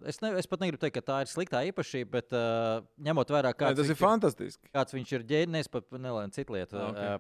Es, 0.07 0.22
ne, 0.24 0.32
es 0.39 0.47
pat 0.47 0.61
negribu 0.63 0.80
teikt, 0.80 0.95
ka 0.95 1.03
tā 1.03 1.17
ir 1.26 1.28
sliktā 1.28 1.59
īpašība, 1.67 2.09
bet 2.13 2.36
ņemot 3.03 3.34
vērā, 3.36 3.51
kāds 3.59 3.76
Nē, 3.76 3.82
tas 3.82 3.91
ir 3.91 3.99
fantastiski. 3.99 4.70
Kāds 4.72 4.95
viņš 4.95 5.11
ir 5.17 5.26
ģēnijs, 5.28 5.67
pat 5.74 5.89
nelēma 5.91 6.32
citu 6.32 6.55
lietu. 6.55 6.80
Ah, 6.80 7.17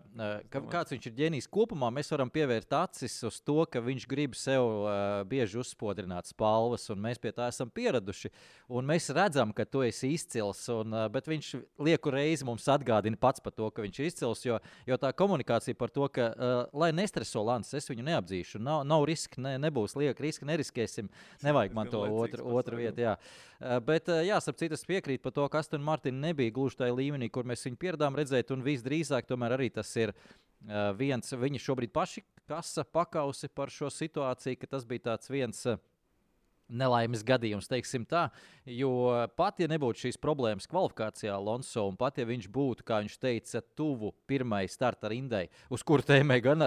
okay. 0.47 0.63
Kāds 0.71 0.95
viņš 0.95 1.09
ir 1.09 1.15
ģēnijs 1.17 1.49
kopumā, 1.51 1.89
mēs 1.91 2.13
varam 2.13 2.31
pievērt 2.31 2.71
acis 2.79 3.17
uz 3.27 3.41
to, 3.43 3.57
ka 3.67 3.81
viņš 3.83 4.05
grib 4.07 4.37
sev 4.39 4.87
bieži 5.27 5.59
uzspodrināt 5.59 6.31
spalvas, 6.31 6.87
un 6.93 7.03
mēs 7.03 7.19
pie 7.19 7.35
tā 7.35 7.49
esam 7.51 7.67
pieraduši. 7.67 8.31
Un 8.71 8.87
mēs 8.87 9.11
redzam, 9.11 9.51
ka 9.51 9.67
tu 9.67 9.83
esi 9.83 10.13
izcils, 10.15 10.63
un, 10.71 10.95
bet 11.11 11.27
viņš 11.27 11.51
lieku 11.83 12.15
reizi 12.15 12.47
mums 12.47 12.69
atgādina 12.71 13.19
pats 13.19 13.43
par 13.43 13.51
to, 13.57 13.67
ka 13.73 13.83
viņš 13.83 13.99
ir 13.99 14.09
izcils, 14.13 14.45
jo, 14.47 14.63
jo 14.87 14.99
tā 15.01 15.11
komunikācija 15.11 15.75
par 15.75 15.91
to, 15.91 16.07
ka, 16.13 16.31
lai 16.71 16.93
nestreso 16.95 17.43
Lans, 17.43 17.75
es 17.75 17.91
viņu 17.91 18.07
neapdzīšu, 18.13 18.63
nav, 18.63 18.85
nav 18.87 19.03
riska, 19.09 19.41
ne, 19.43 19.57
nebūs 19.59 19.88
būs 19.89 19.97
lieka 19.99 20.23
riska, 20.23 20.45
neriskēsim. 20.45 21.09
Nevajag 21.45 21.73
man 21.73 21.89
to 21.89 22.01
otru, 22.05 22.45
otru 22.55 22.77
vietu. 22.77 23.01
Jā. 23.01 23.15
Bet, 23.85 24.07
jā, 24.07 24.37
ap 24.37 24.59
citu, 24.59 24.77
es 24.77 24.85
piekrītu 24.87 25.23
par 25.23 25.33
to, 25.35 25.47
ka 25.49 25.59
Aston 25.59 25.83
Martin 25.83 26.21
nebija 26.21 26.53
gluži 26.55 26.79
tajā 26.79 26.95
līmenī, 26.95 27.29
kur 27.29 27.47
mēs 27.47 27.65
viņu 27.65 27.79
pieradām 27.79 28.15
redzēt, 28.15 28.53
un 28.55 28.63
visdrīzāk 28.63 29.27
tomēr 29.27 29.57
arī 29.57 29.69
tas 29.73 29.91
ir 29.97 30.13
viens, 30.99 31.33
viņi 31.33 31.59
šobrīd 31.59 31.93
paši 31.95 32.23
kasa 32.47 32.83
pakausi 32.83 33.49
par 33.49 33.71
šo 33.71 33.89
situāciju, 33.91 34.59
ka 34.59 34.75
tas 34.75 34.85
bija 34.87 35.11
tāds 35.11 35.31
viens 35.31 35.65
nelaimes 36.69 37.23
gadījums, 37.25 37.69
teiksim 37.69 38.05
tā. 38.09 38.27
Jo 38.69 38.91
pat 39.37 39.61
ja 39.61 39.67
nebūtu 39.69 40.05
šīs 40.05 40.19
problēmas 40.21 40.69
kvalifikācijā, 40.69 41.33
Alonso, 41.33 41.87
un 41.89 41.97
pat 41.97 42.19
ja 42.21 42.25
viņš 42.29 42.45
būtu, 42.53 42.85
kā 42.85 42.99
viņš 43.01 43.15
teica, 43.21 43.61
tuvu 43.77 44.11
pirmajai 44.29 44.69
starta 44.69 45.09
rindai, 45.09 45.47
uz 45.73 45.81
kuru 45.85 46.05
tēmē 46.05 46.37
gan, 46.45 46.65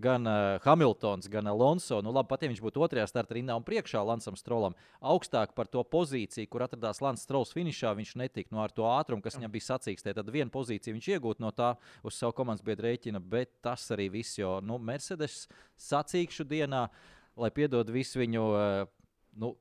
gan 0.00 0.30
Hamiltons, 0.64 1.28
gan 1.32 1.50
Alonso, 1.52 2.00
nu 2.04 2.14
labi, 2.14 2.30
pat 2.32 2.46
ja 2.46 2.50
viņš 2.52 2.62
būtu 2.64 2.84
otrajā 2.86 3.04
starta 3.10 3.36
rindā 3.36 3.56
un 3.58 3.66
priekšā 3.66 4.00
Lansam 4.06 4.38
Strolam, 4.40 4.76
augstāk 5.04 5.52
par 5.56 5.68
to 5.68 5.84
pozīciju, 5.84 6.48
kur 6.48 6.64
atradās 6.64 7.02
Lans 7.04 7.26
Strols 7.26 7.52
finišā, 7.56 7.92
viņš 7.98 8.16
netika 8.22 8.56
no 8.56 8.64
ar 8.64 8.72
to 8.72 8.88
ātrumu, 8.88 9.24
kas 9.24 9.36
viņam 9.36 9.52
bija 9.52 9.68
sacīkstē. 9.70 10.16
Tad 10.16 10.32
viena 10.32 10.52
pozīcija 10.52 10.96
viņš 10.96 11.10
iegūtu 11.16 11.44
no 11.44 11.52
tā 11.52 11.74
uz 12.06 12.16
savu 12.16 12.36
komandas 12.38 12.64
biedru 12.64 12.88
rēķina, 12.88 13.20
bet 13.20 13.58
tas 13.64 13.84
arī 13.92 14.08
viss, 14.18 14.38
jo 14.40 14.56
nu, 14.64 14.80
Mercedes 14.80 15.44
sacīkšu 15.80 16.48
dienā, 16.48 16.86
lai 17.36 17.50
piedod 17.52 17.90
visu 17.92 18.22
viņu 18.22 18.44
uh, 18.48 18.95
nu, 19.40 19.54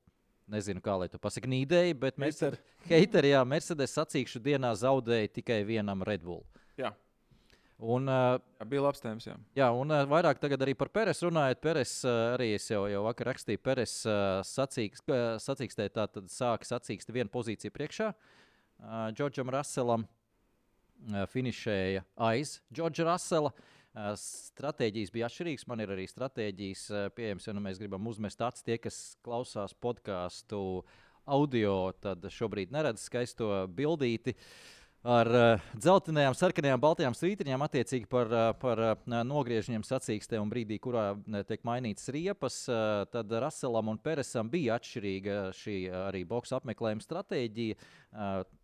nezinu, 0.52 0.82
kā 0.84 0.96
lai 1.00 1.08
to 1.12 1.20
pasakā, 1.22 1.50
nīdēji, 1.52 1.96
bet 2.02 2.20
mēs 2.22 2.42
ar 2.46 2.58
heiteri, 2.90 3.34
jā, 3.34 3.42
Mercedes 3.48 3.96
sacīkšu 3.98 4.42
dienā 4.46 4.74
zaudēja 4.80 5.34
tikai 5.40 5.64
vienam 5.68 6.06
Red 6.06 6.24
Bull. 6.26 6.44
Jā. 6.80 6.94
Un, 7.76 8.08
uh, 8.08 8.38
jā, 8.56 8.66
bija 8.72 8.86
labs 8.86 9.04
tēmas. 9.04 9.26
Jā, 9.28 9.36
jā 9.60 9.68
un 9.76 9.92
uh, 9.92 10.06
vairāk 10.08 10.40
tagad 10.40 10.62
arī 10.64 10.78
par 10.80 10.88
Peres 10.96 11.20
runājot. 11.26 11.60
Peres 11.64 11.98
uh, 12.08 12.36
arī 12.38 12.54
es 12.56 12.70
jau, 12.72 12.86
jau 12.88 13.04
vakar 13.04 13.34
rakstīju, 13.34 13.62
Peres 13.66 13.98
uh, 14.08 14.40
sacīks, 14.48 15.04
uh, 15.12 15.36
sacīkstē 15.44 15.90
tā 15.92 16.08
tad 16.08 16.32
sāk 16.32 16.64
sacīkst 16.68 17.12
vienu 17.12 17.32
pozīciju 17.34 17.76
priekšā. 17.76 18.14
Uh, 18.16 19.10
Džordžam 19.16 19.52
Rasselam 19.52 20.08
uh, 20.08 21.26
finišēja 21.34 22.06
aiz 22.32 22.62
Džordža 22.72 23.10
Rassela. 23.12 23.52
Uh, 23.52 23.75
stratēģijas 23.96 25.12
bija 25.14 25.30
atšķirīgas. 25.30 25.68
Man 25.72 25.84
ir 25.84 25.96
arī 25.96 26.06
stratēģijas 26.10 26.86
uh, 26.92 27.08
pieejamas, 27.16 27.48
ja 27.48 27.56
nu 27.56 27.64
mēs 27.64 27.80
gribam 27.80 28.08
uzmest 28.12 28.42
acis 28.44 28.66
tie, 28.66 28.78
kas 28.82 29.18
klausās 29.26 29.76
podkāstu 29.80 30.60
audio, 31.26 31.94
tad 32.04 32.26
šobrīd 32.30 32.74
neredz 32.76 33.08
skaisto 33.08 33.66
bildīti. 33.72 34.36
Ar 35.06 35.30
uh, 35.30 35.66
dzeltenajām, 35.78 36.34
sarkanajām, 36.34 36.82
baltajām 36.82 37.16
svītriņām, 37.16 37.62
attiecīgi 37.68 38.10
par, 38.10 38.32
uh, 38.34 38.50
par 38.58 38.82
uh, 38.82 39.16
nogriežņiem 39.30 39.86
sacīkstē 39.86 40.42
un 40.42 40.50
brīdī, 40.50 40.80
kurā 40.82 41.12
uh, 41.14 41.40
tiek 41.46 41.62
mainītas 41.68 42.10
riepas, 42.14 42.64
uh, 42.72 43.06
tad 43.14 43.32
Raselam 43.46 43.94
un 43.94 44.02
Peresam 44.02 44.50
bija 44.50 44.80
atšķirīga 44.80 45.40
šī 45.56 45.80
uh, 45.92 46.00
arī 46.10 46.26
boxa 46.28 46.58
apmeklējuma 46.58 47.06
stratēģija. 47.06 47.78
Uh, 48.12 48.64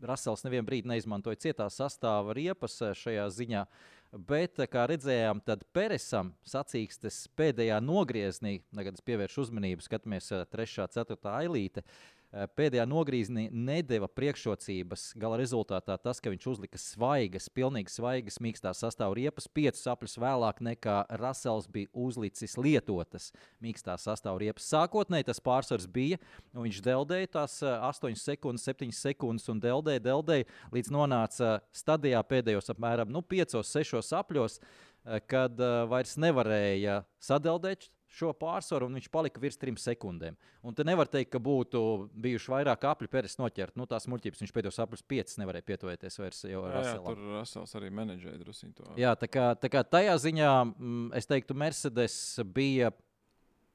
Rasels 0.00 0.44
nevienu 0.46 0.64
brīdi 0.68 0.88
neizmantoja 0.88 1.38
cietā 1.40 1.66
sastāvā 1.72 2.34
riepas 2.36 2.78
eh, 2.82 2.94
šajā 2.96 3.26
ziņā. 3.36 3.64
Bet, 4.10 4.58
eh, 4.58 4.66
kā 4.66 4.88
redzējām, 4.90 5.38
tad 5.46 5.62
Peresam 5.70 6.32
sacīkstes 6.42 7.28
pēdējā 7.38 7.76
nogriezienī, 7.84 8.56
tagad 8.74 8.98
es 8.98 9.04
pievēršu 9.06 9.44
uzmanību, 9.44 9.84
skatāmies 9.86 10.32
3. 10.50 10.82
un 10.82 10.90
4. 10.96 11.30
ailīte. 11.30 11.84
Eh, 12.30 12.46
pēdējā 12.54 12.84
nogriezienī 12.86 13.48
nedēva 13.50 14.06
priekšrocības. 14.14 15.08
Gala 15.18 15.40
rezultātā 15.40 15.96
tas, 15.98 16.20
ka 16.22 16.30
viņš 16.30 16.44
uzlika 16.52 16.78
svaigas, 16.78 17.48
pilnīgi 17.50 17.90
svaigas, 17.90 18.38
mīkstās 18.38 18.84
sastāvā 18.84 19.16
riepas, 19.18 19.48
piecus 19.50 19.88
apļus 19.90 20.14
vēlāk 20.22 20.60
nekā 20.62 21.00
Rasels 21.18 21.66
bija 21.66 21.90
uzlicis 21.90 22.54
lietotas 22.54 23.32
mīkstās 23.58 24.06
sastāvā 24.06 24.44
riepas. 24.44 24.70
Sākotnēji 24.70 25.26
tas 25.26 25.42
pārsvars 25.42 25.90
bija, 25.90 26.20
un 26.54 26.68
viņš 26.68 26.78
deldēja 26.86 27.34
tās 27.40 27.58
8 27.66 28.12
eh, 28.12 28.22
sekundes, 28.22 28.68
7 28.70 28.94
sekundes 28.94 29.50
un 29.50 29.66
deldēja, 29.66 30.06
deldēja 30.06 30.46
līdz 30.70 30.94
nonāca 30.94 31.56
stadijā 31.74 32.22
pēdējos 32.30 32.70
apmēram 32.70 33.10
nu, 33.10 33.26
5-6 33.26 34.14
apļos, 34.22 34.60
eh, 34.62 35.18
kad 35.26 35.58
vairs 35.90 36.14
nevarēja 36.14 37.02
sadeldēt 37.18 37.90
šo 38.10 38.32
pārsvaru, 38.36 38.88
un 38.88 38.98
viņš 38.98 39.08
palika 39.12 39.40
virs 39.42 39.58
trim 39.60 39.76
sekundēm. 39.78 40.36
Un 40.66 40.74
te 40.76 40.84
nevar 40.86 41.08
teikt, 41.10 41.30
ka 41.34 41.40
būtu 41.42 41.82
bijuši 42.18 42.52
vairāk 42.52 42.86
apli 42.90 43.10
pēdas 43.10 43.38
noķert. 43.38 43.76
Nu, 43.78 43.86
tās 43.90 44.08
muļķības 44.10 44.42
viņš 44.42 44.54
pēdējos 44.56 44.80
aplis 44.82 45.04
piecas 45.06 45.38
nevarēja 45.40 45.66
pietuvēties 45.68 46.18
vairs. 46.20 46.42
Jā, 46.50 46.62
jā, 46.74 46.96
tur 47.04 47.22
Rasels 47.36 47.76
arī 47.78 47.92
menedžēja 48.00 48.40
drusku 48.42 48.72
to. 48.74 48.88
Jā, 49.00 49.14
tā 49.18 49.30
kā, 49.30 49.52
tā 49.60 49.70
kā 49.72 49.84
tajā 49.86 50.16
ziņā 50.26 50.50
m, 50.64 50.74
mm, 50.74 51.06
es 51.20 51.30
teiktu, 51.30 51.56
Mercedes 51.62 52.18
bija 52.50 52.90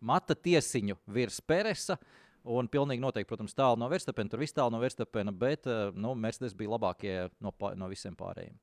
mata 0.04 0.36
tiesiņu 0.36 1.00
virs 1.16 1.40
Peresa. 1.42 2.00
Un 2.46 2.68
pilnīgi 2.70 3.02
noteikti, 3.02 3.26
protams, 3.32 3.56
tālu 3.58 3.80
no 3.82 3.88
Verstapena. 3.90 4.30
Tur 4.30 4.44
viss 4.44 4.54
tālu 4.54 4.76
no 4.76 4.78
Verstapena, 4.84 5.32
bet 5.34 5.66
eh, 5.66 5.88
nu, 5.98 6.12
Mercedes 6.14 6.54
bija 6.54 6.76
labākie 6.76 7.16
no, 7.42 7.50
no 7.80 7.88
visiem 7.90 8.14
pārējiem. 8.20 8.60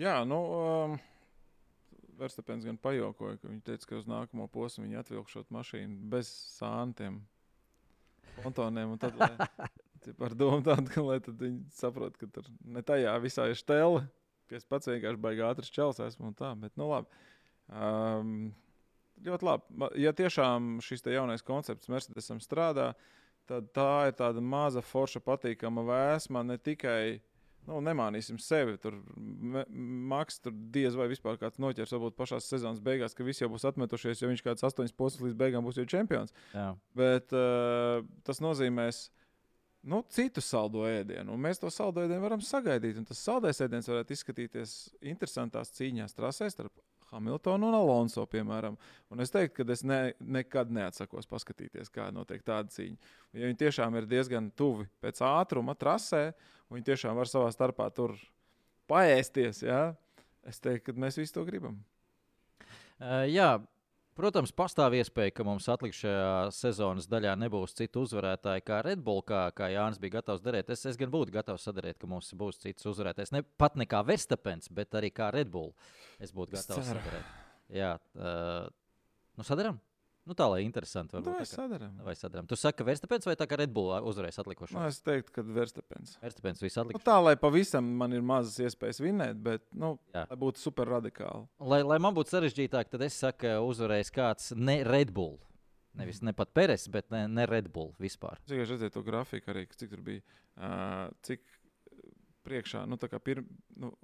Jā, 0.00 0.22
nu. 0.28 0.40
Um... 0.56 0.96
Verstapēns 2.16 2.64
gan 2.66 2.78
pajokoja, 2.80 3.38
ka 3.40 3.50
viņš 3.50 3.64
teica, 3.66 3.88
ka 3.90 3.98
uz 4.00 4.06
nākamo 4.08 4.46
posmu 4.52 4.86
viņi 4.86 5.00
atvilkšot 5.02 5.50
mašīnu 5.52 6.10
bez 6.12 6.30
sāntiem, 6.56 7.20
pontoniem. 8.40 8.94
Tad, 9.02 9.18
lai, 9.20 9.30
par 10.20 10.36
domu 10.38 10.62
tādu, 10.66 10.88
ka 10.92 11.04
lai 11.04 11.18
viņi 11.26 11.66
saprot, 11.76 12.16
ka 12.20 12.28
tur 12.32 12.48
ne 12.64 12.82
tajā 12.86 13.16
visā 13.22 13.48
ir 13.52 13.60
stela, 13.60 14.06
ka 14.48 14.56
es 14.58 14.68
pats 14.68 14.88
vienkārši 14.88 15.22
baigi 15.22 15.44
ātrs 15.44 15.72
čels 15.74 16.00
esmu 16.02 16.30
un 16.30 16.38
tā. 16.38 16.54
Bet, 16.60 16.76
nu 16.80 16.88
labi. 16.92 17.24
Um, 17.66 18.32
ļoti 19.26 19.48
labi. 19.48 19.92
Ja 20.02 20.14
tiešām 20.16 20.76
šis 20.84 21.04
jaunais 21.10 21.44
koncepts 21.44 21.90
Mercedesam 21.92 22.40
strādā, 22.42 22.92
tad 23.48 23.70
tā 23.76 24.08
ir 24.10 24.16
tāda 24.18 24.42
maza, 24.42 24.82
forša, 24.82 25.22
patīkama 25.24 25.84
vēsma 25.86 26.44
ne 26.46 26.58
tikai 26.58 27.20
nu, 27.66 27.80
nemānīsim 27.84 28.38
sevi. 28.42 28.76
Tur 28.82 28.96
Maks 30.10 30.40
tur 30.44 30.54
diez 30.74 30.96
vai 30.98 31.08
vispār 31.10 31.38
kāds 31.40 31.60
noķers, 31.62 31.92
varbūt 31.96 32.16
pašā 32.18 32.40
sezonas 32.44 32.82
beigās, 32.84 33.14
ka 33.16 33.26
visi 33.26 33.44
jau 33.44 33.50
būs 33.52 33.66
atmetušies, 33.68 34.22
jo 34.22 34.30
viņš 34.30 34.44
kāds 34.46 34.66
astoņas 34.68 34.96
posmas 34.96 35.28
līdz 35.28 35.38
beigām 35.40 35.66
būs 35.66 35.80
jau 35.80 35.86
čempions. 35.90 36.34
Jā. 36.54 36.72
Bet 36.96 37.34
uh, 37.36 38.02
tas 38.26 38.42
nozīmēs. 38.44 39.06
Nu, 39.86 40.00
citu 40.10 40.42
saldo 40.42 40.82
ēdienu, 40.88 41.30
un 41.30 41.42
mēs 41.44 41.60
to 41.62 41.70
saldo 41.70 42.02
ēdienu 42.02 42.24
varam 42.24 42.40
sagaidīt. 42.42 42.98
Tas 43.06 43.20
saldais 43.22 43.60
ēdiens 43.62 43.86
varētu 43.86 44.16
izskatīties 44.16 44.72
interesantās 45.12 45.70
cīņās 45.76 46.16
trasēs 46.16 46.56
starp 46.56 46.74
Hamiltonu 47.12 47.68
un 47.70 47.76
Alonso, 47.78 48.24
piemēram. 48.30 48.76
Un 49.12 49.22
es 49.22 49.30
teiktu, 49.34 49.62
ka 49.62 49.72
es 49.72 49.84
ne, 49.86 50.00
nekad 50.20 50.72
neatsakos 50.74 51.28
paskatīties, 51.30 51.90
kā 51.94 52.08
notiek 52.14 52.42
tāda 52.46 52.72
cīņa. 52.74 53.12
Ja 53.36 53.46
viņi 53.46 53.60
tiešām 53.62 53.98
ir 54.00 54.08
diezgan 54.10 54.50
tuvi 54.58 54.88
pēc 55.04 55.22
ātruma 55.26 55.76
trasē, 55.78 56.30
un 56.66 56.78
viņi 56.78 56.88
tiešām 56.90 57.18
var 57.18 57.30
savā 57.30 57.52
starpā 57.54 57.88
tur 57.94 58.16
paēsties, 58.90 59.62
ja? 59.66 59.94
es 60.46 60.62
teiktu, 60.62 60.92
ka 60.92 61.06
mēs 61.06 61.18
visi 61.18 61.34
to 61.34 61.44
gribam. 61.46 61.78
Uh, 62.96 63.26
jā, 63.28 63.56
Protams, 64.16 64.48
pastāv 64.56 64.94
iespēja, 64.96 65.34
ka 65.36 65.44
mums 65.44 65.66
atlikušajā 65.68 66.28
sezonas 66.56 67.04
daļā 67.12 67.34
nebūs 67.36 67.74
citu 67.76 68.06
uzvarētāju 68.06 68.62
kā 68.64 68.78
Red 68.86 69.02
Bull, 69.04 69.20
kā, 69.28 69.42
kā 69.52 69.68
Jānis 69.74 70.00
bija 70.00 70.14
gatavs 70.14 70.40
darīt. 70.44 70.70
Es, 70.72 70.86
es 70.88 70.96
gan 70.96 71.12
būtu 71.12 71.34
gatavs 71.34 71.66
sadarīt, 71.68 71.98
ka 72.00 72.08
mums 72.08 72.30
būs 72.32 72.62
cits 72.62 72.88
uzvarētājs. 72.88 73.34
Ne 73.36 73.42
pat 73.60 73.76
ne 73.76 73.84
kā 73.84 74.00
Verstapens, 74.08 74.70
bet 74.72 74.96
arī 74.96 75.12
kā 75.12 75.28
Red 75.36 75.52
Bull. 75.52 75.74
Es 76.16 76.32
būtu 76.32 76.56
gatavs 76.56 76.88
sadarīt. 76.88 77.28
Jā, 77.76 77.92
uh, 78.16 78.64
nu 79.36 79.44
sadarām. 79.44 79.82
Nu, 80.26 80.34
tā 80.34 80.48
lai 80.50 80.64
interesanti. 80.64 81.14
Varbūt, 81.14 81.28
nu, 81.30 81.38
vai 81.38 81.46
sadarām? 81.46 81.98
Vai 82.02 82.14
sadarām? 82.18 82.46
Tu 82.50 82.58
saki, 82.58 82.80
ka 82.80 82.86
Verstapens 82.88 83.28
vai 83.28 83.36
tā 83.38 83.46
kā 83.46 83.58
Red 83.60 83.70
Bull 83.74 83.94
uzvarēs 84.10 84.40
atlikušo? 84.42 84.74
Nu, 84.74 84.88
es 84.90 84.98
teiktu, 85.06 85.30
ka 85.36 85.44
Verstapens. 85.46 86.16
Verstapens 86.22 86.64
viss 86.64 86.80
atlikušo. 86.82 86.98
Nu, 86.98 87.06
tā, 87.06 87.16
lai 87.22 87.36
pavisam 87.38 87.86
man 88.00 88.16
ir 88.16 88.24
mazas 88.26 88.58
iespējas 88.66 88.98
vinnēt, 89.04 89.38
bet, 89.44 89.62
nu, 89.70 89.92
Jā. 90.16 90.24
lai 90.32 90.38
būtu 90.42 90.64
super 90.64 90.90
radikāli. 90.96 91.46
Lai, 91.72 91.78
lai 91.86 92.00
man 92.02 92.16
būtu 92.16 92.34
sarežģītāk, 92.34 92.90
tad 92.90 93.06
es 93.06 93.20
saku, 93.22 93.54
uzvarēs 93.68 94.10
kāds 94.14 94.50
ne 94.58 94.80
Red 94.88 95.14
Bull. 95.14 95.38
Nevis 95.96 96.18
ne 96.26 96.34
pat 96.36 96.50
Peres, 96.56 96.88
bet 96.92 97.06
ne, 97.14 97.22
ne 97.30 97.46
Red 97.48 97.70
Bull 97.72 97.94
vispār. 98.02 98.42
Es 98.42 98.50
tikai 98.50 98.66
redzēju 98.66 98.96
to 98.98 99.04
grafiku 99.06 99.54
arī, 99.54 99.64
cik 99.78 99.94
tur 99.94 100.02
bija, 100.04 100.26
uh, 100.58 101.06
cik 101.24 101.46
priekšā, 102.46 102.82
nu, 102.90 102.98
tā 103.00 103.08
kā 103.12 103.22
pirmā. 103.22 103.46
Nu, 103.80 103.94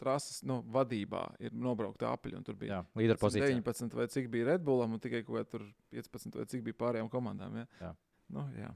trases 0.00 0.40
nu, 0.46 0.60
vadībā 0.72 1.26
ir 1.42 1.54
nobraukta 1.54 2.14
apaļa. 2.14 2.42
Tur 2.46 2.58
bija 2.60 2.80
pozīcija. 3.20 3.52
19 3.60 4.00
vai 4.00 4.08
cik 4.12 4.30
bija 4.32 4.54
Redbullam, 4.54 4.96
un 4.96 5.02
tikai 5.02 5.22
15 5.26 6.40
vai 6.40 6.48
cik 6.50 6.64
bija 6.66 6.80
pārējām 6.80 7.12
komandām. 7.12 7.60
Ja? 7.62 7.68
Jā. 7.84 7.94
Nu, 8.32 8.48
jā. 8.56 8.74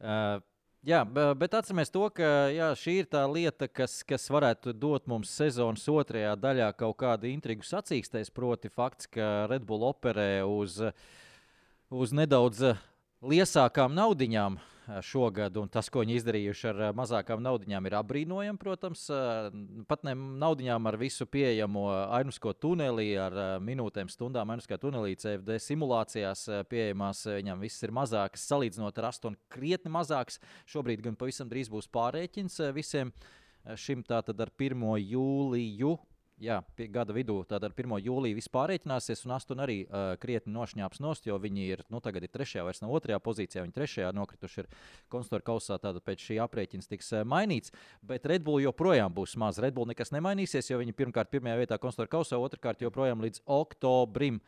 Uh, 0.00 0.38
Jā, 0.80 1.02
bet 1.04 1.52
atcerieties 1.52 1.90
to, 1.92 2.06
ka 2.16 2.48
jā, 2.48 2.70
šī 2.80 2.94
ir 3.02 3.08
tā 3.12 3.20
lieta, 3.28 3.66
kas, 3.68 3.98
kas 4.00 4.22
varētu 4.32 4.72
dot 4.72 5.04
mums 5.12 5.28
sezonas 5.36 5.84
otrajā 5.92 6.30
daļā 6.40 6.70
kaut 6.72 6.96
kādu 7.02 7.28
intrigu 7.28 7.66
sacīkstēs. 7.68 8.32
Proti, 8.32 8.70
fakts, 8.72 9.10
ka 9.12 9.44
Red 9.50 9.66
Bull 9.68 9.84
operē 9.84 10.40
uz, 10.48 10.78
uz 11.92 12.14
nedaudz 12.16 12.64
liesākām 13.20 13.92
naudiņām 13.92 14.56
šogad, 15.06 15.54
un 15.60 15.68
tas, 15.70 15.88
ko 15.92 16.02
viņi 16.02 16.16
izdarījuši 16.18 16.68
ar 16.70 16.80
mazākām 16.98 17.42
naudiņām, 17.44 17.86
ir 17.86 17.96
apbrīnojami. 18.00 18.58
Protams, 18.60 19.04
pat 19.90 20.06
ne 20.08 20.14
naudiņām 20.16 20.88
ar 20.90 20.98
visu 21.00 21.26
pieejamo 21.30 21.84
ainisko 22.18 22.52
tuneli, 22.58 23.12
ar 23.20 23.60
minūtēm, 23.62 24.10
stundām 24.10 24.50
ainiskā 24.54 24.80
tunelī, 24.82 25.14
CFD 25.20 25.60
simulācijās 25.62 26.46
pieejamās. 26.70 27.22
Viņam 27.38 27.62
viss 27.62 27.86
ir 27.86 27.94
mazāks, 27.94 28.46
salīdzinot 28.50 28.98
ar 28.98 29.10
astonu, 29.12 29.38
krietni 29.52 29.92
mazāks. 29.94 30.40
Šobrīd 30.70 31.04
gan 31.06 31.18
pavisam 31.20 31.50
drīz 31.50 31.70
būs 31.72 31.90
pārreķins 31.92 32.60
visiem 32.76 33.14
šim 33.76 34.02
tātad 34.08 34.40
ar 34.40 34.50
1. 34.56 34.86
jūliju 35.04 35.98
jā, 36.40 36.58
gada 36.92 37.14
vidū, 37.14 37.36
tad 37.48 37.64
ar 37.66 37.74
1. 37.76 37.98
jūliju 38.04 38.38
vispār 38.38 38.72
rēķināsies, 38.72 39.24
un 39.26 39.34
Astuna 39.36 39.64
arī 39.66 39.82
uh, 39.84 40.14
krietni 40.20 40.54
nošņāps 40.54 41.02
nost, 41.04 41.28
jo 41.28 41.36
viņi 41.40 41.66
ir, 41.74 41.82
nu, 41.92 42.00
tagad 42.04 42.24
ir 42.24 42.32
trešajā, 42.32 42.64
vairs 42.66 42.80
nav 42.82 42.94
otrajā 42.96 43.20
pozīcijā, 43.22 43.64
viņi 43.66 43.76
trešajā 43.76 44.12
nokrituši 44.16 44.62
ir 44.62 44.70
konstruktora 45.12 45.46
kausā, 45.52 45.78
tātad 45.82 46.04
pēc 46.06 46.24
šī 46.30 46.40
aprēķins 46.46 46.90
tiks 46.90 47.12
uh, 47.14 47.26
mainīts, 47.28 47.74
bet 48.06 48.26
Red 48.30 48.46
Bull 48.46 48.64
joprojām 48.64 49.12
būs 49.14 49.36
maz. 49.40 49.60
Red 49.62 49.76
Bull 49.76 49.90
nekas 49.90 50.14
nemainīsies, 50.16 50.72
jo 50.72 50.80
viņi 50.80 50.96
pirmkārt 50.96 51.32
pirmajā 51.32 51.60
vietā 51.60 51.80
konstruktora 51.80 52.16
kausā, 52.18 52.40
otrkārt 52.40 52.84
joprojām 52.86 53.24
līdz 53.26 53.44
oktobrim. 53.60 54.40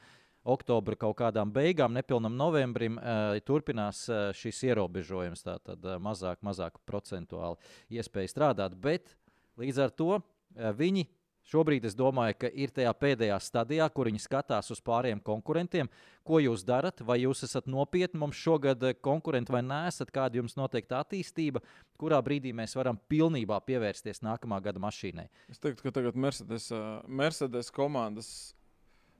Oktobra 0.42 0.96
kaut 0.98 1.20
kādām 1.20 1.52
beigām, 1.54 1.92
nepilnam 1.94 2.34
novembrim, 2.34 2.96
uh, 2.98 3.36
turpinās 3.46 4.08
uh, 4.10 4.32
šis 4.34 4.64
ierobežojums. 4.72 5.44
Tātad 5.46 5.84
uh, 5.86 6.00
mazāk, 6.02 6.40
mazāk 6.42 6.80
procentuāli 6.88 7.60
iespēja 7.94 8.32
strādāt, 8.32 8.74
bet 8.74 9.14
līdz 9.60 9.84
ar 9.84 9.92
to 9.94 10.16
viņi 10.52 11.06
Šobrīd 11.50 11.84
es 11.88 11.96
domāju, 11.98 12.36
ka 12.44 12.48
ir 12.54 12.70
tajā 12.70 12.92
pēdējā 12.94 13.36
stadijā, 13.42 13.88
kur 13.90 14.06
viņi 14.08 14.22
skatās 14.22 14.70
uz 14.70 14.80
pārējiem 14.84 15.20
konkurentiem. 15.26 15.90
Ko 16.22 16.38
jūs 16.38 16.62
darat? 16.64 17.02
Vai 17.02 17.18
jūs 17.24 17.42
esat 17.48 17.66
nopietni 17.66 18.20
mums 18.22 18.38
šogad 18.38 18.82
eh, 18.86 18.94
konkurenti 18.94 19.52
vai 19.52 19.64
nē, 19.66 19.82
kāda 20.14 20.38
jums 20.38 20.54
noteikti 20.56 20.94
attīstība, 20.94 21.62
kurā 21.98 22.20
brīdī 22.22 22.54
mēs 22.54 22.76
varam 22.78 23.00
pilnībā 23.10 23.58
pievērsties 23.66 24.22
nākamā 24.22 24.60
gada 24.62 24.82
mašīnai? 24.82 25.26
Es 25.50 25.58
teiktu, 25.58 25.88
ka 25.88 25.94
tagad 25.98 26.14
Mercedes, 26.14 26.70
uh, 26.70 27.02
Mercedes 27.08 27.72
komandas 27.74 28.30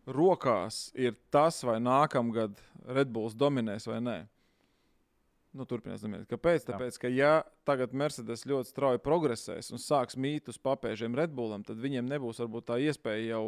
rokās 0.06 0.92
ir 0.94 1.18
tas, 1.34 1.58
vai 1.66 1.80
nākamgad 1.82 2.54
Red 2.86 3.10
Bulls 3.10 3.34
dominēs 3.38 3.90
vai 3.90 3.98
nē. 4.02 4.18
Nu, 5.53 5.66
Turpinās 5.68 6.00
dominēt. 6.00 6.24
Kāpēc? 6.30 6.64
Tāpēc, 6.64 6.96
ka 7.03 7.11
ja 7.12 7.32
tagad 7.68 7.92
Mercedes 7.96 8.46
ļoti 8.48 8.70
strauji 8.70 9.00
progresēs 9.05 9.68
un 9.74 9.80
sāks 9.82 10.16
mīt 10.16 10.48
uz 10.48 10.57
papēžiem 10.62 11.12
Redbullam, 11.18 11.64
tad 11.66 11.80
viņiem 11.82 12.09
nebūs 12.09 12.40
varbūt 12.40 12.70
tā 12.70 12.78
iespēja 12.80 13.34
jau 13.34 13.42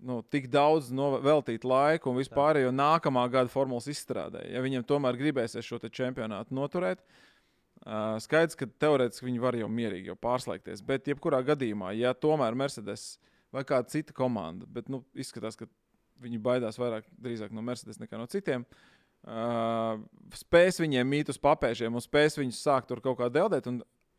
nu, 0.00 0.22
tik 0.32 0.48
daudz 0.52 0.88
veltīt 1.24 1.66
laiku 1.68 2.08
un 2.08 2.16
vispār 2.16 2.62
jau 2.62 2.70
nākamā 2.72 3.26
gada 3.32 3.52
formulas 3.52 3.90
izstrādē. 3.92 4.46
Ja 4.48 4.62
viņiem 4.64 4.86
tomēr 4.88 5.18
gribēsies 5.20 5.68
šo 5.68 5.82
čempionātu 5.84 6.56
noturēt, 6.56 7.04
uh, 7.04 8.16
skaidrs, 8.24 8.56
ka 8.56 8.70
teorētiski 8.80 9.28
viņi 9.28 9.44
var 9.44 9.60
jau 9.60 9.68
mierīgi 9.68 10.14
jau 10.14 10.16
pārslēgties. 10.16 10.80
Bet, 10.88 11.12
jebkurā 11.12 11.42
gadījumā, 11.44 11.92
ja 11.98 12.14
tomēr 12.16 12.56
Mercedes 12.56 13.18
vai 13.52 13.66
kāda 13.68 13.92
cita 13.92 14.16
komanda, 14.16 14.64
bet 14.64 14.88
nu, 14.88 15.04
izskatās, 15.12 15.60
ka 15.60 15.68
viņi 16.24 16.40
baidās 16.40 16.80
vairāk 16.80 17.52
no 17.52 17.60
Mercedes 17.60 18.00
nekā 18.00 18.16
no 18.16 18.24
citiem. 18.32 18.64
Uh, 18.64 18.91
uh, 19.26 19.98
spēs 20.36 20.80
viņiem 20.82 21.08
mīt 21.08 21.32
uz 21.32 21.40
papēžiem 21.42 21.94
un 21.94 22.04
spēs 22.04 22.38
viņus 22.40 22.62
sākt 22.64 22.90
tur 22.90 23.02
kaut 23.04 23.20
kā 23.20 23.30
deldēt. 23.32 23.68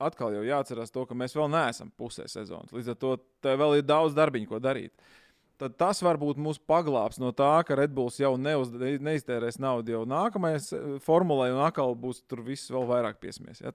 Atkal 0.04 0.34
jau 0.36 0.44
jāatcerās 0.44 0.92
to, 0.92 1.06
ka 1.08 1.16
mēs 1.16 1.36
vēl 1.38 1.52
neesam 1.54 1.92
pusē 1.96 2.26
sezonas. 2.28 2.74
Līdz 2.76 2.94
ar 2.94 2.98
to 3.00 3.14
vēl 3.46 3.78
ir 3.78 3.86
daudz 3.88 4.16
darbiņu, 4.18 4.50
ko 4.50 4.60
darīt. 4.60 4.92
Tad 5.64 5.76
tas 5.80 6.02
varbūt 6.04 6.40
mūs 6.44 6.58
paglābs 6.68 7.22
no 7.22 7.30
tā, 7.32 7.52
ka 7.64 7.78
Redbulls 7.80 8.18
jau 8.20 8.34
neuz, 8.36 8.72
neiztērēs 8.74 9.62
naudu 9.64 9.94
jau 9.94 10.02
nākamajai 10.10 10.98
formulai, 11.06 11.54
un 11.54 11.62
atkal 11.64 11.96
būs 11.96 12.20
tur 12.28 12.42
viss 12.44 12.72
vēl 12.74 12.84
vairāk 12.90 13.22
piesmies. 13.22 13.62
Ja? 13.64 13.72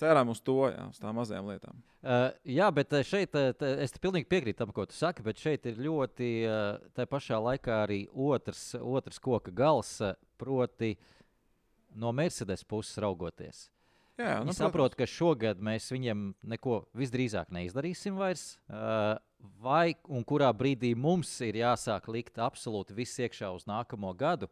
Ceram 0.00 0.30
uz 0.32 0.40
to, 0.40 0.56
jā, 0.72 0.86
uz 0.88 1.02
tām 1.02 1.18
mazajām 1.20 1.50
lietām. 1.52 1.82
Uh, 2.00 2.30
jā, 2.48 2.70
bet 2.72 2.94
šeit 3.04 3.34
tā, 3.34 3.50
es 3.84 3.92
pilnīgi 4.00 4.30
piekrītu 4.30 4.62
tam, 4.62 4.72
ko 4.72 4.86
tu 4.88 4.96
saki, 4.96 5.24
bet 5.26 5.42
šeit 5.42 5.68
ir 5.68 5.82
ļoti 5.84 6.30
uh, 6.48 6.62
tā 6.96 7.04
pašā 7.10 7.42
laikā 7.44 7.82
arī 7.82 8.06
otrs, 8.08 8.70
otrs 8.80 9.20
koka 9.20 9.52
gals. 9.52 9.98
Proti 10.40 10.94
no 12.00 12.14
Mercedes 12.16 12.64
puses 12.64 12.96
raugoties. 13.04 13.66
Jā, 14.16 14.38
nu, 14.40 14.48
Viņi 14.48 14.56
saprot, 14.56 14.96
ka 14.96 15.04
šogad 15.08 15.60
mēs 15.64 15.90
viņiem 15.92 16.24
neko 16.54 16.86
visdrīzāk 16.96 17.52
neizdarīsim 17.52 18.16
vairs. 18.16 18.54
Uh, 18.68 19.18
vai 19.62 19.94
un 20.08 20.24
kurā 20.26 20.50
brīdī 20.54 20.92
mums 20.98 21.32
ir 21.44 21.58
jāsāk 21.62 22.08
likt 22.12 22.38
absolūti 22.42 22.94
viss 22.96 23.20
iekšā 23.22 23.50
uz 23.54 23.66
nākamo 23.70 24.14
gadu. 24.18 24.50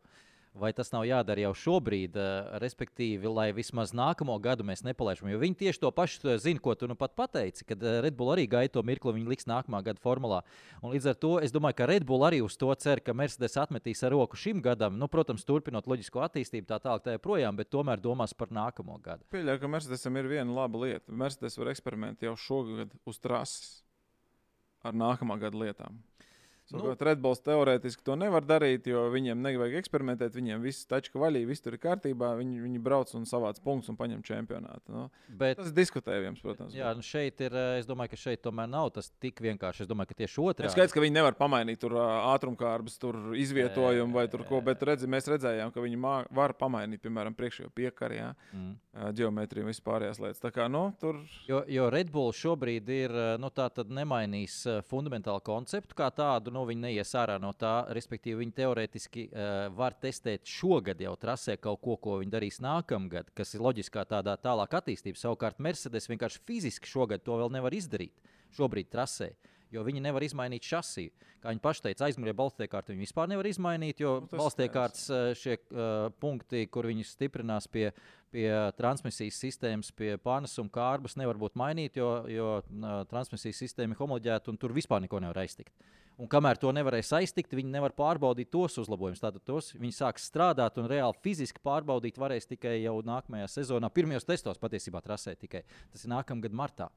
Vai 0.51 0.73
tas 0.75 0.89
nav 0.91 1.05
jādara 1.07 1.45
jau 1.45 1.53
šobrīd, 1.55 2.17
eh, 2.19 2.47
respektīvi, 2.59 3.31
lai 3.31 3.53
vismaz 3.55 3.93
nākamo 3.95 4.35
gadu 4.43 4.65
mēs 4.67 4.83
nepalaižam. 4.83 5.29
Jo 5.31 5.39
viņi 5.39 5.57
tieši 5.61 5.79
to 5.79 5.91
pašu 5.95 6.27
eh, 6.27 6.39
zina, 6.43 6.59
ko 6.59 6.75
tu 6.75 6.89
nu 6.91 6.97
pat 6.99 7.15
pateici, 7.15 7.63
kad 7.65 7.79
eh, 7.79 8.01
Red 8.03 8.17
Bull 8.19 8.35
arī 8.35 8.49
gaida 8.51 8.73
to 8.75 8.83
mirkli, 8.83 9.15
viņi 9.15 9.31
liks 9.31 9.47
nākamā 9.47 9.79
gada 9.87 10.03
formulā. 10.03 10.41
Un 10.83 10.91
līdz 10.91 11.07
ar 11.07 11.15
to 11.23 11.31
es 11.39 11.55
domāju, 11.55 11.77
ka 11.79 11.87
Red 11.87 12.05
Bull 12.05 12.27
arī 12.27 12.41
uz 12.43 12.57
to 12.59 12.75
cer, 12.75 12.99
ka 12.99 13.15
Mercedes 13.15 13.55
atmetīs 13.63 14.03
ar 14.03 14.11
roku 14.11 14.35
šim 14.35 14.59
gadam, 14.61 14.99
nu, 14.99 15.07
protams, 15.07 15.47
turpinot 15.47 15.87
loģisko 15.87 16.19
attīstību, 16.27 16.67
tā 16.67 16.81
tālāk, 16.83 17.05
tā 17.07 17.15
joprojām, 17.15 17.55
bet 17.55 17.71
tomēr 17.71 18.03
domās 18.03 18.35
par 18.35 18.51
nākamo 18.51 18.99
gadu. 18.99 19.23
Pieļauju, 19.31 19.63
ka 19.63 19.71
Mercedesam 19.71 20.19
ir 20.19 20.33
viena 20.35 20.51
laba 20.51 20.83
lieta. 20.83 21.15
Mercedes 21.15 21.61
var 21.63 21.71
eksperimentēt 21.71 22.27
jau 22.27 22.35
šogad 22.35 22.99
uz 23.07 23.23
trases 23.23 23.85
ar 24.85 24.97
nākamā 24.97 25.39
gada 25.41 25.61
lietām. 25.61 25.99
Savukārt, 26.71 27.01
nu, 27.01 27.07
Redballs 27.09 27.43
teorētiski 27.43 28.05
to 28.07 28.15
nevar 28.19 28.45
darīt, 28.47 28.87
jo 28.91 29.03
viņiem 29.11 29.41
nevajag 29.43 29.81
eksperimentēt. 29.81 30.37
Viņiem 30.37 30.63
viss 30.63 30.87
tačka 30.89 31.19
vaļīgi, 31.19 31.49
viss 31.49 31.65
tur 31.65 31.75
ir 31.75 31.83
kārtībā. 31.83 32.31
Viņi, 32.39 32.61
viņi 32.63 32.83
brauc 32.83 33.11
un 33.19 33.27
savāc 33.29 33.59
punktus 33.65 33.91
un 33.91 33.99
paņem 33.99 34.23
čempionātu. 34.27 34.95
Nu, 34.95 35.07
bet, 35.41 35.59
tas 35.59 35.71
ir 35.73 35.77
diskutējams, 35.77 36.43
protams. 36.45 36.77
Jā, 36.77 36.93
nu 36.95 37.05
šeit 37.07 37.43
ir. 37.43 37.57
Eh, 37.57 37.81
es 37.81 37.89
domāju, 37.89 38.13
ka 38.15 38.21
šeit 38.21 38.45
tomēr 38.45 38.71
nav 38.71 38.93
tas 38.95 39.11
tik 39.23 39.43
vienkārši. 39.43 39.85
Es 39.85 39.91
domāju, 39.91 40.13
ka 40.13 40.19
tieši 40.23 40.45
otrādi. 40.45 40.73
Skaidrs, 40.75 40.95
ka 40.95 41.03
viņi 41.03 41.17
nevar 41.19 41.39
pamainīt 41.39 41.83
tur 41.83 41.97
ātrumkārbas, 42.01 42.99
tur 43.03 43.19
izvietojumu 43.39 44.21
vai 44.21 44.27
tur 44.31 44.47
ko, 44.49 44.63
bet 44.65 44.83
redzi, 44.87 45.11
mēs 45.11 45.29
redzējām, 45.31 45.75
ka 45.75 45.83
viņi 45.83 45.99
mā, 46.01 46.15
var 46.37 46.55
pamainīt, 46.59 47.03
piemēram, 47.03 47.35
priekšējo 47.39 47.73
piekari, 47.75 48.21
jā, 48.21 48.31
mm. 48.55 48.71
ģeometriju 49.19 49.67
un 49.67 49.73
vispārējās 49.73 50.23
lietas. 50.23 50.43
Tā 50.43 50.53
kā, 50.55 50.69
nu, 50.71 50.87
tur... 51.01 51.19
jo, 51.49 51.63
jo 51.71 51.91
Red 51.93 52.13
Bull 52.15 52.35
šobrīd 52.37 52.91
ir 52.95 53.17
nu, 53.41 53.51
nemainījis 54.01 54.57
fundamentālu 54.91 55.43
konceptu 55.47 55.97
kā 55.99 56.11
tādu. 56.15 56.53
Nu, 56.55 56.60
nu, 56.61 56.67
viņi 56.69 56.85
neies 56.85 57.15
ārā 57.17 57.39
no 57.41 57.53
tā. 57.57 57.87
Respektīvi, 57.97 58.43
viņi 58.45 58.57
teorētiski 58.61 59.27
uh, 59.31 59.53
var 59.77 59.97
testēt 60.01 60.49
šogad 60.49 61.01
jau 61.01 61.15
trasē 61.21 61.57
kaut 61.61 61.81
ko, 61.85 61.97
ko 61.97 62.19
viņi 62.21 62.35
darīs 62.35 62.61
nākamgad, 62.65 63.33
kas 63.37 63.55
ir 63.57 63.65
loģiskā 63.65 64.05
tādā 64.11 64.37
tālāk 64.41 64.77
attīstībā. 64.81 65.19
Savukārt 65.19 65.63
Mercedes 65.63 66.11
vienkārši 66.11 66.45
fiziski 66.47 66.91
šogad 66.91 67.25
to 67.25 67.39
vēl 67.41 67.53
nevar 67.57 67.75
izdarīt. 67.77 68.15
Šobrīd 68.57 68.91
trasē. 68.93 69.33
Jo 69.71 69.85
viņi 69.87 70.01
nevar 70.03 70.25
izmainīt 70.27 70.67
šasiju. 70.67 71.13
Kā 71.41 71.53
viņi 71.53 71.63
paši 71.63 71.85
teica, 71.85 72.09
aizmugurē 72.09 72.35
balstiekārtu 72.37 72.91
viņi 72.91 73.05
vispār 73.07 73.29
nevar 73.31 73.47
izmainīt, 73.47 74.03
jo 74.03 74.17
nu, 74.25 74.31
balstiekārtas 74.35 75.05
uh, 75.15 75.29
šie 75.39 75.55
uh, 75.57 76.09
punkti, 76.21 76.65
kur 76.69 76.89
viņi 76.91 77.07
stiprinās 77.07 77.71
pie, 77.71 77.87
pie 78.35 78.49
transmisijas 78.77 79.39
sistēmas, 79.41 79.93
pie 79.95 80.17
pārnesuma 80.21 80.75
kārbas, 80.75 81.15
nevar 81.21 81.39
būt 81.39 81.55
mainīti, 81.61 82.03
jo, 82.03 82.11
jo 82.29 82.51
uh, 82.59 82.91
transmisijas 83.09 83.63
sistēma 83.63 83.95
ir 83.95 84.03
homoloģēta 84.03 84.51
un 84.51 84.59
tur 84.61 84.75
vispār 84.75 85.07
neko 85.07 85.23
nevar 85.23 85.45
aiztikt. 85.45 85.73
Un 86.21 86.29
kamēr 86.29 86.59
to 86.61 86.69
nevarēja 86.77 87.07
saistīt, 87.15 87.55
viņi 87.57 87.73
nevar 87.73 87.95
pārbaudīt 87.97 88.51
tos 88.53 88.75
uzlabojumus. 88.83 89.23
Tātad 89.23 89.41
tos 89.49 89.71
viņi 89.73 89.95
sāks 89.97 90.27
strādāt 90.29 90.77
un 90.77 90.89
reāli 90.91 91.17
fiziski 91.25 91.63
pārbaudīt 91.65 92.21
varēs 92.21 92.51
tikai 92.51 92.75
jau 92.83 92.99
nākamajā 93.07 93.47
sezonā. 93.49 93.89
Pirmajos 93.95 94.29
testos 94.29 94.61
patiesībā 94.61 95.01
trasē 95.01 95.33
tikai. 95.41 95.63
Tas 95.95 96.05
ir 96.05 96.13
nākamgad 96.13 96.53
martā. 96.53 96.91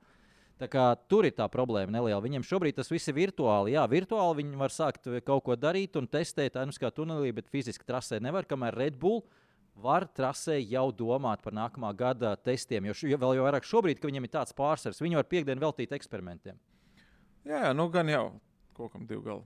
Tā 0.60 0.68
kā, 0.68 0.90
tur 1.08 1.24
ir 1.30 1.34
tā 1.38 1.48
problēma 1.50 1.96
neliela. 1.96 2.20
Viņiem 2.24 2.44
šobrīd 2.46 2.76
tas 2.78 2.92
viss 2.92 3.08
ir 3.08 3.16
virtuāli. 3.16 3.78
Jā, 3.78 3.88
virtuāli 3.90 4.42
viņi 4.44 4.60
var 4.60 4.76
sākt 4.76 5.08
kaut 5.24 5.48
ko 5.48 5.56
darīt 5.56 5.96
un 6.00 6.12
testēt, 6.12 6.60
nu, 6.60 6.76
kā 6.84 6.92
tunelī, 6.92 7.32
bet 7.40 7.48
fiziski 7.52 7.88
trasē 7.88 8.20
nevar. 8.20 8.44
Kamēr 8.50 8.76
Red 8.76 9.00
Bull 9.00 9.24
var 9.80 10.04
trasē 10.12 10.60
jau 10.60 10.90
domāt 10.92 11.42
par 11.42 11.56
nākamā 11.56 11.96
gada 11.96 12.36
testiem. 12.36 12.92
Jo, 12.92 13.00
jo 13.08 13.24
vēl 13.24 13.40
jau 13.40 13.48
vairāk 13.48 13.72
šobrīd, 13.72 14.04
ka 14.04 14.12
viņiem 14.12 14.28
ir 14.28 14.36
tāds 14.36 14.56
pārsvars, 14.58 15.02
viņi 15.02 15.24
var 15.24 15.32
piekdienu 15.32 15.64
veltīt 15.64 15.96
eksperimentiem. 15.96 16.60
Jā, 17.48 17.70
nu 17.76 17.88
gan 17.92 18.12
jau 18.12 18.28
kokam 18.76 19.08
divu 19.10 19.24
galu. 19.26 19.44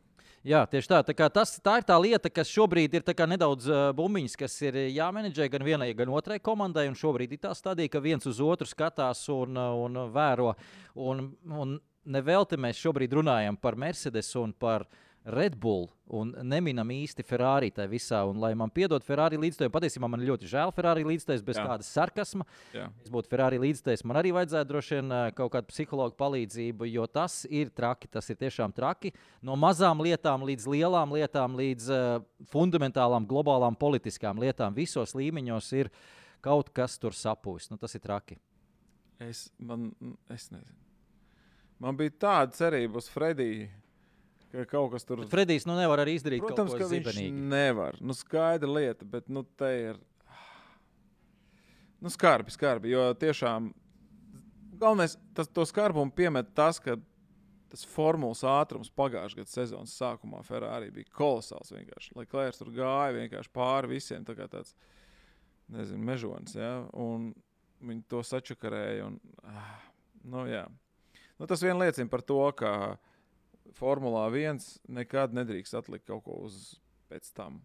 Jā, 0.48 0.62
tieši 0.70 0.90
tā. 0.92 1.00
tā, 1.04 1.28
tas, 1.34 1.56
tā 1.64 1.80
ir 1.80 1.88
tā 1.88 1.96
lieta, 2.00 2.30
kas 2.32 2.52
šobrīd 2.52 2.94
ir 2.96 3.04
nedaudz 3.28 3.68
uh, 3.68 3.80
bumbiņas, 3.98 4.36
kas 4.40 4.54
ir 4.64 4.78
jāmenedžē 4.96 5.50
gan 5.52 5.66
vienai, 5.66 5.90
gan 5.98 6.12
otrai 6.14 6.40
komandai. 6.40 6.88
Šobrīd 6.96 7.36
ir 7.36 7.42
tā 7.44 7.52
stadija, 7.58 7.92
ka 7.92 8.04
viens 8.04 8.26
uz 8.30 8.40
otru 8.40 8.68
skatās 8.68 9.26
un, 9.34 9.58
un 9.58 10.00
vēro. 10.14 10.54
Un, 10.96 11.28
un 11.52 11.76
nevelti 12.06 12.60
mēs 12.60 12.80
šobrīd 12.80 13.18
runājam 13.20 13.60
par 13.60 13.76
Mercedes 13.76 14.32
un 14.40 14.54
par 14.54 14.88
Mercedes 14.88 15.06
Red 15.28 15.58
Bull 15.60 15.90
un 16.16 16.30
neminam 16.48 16.88
īsti 16.94 17.24
Ferrari 17.28 17.68
tajā 17.76 17.90
visā. 17.92 18.22
Un, 18.30 18.38
lai 18.40 18.54
man 18.56 18.72
piedod 18.72 19.04
Ferrari 19.04 19.36
līdzstājus, 19.42 19.74
patiesībā 19.74 20.08
man 20.08 20.24
ļoti 20.24 20.48
žēl 20.48 20.72
Ferrari 20.76 21.04
līdzstājus 21.08 21.44
bez 21.44 21.58
Jā. 21.60 21.66
kādas 21.68 21.90
sarkasma. 21.92 22.46
Jā. 22.76 22.86
Es 23.04 23.12
būtu 23.12 23.28
Ferrari 23.32 23.60
līdzstājus, 23.60 24.06
man 24.08 24.22
arī 24.22 24.32
vajadzētu 24.38 24.72
droši 24.72 25.00
vien 25.00 25.16
kaut 25.36 25.52
kādu 25.56 25.68
psihologu 25.74 26.16
palīdzību, 26.20 26.88
jo 26.94 27.08
tas 27.12 27.42
ir 27.50 27.74
traki. 27.76 28.08
Tas 28.14 28.32
ir 28.32 28.40
tiešām 28.40 28.76
traki. 28.76 29.12
No 29.44 29.58
mazām 29.60 30.00
lietām 30.06 30.46
līdz 30.48 30.68
lielām 30.72 31.16
lietām, 31.18 31.58
līdz 31.60 31.90
uh, 31.92 32.06
fundamentālām, 32.54 33.28
globālām 33.28 33.76
politiskām 33.80 34.40
lietām, 34.40 34.78
visos 34.78 35.12
līmeņos 35.18 35.72
ir 35.82 35.92
kaut 36.46 36.72
kas 36.72 36.96
tur 37.02 37.16
sapūs. 37.18 37.68
Nu, 37.74 37.80
tas 37.82 37.98
ir 38.00 38.06
traki. 38.06 38.40
Es, 39.20 39.50
man, 39.60 39.90
es 40.32 40.48
nezinu. 40.54 40.80
Man 41.84 41.98
bija 42.00 42.16
tāda 42.16 42.56
cerība 42.58 43.02
uz 43.02 43.10
Frediju 43.12 43.68
ka 44.52 44.68
kaut 44.70 44.94
kas 44.94 45.08
tur. 45.08 45.24
Fredijs 45.32 45.68
nu 45.70 45.76
nevar 45.78 46.04
arī 46.04 46.18
izdarīt 46.18 46.46
Protams, 46.46 46.76
kaut 46.76 46.88
ko. 46.88 46.92
Viņš 46.94 47.20
nevar. 47.34 47.98
Nu, 48.02 48.16
skaidra 48.18 48.70
lieta, 48.70 49.08
bet 49.08 49.28
nu, 49.32 49.44
te 49.60 49.74
ir. 49.90 50.00
Nu, 52.04 52.12
skarbi, 52.14 52.54
skarbi. 52.54 52.94
Jo 52.94 53.10
tiešām 53.18 53.72
galvenais 54.78 55.18
tas, 55.34 55.48
to 55.48 55.66
skarbumu 55.66 56.12
piemet 56.16 56.54
tas, 56.56 56.80
ka 56.80 56.98
tas 57.72 57.84
formulas 57.90 58.44
ātrums 58.48 58.92
pagājušā 58.96 59.42
gada 59.42 59.52
sezonas 59.52 59.96
sākumā 60.00 60.44
Ferrari 60.48 60.92
bija 60.94 61.10
kolosāls. 61.18 61.74
Lai 62.16 62.28
Klairs 62.30 62.62
tur 62.62 62.72
gāja 62.76 63.16
vienkārši 63.18 63.52
pāri 63.54 63.92
visiem, 63.98 64.24
tā 64.28 64.38
kā 64.38 64.48
tāds 64.52 64.76
nezinu, 65.74 66.04
mežonis. 66.08 66.56
Ja? 66.56 66.72
Un 66.96 67.34
viņi 67.84 68.06
to 68.10 68.24
sačakarēja. 68.24 69.10
Un, 69.10 69.20
ah, 69.44 69.76
nu, 70.24 70.46
jā. 70.48 70.64
nu, 71.38 71.50
tas 71.50 71.64
vien 71.66 71.80
liecina 71.82 72.10
par 72.12 72.24
to, 72.24 72.40
ka 72.56 72.72
Formulā 73.76 74.28
1 74.32 74.62
nekad 74.94 75.34
nedrīkst 75.36 75.76
atlikt 75.78 76.08
kaut 76.08 76.24
ko 76.26 76.38
uz 76.48 76.78
pēc 77.12 77.32
tam. 77.36 77.62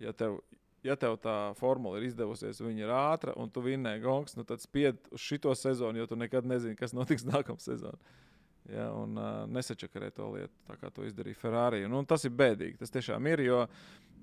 Ja 0.00 0.12
tev, 0.16 0.40
ja 0.84 0.96
tev 1.00 1.16
tā 1.22 1.54
formula 1.58 1.98
ir 1.98 2.08
izdevusies, 2.08 2.62
viņa 2.62 2.84
ir 2.84 2.92
ātra 2.94 3.34
un 3.40 3.50
tu 3.50 3.62
vinnēji 3.64 4.02
gongs, 4.04 4.36
nu 4.38 4.44
tad 4.46 4.62
spied 4.62 5.00
uz 5.14 5.22
šito 5.22 5.54
sezonu, 5.58 6.02
jo 6.02 6.10
tu 6.10 6.18
nekad 6.20 6.46
nezini, 6.46 6.78
kas 6.78 6.96
notiks 6.96 7.26
nākamā 7.32 7.62
sezonā. 7.62 7.98
Ja, 8.72 8.88
un 8.96 9.18
uh, 9.20 9.42
nesačakarē 9.52 10.08
to 10.16 10.30
lietu, 10.32 10.54
tā 10.64 10.78
kā 10.80 10.88
to 10.88 11.04
izdarīja 11.04 11.36
Ferrari. 11.36 11.82
Un 11.84 12.06
tas 12.08 12.22
ir 12.24 12.32
bēdīgi. 12.32 12.78
Tas 12.80 12.94
tiešām 12.94 13.26
ir. 13.28 13.42
Jo, 13.44 13.58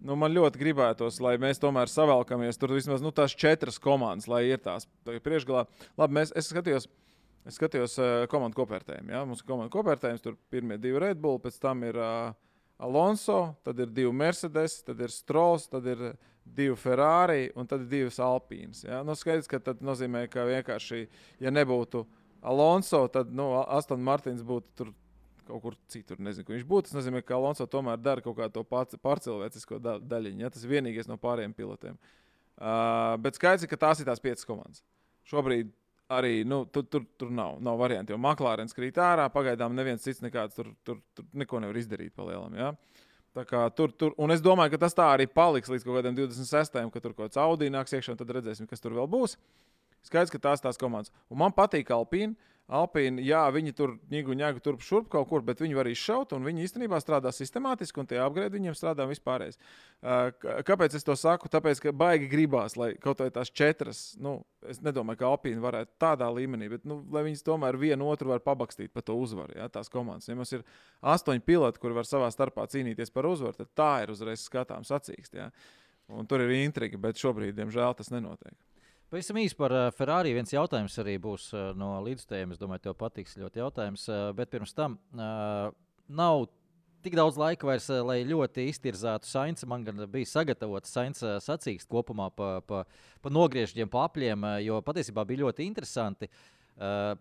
nu, 0.01 0.16
man 0.18 0.34
ļoti 0.34 0.57
gribētos, 0.57 1.20
lai 1.22 1.36
mēs 1.38 1.62
tomēr 1.62 1.91
savalkamies 1.93 2.57
tur 2.57 2.74
vismaz 2.74 3.05
nu, 3.05 3.12
tās 3.14 3.38
četras 3.38 3.78
komandas, 3.78 4.26
lai 4.32 4.47
ir 4.47 4.64
tās 4.66 4.89
priekšgalā. 5.05 5.68
Labi, 6.01 6.18
mēs, 6.18 6.34
es 6.34 6.49
skatījos, 6.49 6.89
uh, 6.89 7.11
Es 7.48 7.58
skatījos 7.58 7.98
uh, 7.98 8.10
komandu 8.30 8.60
kopvērtējumu. 8.60 9.14
Ja? 9.16 9.24
Mums 9.26 9.42
ir 9.42 9.50
komandu 9.50 9.74
kopvērtējums, 9.74 10.22
tur 10.22 10.38
pirmie 10.54 10.78
divi 10.82 11.02
Red 11.02 11.22
Bull, 11.22 11.42
pēc 11.42 11.58
tam 11.62 11.82
ir 11.88 11.98
uh, 11.98 12.34
Alonso, 12.82 13.56
tad 13.66 13.80
ir 13.82 13.89
divi 13.94 14.12
Mercedes, 14.14 14.80
tad 14.86 15.02
ir 15.02 15.14
Strauss, 15.14 15.70
tad 15.70 15.86
ir 15.89 16.12
divi 16.46 16.76
Ferrari 16.78 17.52
un 17.58 17.70
tad 17.70 17.88
divas 17.89 18.18
Alpīnas. 18.22 18.86
Ja? 18.86 19.02
Nu, 19.06 19.16
skaidrs, 19.18 19.50
ka 19.50 19.62
tas 19.62 19.82
nozīmē, 19.86 20.28
ka 20.32 20.46
vienkārši, 20.50 21.06
ja 21.42 21.54
nebūtu 21.54 22.06
Alonso, 22.42 23.04
tad 23.14 23.34
nu, 23.38 23.52
Aston 23.62 24.02
Martins 24.06 24.42
būtu 24.46 24.78
tur 24.78 24.94
kaut 25.48 25.62
kur 25.62 25.78
citur. 25.92 26.20
Nezinu, 26.22 26.46
kur 26.48 26.56
viņš 26.56 26.66
būtu. 26.70 26.89
Tas 26.89 27.00
nozīmē, 27.00 27.22
ka 27.26 27.36
Alonso 27.38 27.68
tomēr 27.70 28.02
dara 28.02 28.24
kaut 28.24 28.38
kādu 28.38 28.64
pārcilvēcisko 28.66 29.82
da 29.82 29.98
daļiņu. 30.00 30.46
Ja? 30.46 30.54
Tas 30.54 30.66
ir 30.66 30.74
vienīgais 30.78 31.10
no 31.10 31.18
pārējiem 31.22 31.54
pilotiem. 31.58 32.00
Uh, 32.62 33.18
bet 33.22 33.38
skaidrs, 33.38 33.66
ka 33.70 33.80
tās 33.80 34.02
ir 34.02 34.10
tās 34.10 34.22
piecas 34.22 34.46
komandas. 34.46 34.84
Šobrīd 35.30 35.72
arī 36.12 36.41
nu, 36.47 36.64
tur, 36.72 36.86
tur, 36.91 37.05
tur 37.20 37.32
nav, 37.34 37.57
nav 37.64 37.80
variantu. 37.80 38.14
Jo 38.14 38.20
Maklārens 38.22 38.76
krīt 38.76 38.99
ārā, 39.01 39.30
pagaidām 39.34 39.76
neviens 39.78 40.03
cits 40.03 40.24
nekāds 40.24 40.57
tur, 40.57 40.72
tur, 40.88 40.99
tur 41.16 41.28
neko 41.38 41.62
nevar 41.64 41.80
izdarīt 41.80 42.14
pa 42.16 42.28
lielam. 42.28 42.55
Ja? 42.57 42.72
Tur, 43.32 43.93
tur, 43.95 44.16
un 44.20 44.34
es 44.36 44.43
domāju, 44.43 44.74
ka 44.74 44.82
tas 44.84 44.95
tā 44.97 45.07
arī 45.14 45.30
paliks 45.32 45.72
līdz 45.72 45.86
kaut 45.88 46.01
kādam 46.01 46.18
26. 46.18 46.80
kad 46.91 47.03
tur 47.03 47.14
kaut 47.16 47.30
kāds 47.30 47.39
Audi 47.39 47.72
nāks 47.72 47.95
iekšā, 47.95 48.16
un 48.16 48.20
tad 48.20 48.34
redzēsim, 48.36 48.68
kas 48.68 48.84
tur 48.84 48.97
vēl 48.97 49.07
būs. 49.12 49.38
Skaidrs, 50.07 50.34
ka 50.34 50.41
tās 50.41 50.64
tās 50.64 50.80
komandas. 50.82 51.14
Un 51.30 51.39
man 51.39 51.53
patīk 51.55 51.93
Alpīna. 51.95 52.36
Alpīna, 52.72 53.20
jā, 53.20 53.42
viņi 53.52 53.74
tur 53.76 53.98
ņēgu, 54.12 54.36
ņēgu 54.40 54.62
turp 54.64 54.84
šurp 54.86 55.10
kaut 55.12 55.28
kur, 55.28 55.42
bet 55.44 55.60
viņi 55.60 55.76
var 55.76 55.90
izšaut, 55.92 56.32
un 56.38 56.46
viņi 56.48 56.64
īstenībā 56.64 57.02
strādā 57.04 57.34
sistemātiski, 57.36 58.00
un 58.00 58.08
tie 58.08 58.22
apgrēdi 58.24 58.56
viņiem 58.56 58.78
strādā 58.80 59.04
vispārējais. 59.10 59.60
Kāpēc 60.70 60.96
es 60.96 61.04
to 61.04 61.18
saku? 61.20 61.52
Tāpēc, 61.52 61.82
ka 61.84 61.92
baigi 61.92 62.30
gribās, 62.32 62.78
lai 62.80 62.94
kaut 63.04 63.20
vai 63.20 63.28
tās 63.36 63.52
četras, 63.52 64.00
nu, 64.24 64.38
es 64.72 64.80
nedomāju, 64.86 65.20
ka 65.20 65.34
Alpīna 65.34 65.66
varētu 65.66 66.00
tādā 66.00 66.32
līmenī, 66.32 66.72
bet, 66.72 66.88
nu, 66.88 67.02
lai 67.12 67.26
viņas 67.28 67.44
tomēr 67.52 67.80
vienu 67.82 68.08
otru 68.08 68.32
var 68.32 68.40
pabakstīt 68.48 68.96
par 68.96 69.04
to 69.04 69.20
uzvaru, 69.20 69.60
ja, 69.60 69.68
tās 69.68 69.92
komandas. 69.92 70.32
Ja 70.32 70.40
mums 70.40 70.56
ir 70.56 70.64
astoņi 71.04 71.44
piloti, 71.44 71.84
kuri 71.84 72.00
var 72.00 72.08
savā 72.08 72.32
starpā 72.32 72.70
cīnīties 72.72 73.12
par 73.12 73.28
uzvaru, 73.28 73.60
tad 73.60 73.76
tā 73.76 73.94
ir 74.06 74.16
uzreiz 74.16 74.48
skatāms 74.48 74.96
acīkst, 74.96 75.36
ja. 75.36 75.52
Un 76.12 76.24
tur 76.28 76.44
ir 76.44 76.56
intriga, 76.62 77.00
bet 77.00 77.20
šobrīd, 77.20 77.52
diemžēl, 77.60 78.00
tas 78.00 78.16
nenotiek. 78.16 78.56
Pavisam 79.12 79.36
īsi 79.41 79.57
par 79.59 79.74
uh, 79.76 79.89
Ferrari. 79.91 80.32
viens 80.32 80.53
jautājums 80.53 80.93
arī 81.01 81.18
būs 81.20 81.49
uh, 81.51 81.74
no 81.76 81.97
līdzstājiem. 82.05 82.53
Es 82.53 82.59
domāju, 82.62 82.86
tev 82.86 82.93
patiks 82.95 83.34
ļoti 83.36 83.59
jautājums. 83.59 84.05
Uh, 84.07 84.30
bet 84.38 84.53
pirms 84.53 84.72
tam 84.72 84.95
nav 85.12 86.45
tik 87.03 87.18
daudz 87.20 87.36
laika 87.36 87.68
vairs, 87.68 87.89
lai 88.07 88.22
ļoti 88.24 88.70
iztirzētu 88.72 89.28
Sainz. 89.28 89.66
Man 89.68 89.84
gan 89.84 89.99
bija 90.14 90.30
sagatavots 90.32 90.95
Sainz 90.95 91.20
uh, 91.26 91.41
sacīksts 91.43 91.91
kopumā 91.91 92.30
pa, 92.32 92.53
pa, 92.64 92.86
pa 93.20 93.34
nogriežņiem, 93.36 93.91
pa 93.91 94.05
apļiem, 94.07 94.47
jo 94.64 94.80
patiesībā 94.88 95.28
bija 95.28 95.43
ļoti 95.43 95.68
interesanti. 95.68 96.32
Uh, 96.80 97.12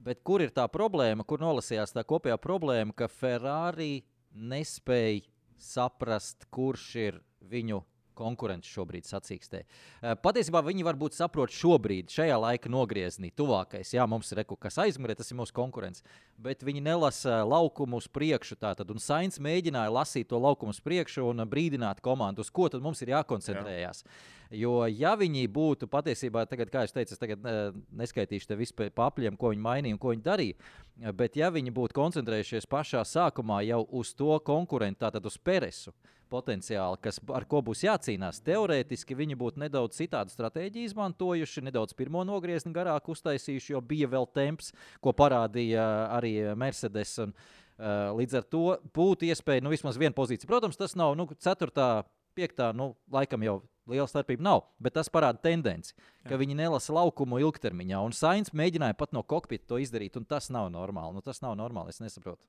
bet 0.00 0.24
kur 0.24 0.40
ir 0.40 0.56
tā 0.56 0.64
problēma, 0.72 1.28
kur 1.28 1.44
nolasījās 1.44 1.92
tā 1.92 2.06
kopējā 2.08 2.40
problēma, 2.40 2.96
ka 2.96 3.12
Ferrari 3.12 4.06
nespēja 4.32 5.28
saprast, 5.60 6.48
kurš 6.48 6.88
ir 6.96 7.20
viņu 7.44 7.82
konkurents 8.20 8.68
šobrīd 8.70 9.08
sacīkstē. 9.08 9.62
Eh, 9.64 10.16
patiesībā 10.24 10.62
viņi 10.66 10.86
varbūt 10.86 11.16
saprot 11.16 11.52
šobrīd, 11.56 12.12
šajā 12.12 12.36
laika 12.44 12.72
nogriezienī, 12.72 13.32
tuvākais. 13.36 13.94
Jā, 13.96 14.06
mums 14.10 14.32
ir 14.32 14.42
reku, 14.42 14.58
kas 14.60 14.78
aizmugurē, 14.84 15.16
tas 15.18 15.32
ir 15.32 15.40
mūsu 15.40 15.56
konkurents. 15.56 16.04
Bet 16.40 16.64
viņi 16.66 16.84
nelasa 16.84 17.40
laukumu 17.48 18.00
uz 18.00 18.08
priekšu. 18.08 18.58
Tātad, 18.60 18.90
un 18.92 19.00
Sainz 19.02 19.40
mēģināja 19.42 19.92
lasīt 19.92 20.28
to 20.30 20.40
laukumu 20.40 20.76
uz 20.76 20.82
priekšu 20.84 21.24
un 21.30 21.44
brīdināt 21.48 22.04
komandu, 22.04 22.44
uz 22.44 22.52
ko 22.52 22.68
tad 22.72 22.84
mums 22.84 23.00
ir 23.02 23.14
jākoncentrējas. 23.16 24.04
Jā. 24.04 24.38
Jo, 24.50 24.82
ja 24.90 25.12
viņi 25.14 25.44
būtu 25.46 25.86
patiesībā, 25.86 26.42
tagad, 26.50 26.72
kā 26.72 26.82
jau 26.82 26.94
teicu, 26.96 27.14
es 27.14 27.20
tagad 27.22 27.44
uh, 27.46 27.76
neskaitīšu 28.00 28.48
te 28.50 28.56
vispār 28.58 28.90
papļiem, 28.90 29.36
ko 29.38 29.52
viņi 29.52 29.62
mainīja 29.62 29.94
un 29.94 30.00
ko 30.02 30.10
viņi 30.10 30.24
darīja. 30.26 30.70
Bet, 31.14 31.38
ja 31.38 31.52
viņi 31.54 31.70
būtu 31.74 31.94
koncentrējušies 31.94 32.66
pašā 32.70 33.04
sākumā 33.06 33.60
jau 33.68 33.84
uz 34.00 34.10
to 34.18 34.34
konkurentu, 34.44 35.04
tātad 35.04 35.28
uz 35.30 35.38
Peresu, 35.38 35.94
potenciāli, 36.30 37.00
kas, 37.04 37.18
ar 37.34 37.46
ko 37.50 37.62
būs 37.66 37.84
jācīnās. 37.84 38.42
Teorētiski 38.46 39.16
viņi 39.18 39.38
būtu 39.40 39.62
nedaudz 39.64 39.98
citādu 39.98 40.32
stratēģiju 40.34 40.90
izmantojuši, 40.90 41.64
nedaudz 41.68 41.96
pirmo 41.98 42.22
nogriezni 42.26 42.72
garāk 42.76 43.10
uztaisījuši, 43.12 43.74
jo 43.74 43.82
bija 43.84 44.10
vēl 44.10 44.28
temps, 44.34 44.72
ko 45.02 45.14
parādīja 45.16 45.86
arī 46.16 46.34
Mercedes. 46.58 47.16
Un, 47.26 47.34
uh, 47.34 48.12
līdz 48.16 48.40
ar 48.40 48.48
to 48.48 48.64
būtu 48.96 49.28
iespēja 49.30 49.66
nu, 49.66 49.74
vismaz 49.74 49.98
viena 50.00 50.16
pozīcija. 50.16 50.48
Protams, 50.50 50.78
tas 50.80 50.96
nav 50.98 51.16
nu, 51.18 51.28
ceturtā, 51.42 51.90
piektā, 52.38 52.70
nu, 52.76 52.92
laikam 53.12 53.42
jau 53.44 53.60
liela 53.90 54.06
starpība 54.08 54.44
nav, 54.44 54.64
bet 54.82 54.94
tas 54.96 55.10
parāda 55.12 55.40
tendenci, 55.42 55.96
ka 56.28 56.36
Jā. 56.36 56.40
viņi 56.42 56.56
nelasa 56.62 56.94
laukumu 56.94 57.40
ilgtermiņā. 57.42 58.00
Un 58.06 58.14
Sainz 58.16 58.52
mēģināja 58.56 58.96
pat 58.98 59.14
no 59.16 59.24
kokpita 59.26 59.72
to 59.72 59.80
izdarīt, 59.82 60.18
un 60.20 60.26
tas 60.28 60.50
nav 60.52 60.70
normāli. 60.72 61.16
Nu, 61.18 61.24
tas 61.26 61.42
nav 61.42 61.56
normāli, 61.58 61.94
es 61.94 62.02
nesaprotu. 62.02 62.42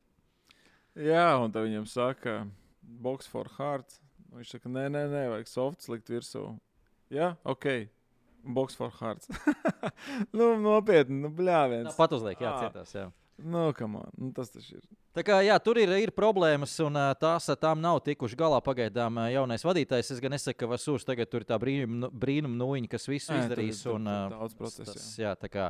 Jā, 0.99 1.39
un 1.39 1.53
tā 1.53 1.63
viņam 1.63 1.87
saka, 1.87 2.41
box 2.81 3.29
for 3.29 3.49
heart. 3.57 3.99
Viņš 4.31 4.55
saka, 4.55 4.71
nē, 4.71 4.85
nē, 4.93 5.05
nē, 5.11 5.23
vajag 5.33 5.49
softs 5.51 5.89
likt 5.91 6.11
virsū. 6.11 6.45
Jā, 7.11 7.33
ok. 7.43 7.67
Box 8.41 8.77
for 8.77 8.93
hearts. 9.01 9.27
nu, 10.37 10.53
nopietni, 10.61 11.19
nu, 11.21 11.29
bļāviens. 11.35 11.97
Pat 11.97 12.15
uzliek, 12.15 12.39
jā, 12.41 12.53
cietās. 12.63 12.95
Jā. 12.95 13.09
Nu, 13.43 13.73
nu, 14.17 14.31
tas 14.35 14.51
taču 14.53 14.77
ir. 14.77 14.83
Tā 15.11 15.23
kā, 15.27 15.41
jā, 15.43 15.57
tur 15.59 15.79
ir, 15.81 15.91
ir 15.99 16.13
problēmas, 16.15 16.71
un 16.85 16.95
tās 17.19 17.49
tām 17.59 17.81
nav 17.83 17.99
tikuši 18.05 18.37
galā 18.39 18.61
pagaidām 18.63 19.17
jaunais 19.33 19.65
vadītājs. 19.65 20.13
Es 20.13 20.21
gan 20.23 20.31
nesaku, 20.35 20.61
ka 20.61 20.69
Vasūrs 20.71 21.07
tagad 21.07 21.27
tur 21.31 21.43
ir 21.43 21.49
tā 21.49 21.57
brīnuma, 21.59 22.07
brīnuma 22.13 22.55
nūjiņa, 22.61 22.91
kas 22.91 23.09
visu 23.09 23.33
Nē, 23.33 23.41
izdarīs. 23.43 23.81
Tur, 23.81 23.97
tur, 23.97 23.99
un, 23.99 24.07
tur 24.07 24.37
daudz 24.37 24.55
procesu. 24.59 24.87
Tas, 24.93 25.09
jā, 25.19 25.33
tā 25.39 25.49
kā 25.51 25.67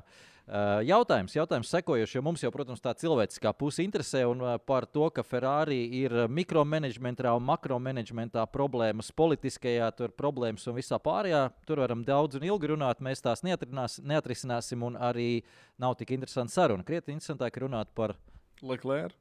jautājums, 0.83 1.35
jautājums 1.35 1.69
sekojošs, 1.71 2.15
jo 2.17 2.23
mums 2.25 2.41
jau, 2.43 2.51
protams, 2.51 2.81
tā 2.83 2.91
cilvēciskā 2.99 3.53
puse 3.55 3.85
interesē 3.85 4.25
un 4.27 4.43
uh, 4.43 4.57
par 4.59 4.87
to, 4.89 5.05
ka 5.15 5.23
Ferrari 5.23 5.79
ir 6.01 6.15
mikromanagementā 6.27 7.31
un 7.37 7.45
makromanagementā 7.47 8.43
problēmas, 8.51 9.13
politiskajā 9.15 9.87
tur 9.95 10.11
problēmas 10.17 10.67
un 10.67 10.75
visā 10.75 10.99
pārējā. 10.99 11.45
Tur 11.67 11.83
varam 11.85 12.03
daudz 12.07 12.39
un 12.39 12.49
ilgi 12.49 12.73
runāt, 12.73 12.99
mēs 12.99 13.23
tās 13.23 13.45
neatrisināsim 13.45 14.83
un 14.83 14.99
arī 14.99 15.29
nav 15.79 15.95
tik 16.01 16.11
interesanti 16.17 16.57
saruna. 16.57 16.83
Krietni 16.87 17.15
interesantāk 17.15 17.61
runāt 17.63 17.95
par 17.95 18.17
Leclerc. 18.61 19.15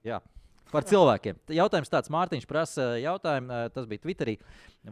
Par 0.71 0.85
cilvēkiem. 0.87 1.39
Jautājums 1.51 1.91
tāds, 1.91 2.11
Mārtiņš 2.15 2.45
prasa 2.47 2.85
jautājumu, 3.03 3.57
tas 3.75 3.89
bija 3.91 4.05
Twitterī. 4.05 4.37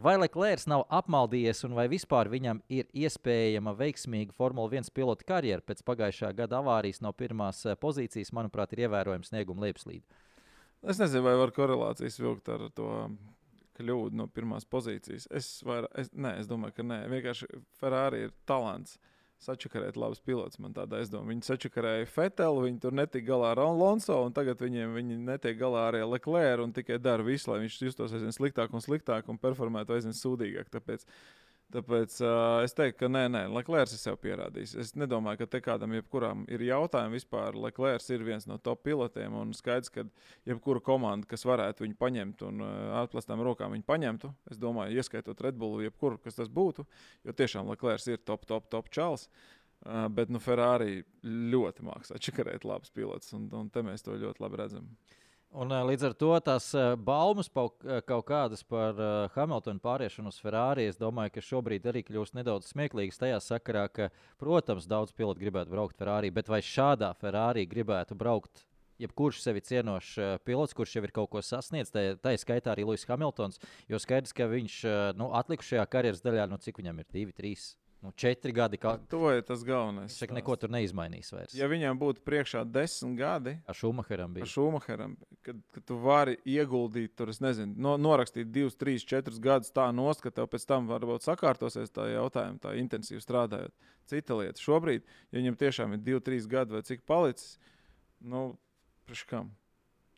Vai 0.02 0.16
Leclerc 0.18 0.64
nav 0.70 0.82
apmaldījies 0.90 1.62
un 1.68 1.76
vai 1.78 1.86
vispār 1.92 2.30
viņam 2.32 2.60
ir 2.72 2.88
iespējama 2.90 3.76
veiksmīga 3.78 4.34
Formule 4.34 4.80
1 4.80 4.90
pilota 4.96 5.26
karjera 5.28 5.62
pēc 5.62 5.84
pagājušā 5.86 6.32
gada 6.38 6.58
avārijas 6.58 6.98
no 7.04 7.12
pirmās 7.14 7.62
pozīcijas, 7.78 8.34
manuprāt, 8.34 8.74
ir 8.74 8.88
ievērojams 8.88 9.30
snieguma 9.30 9.68
lejupslīde? 9.68 10.02
Es 10.82 10.98
nezinu, 10.98 11.22
vai 11.26 11.36
var 11.38 11.54
korelācijas 11.54 12.18
vilkt 12.22 12.50
ar 12.54 12.66
to 12.74 12.90
kļūdu 13.78 14.18
no 14.18 14.26
pirmās 14.34 14.66
pozīcijas. 14.66 15.28
Es, 15.30 15.52
vair, 15.66 15.86
es, 15.98 16.10
nē, 16.10 16.40
es 16.42 16.50
domāju, 16.50 16.74
ka 16.80 16.86
nē. 16.86 17.04
Vienkārši 17.12 17.46
Ferrari 17.78 18.26
ir 18.26 18.34
talants. 18.50 18.98
Uh, 18.98 19.14
sačakarēt 19.42 19.96
labus 19.98 20.20
pilotus. 20.24 20.58
Man 20.62 20.74
tāda 20.76 20.98
aizdoma. 20.98 21.30
Viņi 21.30 21.46
sačakarēja 21.46 22.08
Fetelu, 22.10 22.64
viņi 22.66 22.80
tur 22.82 22.96
netika 22.98 23.30
galā 23.30 23.52
ar 23.54 23.62
Alonso, 23.62 24.16
un 24.26 24.34
tagad 24.34 24.60
viņiem 24.62 24.96
viņi 24.98 25.18
netiek 25.28 25.58
galā 25.60 25.88
ar 25.90 26.00
Leclerc 26.08 26.64
un 26.64 26.74
tikai 26.74 26.98
dara 27.02 27.26
visu, 27.26 27.52
lai 27.52 27.62
viņš 27.64 27.80
justos 27.86 28.14
aizvien 28.16 28.34
sliktāk 28.34 28.74
un 28.74 28.84
sliktāk 28.84 29.30
un 29.30 29.38
performētu 29.40 29.94
aizvien 29.94 30.16
sūdīgāk. 30.16 30.72
Tāpēc 30.74 31.06
Tāpēc 31.68 32.14
uh, 32.24 32.62
es 32.64 32.72
teiktu, 32.72 32.96
ka 33.02 33.08
nē, 33.12 33.26
nē, 33.28 33.40
Leclerc 33.52 33.90
ir 33.92 34.00
sev 34.00 34.14
pierādījis. 34.22 34.70
Es 34.80 34.94
nedomāju, 34.96 35.42
ka 35.42 35.48
te 35.52 35.58
kādam 35.60 35.92
jebkuram 35.98 36.46
ir 36.48 36.64
jautājumi 36.64 37.18
vispār. 37.18 37.58
Leclerc 37.60 38.06
ir 38.14 38.24
viens 38.24 38.46
no 38.48 38.56
top 38.56 38.80
pilotiem 38.88 39.36
un 39.36 39.52
skaidrs, 39.56 39.92
ka 39.92 40.06
jebkura 40.48 40.80
komanda, 40.86 41.28
kas 41.28 41.44
varētu 41.44 41.84
viņu 41.84 41.98
paņemt 42.00 42.46
un 42.48 42.64
uh, 42.64 42.72
atplestām 43.02 43.44
rokām 43.44 43.76
viņu 43.76 43.84
paņemtu, 43.84 44.32
es 44.48 44.62
domāju, 44.62 44.96
ieskaitot 44.96 45.44
Red 45.44 45.60
Bullu, 45.60 45.84
jebkuru, 45.84 46.16
kas 46.24 46.40
tas 46.40 46.48
būtu, 46.48 46.86
jo 47.28 47.36
tiešām 47.36 47.68
Leclerc 47.74 48.08
ir 48.08 48.24
top, 48.24 48.48
top, 48.48 48.72
top 48.72 48.88
čels. 48.88 49.28
Uh, 49.84 50.08
bet 50.08 50.32
nu, 50.32 50.40
Ferrari 50.40 51.02
ļoti 51.20 51.84
mākslā 51.84 52.16
čakarēt 52.24 52.64
labus 52.64 52.96
pilotus, 52.96 53.36
un, 53.36 53.44
un 53.52 53.68
te 53.68 53.84
mēs 53.84 54.08
to 54.08 54.16
ļoti 54.16 54.40
labi 54.40 54.64
redzam. 54.64 54.88
Un, 55.56 55.72
līdz 55.72 56.02
ar 56.10 56.14
to 56.20 56.28
tās 56.44 56.66
baumas 57.00 57.48
kaut 57.48 58.26
kādas 58.28 58.60
par 58.68 58.98
Hamiltonu 59.32 59.80
pāriešanu 59.80 60.28
uz 60.28 60.36
Ferrari, 60.42 60.84
es 60.90 61.00
domāju, 61.00 61.32
ka 61.38 61.44
šobrīd 61.46 61.88
arī 61.88 62.02
kļūst 62.04 62.36
nedaudz 62.36 62.68
smieklīgas 62.68 63.16
tajā 63.22 63.38
sakarā, 63.40 63.86
ka, 63.88 64.10
protams, 64.36 64.84
daudz 64.90 65.16
pilotu 65.16 65.40
gribētu 65.40 65.72
braukt 65.72 65.96
Ferrari, 65.96 66.30
bet 66.30 66.52
vai 66.52 66.60
šādā 66.60 67.14
Ferrari 67.16 67.64
gribētu 67.66 68.18
braukt 68.18 68.66
jebkurš 69.00 69.40
sevi 69.40 69.64
cienošs 69.64 70.14
pilots, 70.44 70.76
kurš 70.76 70.98
jau 70.98 71.06
ir 71.06 71.16
kaut 71.16 71.32
ko 71.32 71.40
sasniedzis, 71.40 71.94
tā, 71.94 72.04
tā 72.20 72.36
ir 72.36 72.44
skaitā 72.44 72.74
arī 72.74 72.84
Lūsis 72.84 73.08
Hamiltons. 73.08 73.62
Jo 73.88 74.00
skaidrs, 74.02 74.36
ka 74.36 74.50
viņš 74.52 74.80
nu, 75.16 75.32
atlikušajā 75.38 75.88
karjeras 75.88 76.24
daļā, 76.24 76.48
nu, 76.50 76.60
cik 76.60 76.82
viņam 76.82 77.00
ir 77.00 77.08
divi, 77.14 77.32
trīs 77.32 77.70
Nu, 77.98 78.12
četri 78.14 78.52
gadi. 78.54 78.78
Kā... 78.78 78.92
To 79.10 79.32
ir 79.34 79.40
tas 79.42 79.64
galvenais. 79.66 80.14
Viņš 80.20 80.34
neko 80.36 80.54
tur 80.60 80.70
neizmainīs 80.70 81.32
vairs. 81.34 81.54
Ja 81.58 81.66
viņam 81.70 81.98
būtu 81.98 82.22
priekšā 82.26 82.62
desmit 82.70 83.16
gadi, 83.18 83.56
ar 83.66 83.74
Šumacheram 83.74 84.36
bija. 84.36 84.46
Ar 84.46 84.52
Šumacheram, 84.52 85.16
kad, 85.42 85.58
kad 85.74 85.86
tu 85.88 85.96
vari 86.04 86.36
ieguldīt 86.46 87.16
tur, 87.18 87.32
nezinu, 87.42 87.74
no, 87.74 87.96
norakstīt 87.98 88.52
divus, 88.54 88.78
trīs, 88.78 89.06
četrus 89.08 89.40
gadus 89.42 89.74
tā 89.74 89.88
nost, 89.90 90.22
ka 90.22 90.30
tev 90.34 90.46
pēc 90.52 90.68
tam 90.70 90.86
varbūt 90.90 91.26
sakārtosies 91.26 91.90
tā 91.90 92.06
jautājuma, 92.12 92.62
tā 92.62 92.76
intensīvi 92.78 93.22
strādājot. 93.24 93.74
Cita 94.08 94.38
lieta. 94.38 94.62
Šobrīd, 94.62 95.02
ja 95.32 95.40
viņam 95.40 95.58
tiešām 95.58 95.96
ir 95.98 96.04
divi, 96.04 96.22
trīs 96.22 96.46
gadi 96.50 96.78
vai 96.78 96.84
cik 96.86 97.02
palicis, 97.08 97.56
nu, 98.22 98.52
priekš 99.10 99.26
kam? 99.26 99.50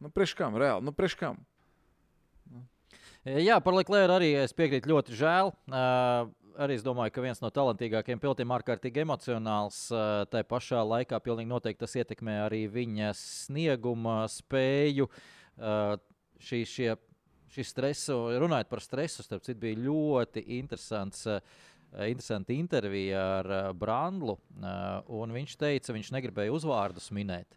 Nu, 0.04 0.12
priekš 0.12 0.36
kam, 0.36 0.60
reāli, 0.60 0.84
nu, 0.84 0.92
priekš 0.96 1.16
kam? 1.24 1.40
Jā, 3.28 3.58
par 3.60 3.76
Leclerc 3.76 4.14
arī 4.14 4.30
es 4.40 4.54
piekrītu 4.56 4.88
ļoti 4.88 5.16
žēl. 5.18 5.50
Uh, 5.68 6.30
arī 6.60 6.76
es 6.78 6.84
domāju, 6.84 7.14
ka 7.14 7.24
viens 7.24 7.40
no 7.42 7.50
talantīgākajiem 7.54 8.20
pilotiem 8.22 8.52
ārkārtīgi 8.56 9.02
emocionāls. 9.04 9.82
Uh, 9.92 10.22
tā 10.30 10.42
pašā 10.46 10.82
laikā 10.84 11.20
pilnīgi 11.24 11.50
noteikti 11.50 11.82
tas 11.84 11.96
ietekmē 12.02 12.40
arī 12.46 12.64
viņa 12.70 13.12
snieguma 13.16 14.22
spēju. 14.30 15.08
Uh, 15.60 15.96
šī, 16.40 16.62
šie, 16.68 16.90
šis 17.54 17.72
stresu, 17.74 18.18
runājot 18.40 18.70
par 18.70 18.84
stresu, 18.84 19.24
starp 19.26 19.44
citu, 19.46 19.60
bija 19.66 19.82
ļoti 19.88 20.46
interesants. 20.60 21.26
Uh, 21.28 21.66
Interesanti 21.90 22.54
intervija 22.54 23.18
ar 23.40 23.48
Brandlu. 23.74 24.36
Viņš 25.10 25.56
teica, 25.58 25.90
viņš 25.96 26.12
negribēja 26.14 26.52
uzvārdus 26.54 27.08
minēt, 27.10 27.56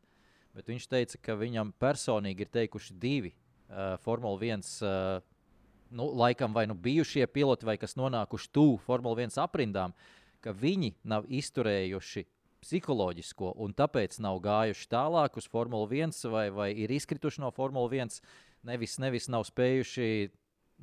bet 0.57 0.71
viņš 0.71 0.87
teica, 0.89 1.19
ka 1.21 1.35
viņam 1.37 1.69
personīgi 1.77 2.41
ir 2.41 2.49
teikuši 2.49 2.95
divi 2.97 3.29
Formule 4.01 4.41
1 4.41 4.65
uh, 4.81 5.21
nu, 5.93 6.09
laikam 6.17 6.53
vai 6.53 6.65
nu 6.67 6.75
bijušie 6.75 7.27
piloti, 7.29 7.67
vai 7.69 7.77
kas 7.77 7.97
nonākuši 7.99 8.51
tuvu 8.53 8.79
Formule 8.83 9.27
1 9.27 9.37
aprindām, 9.43 9.93
ka 10.43 10.53
viņi 10.57 10.93
nav 11.07 11.27
izturējuši 11.29 12.25
psiholoģisko 12.63 13.53
un 13.63 13.75
tāpēc 13.75 14.17
nav 14.23 14.39
gājuši 14.43 14.89
tālāk 14.91 15.37
uz 15.39 15.47
Formule 15.51 15.89
1 15.91 16.15
vai, 16.31 16.47
vai 16.53 16.71
ir 16.85 16.93
izkrituši 16.95 17.43
no 17.43 17.51
Formule 17.55 17.91
1. 17.99 18.19
Nevis, 18.67 18.97
nevis 19.03 19.27
nav 19.31 19.43
spējuši 19.47 20.09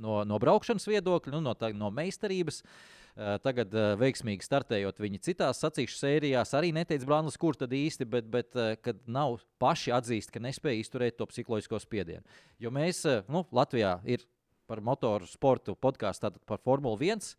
no, 0.01 0.23
no 0.29 0.39
braukšanas 0.41 0.89
viedokļa, 0.91 1.37
nu, 1.37 1.45
no, 1.49 1.57
tā, 1.57 1.73
no 1.77 1.93
meistarības. 1.95 2.63
Uh, 3.11 3.35
tagad, 3.43 3.73
uh, 3.75 3.97
veiksmīgi 3.99 4.47
startējot 4.47 5.01
viņa 5.03 5.19
citās 5.27 5.59
sacīkšu 5.65 5.97
sērijās, 5.99 6.53
arī 6.55 6.71
neteica 6.73 7.09
Brānlis, 7.09 7.35
kur 7.41 7.59
tad 7.59 7.73
īsti, 7.75 8.07
bet, 8.09 8.29
bet 8.31 8.55
uh, 8.55 8.77
kad 8.81 9.01
nav 9.11 9.41
paši 9.61 9.91
atzīst, 9.97 10.31
ka 10.31 10.41
nespēja 10.41 10.79
izturēt 10.85 11.19
to 11.19 11.27
psiholoģisko 11.29 11.81
spiedienu. 11.83 12.23
Jo 12.63 12.71
mēs, 12.73 13.03
nu, 13.29 13.43
Latvijā 13.57 13.97
ir 14.07 14.23
par 14.71 14.83
motoru 14.87 15.27
sportu 15.27 15.75
podkāstu 15.75 16.31
par 16.47 16.63
Formuli 16.63 17.11
1. 17.11 17.35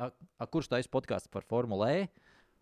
A, 0.00 0.08
a, 0.40 0.48
kurš 0.48 0.70
taisa 0.72 0.88
podkāstu 0.92 1.32
par 1.32 1.44
Formuli 1.48 1.92
E? 1.92 2.10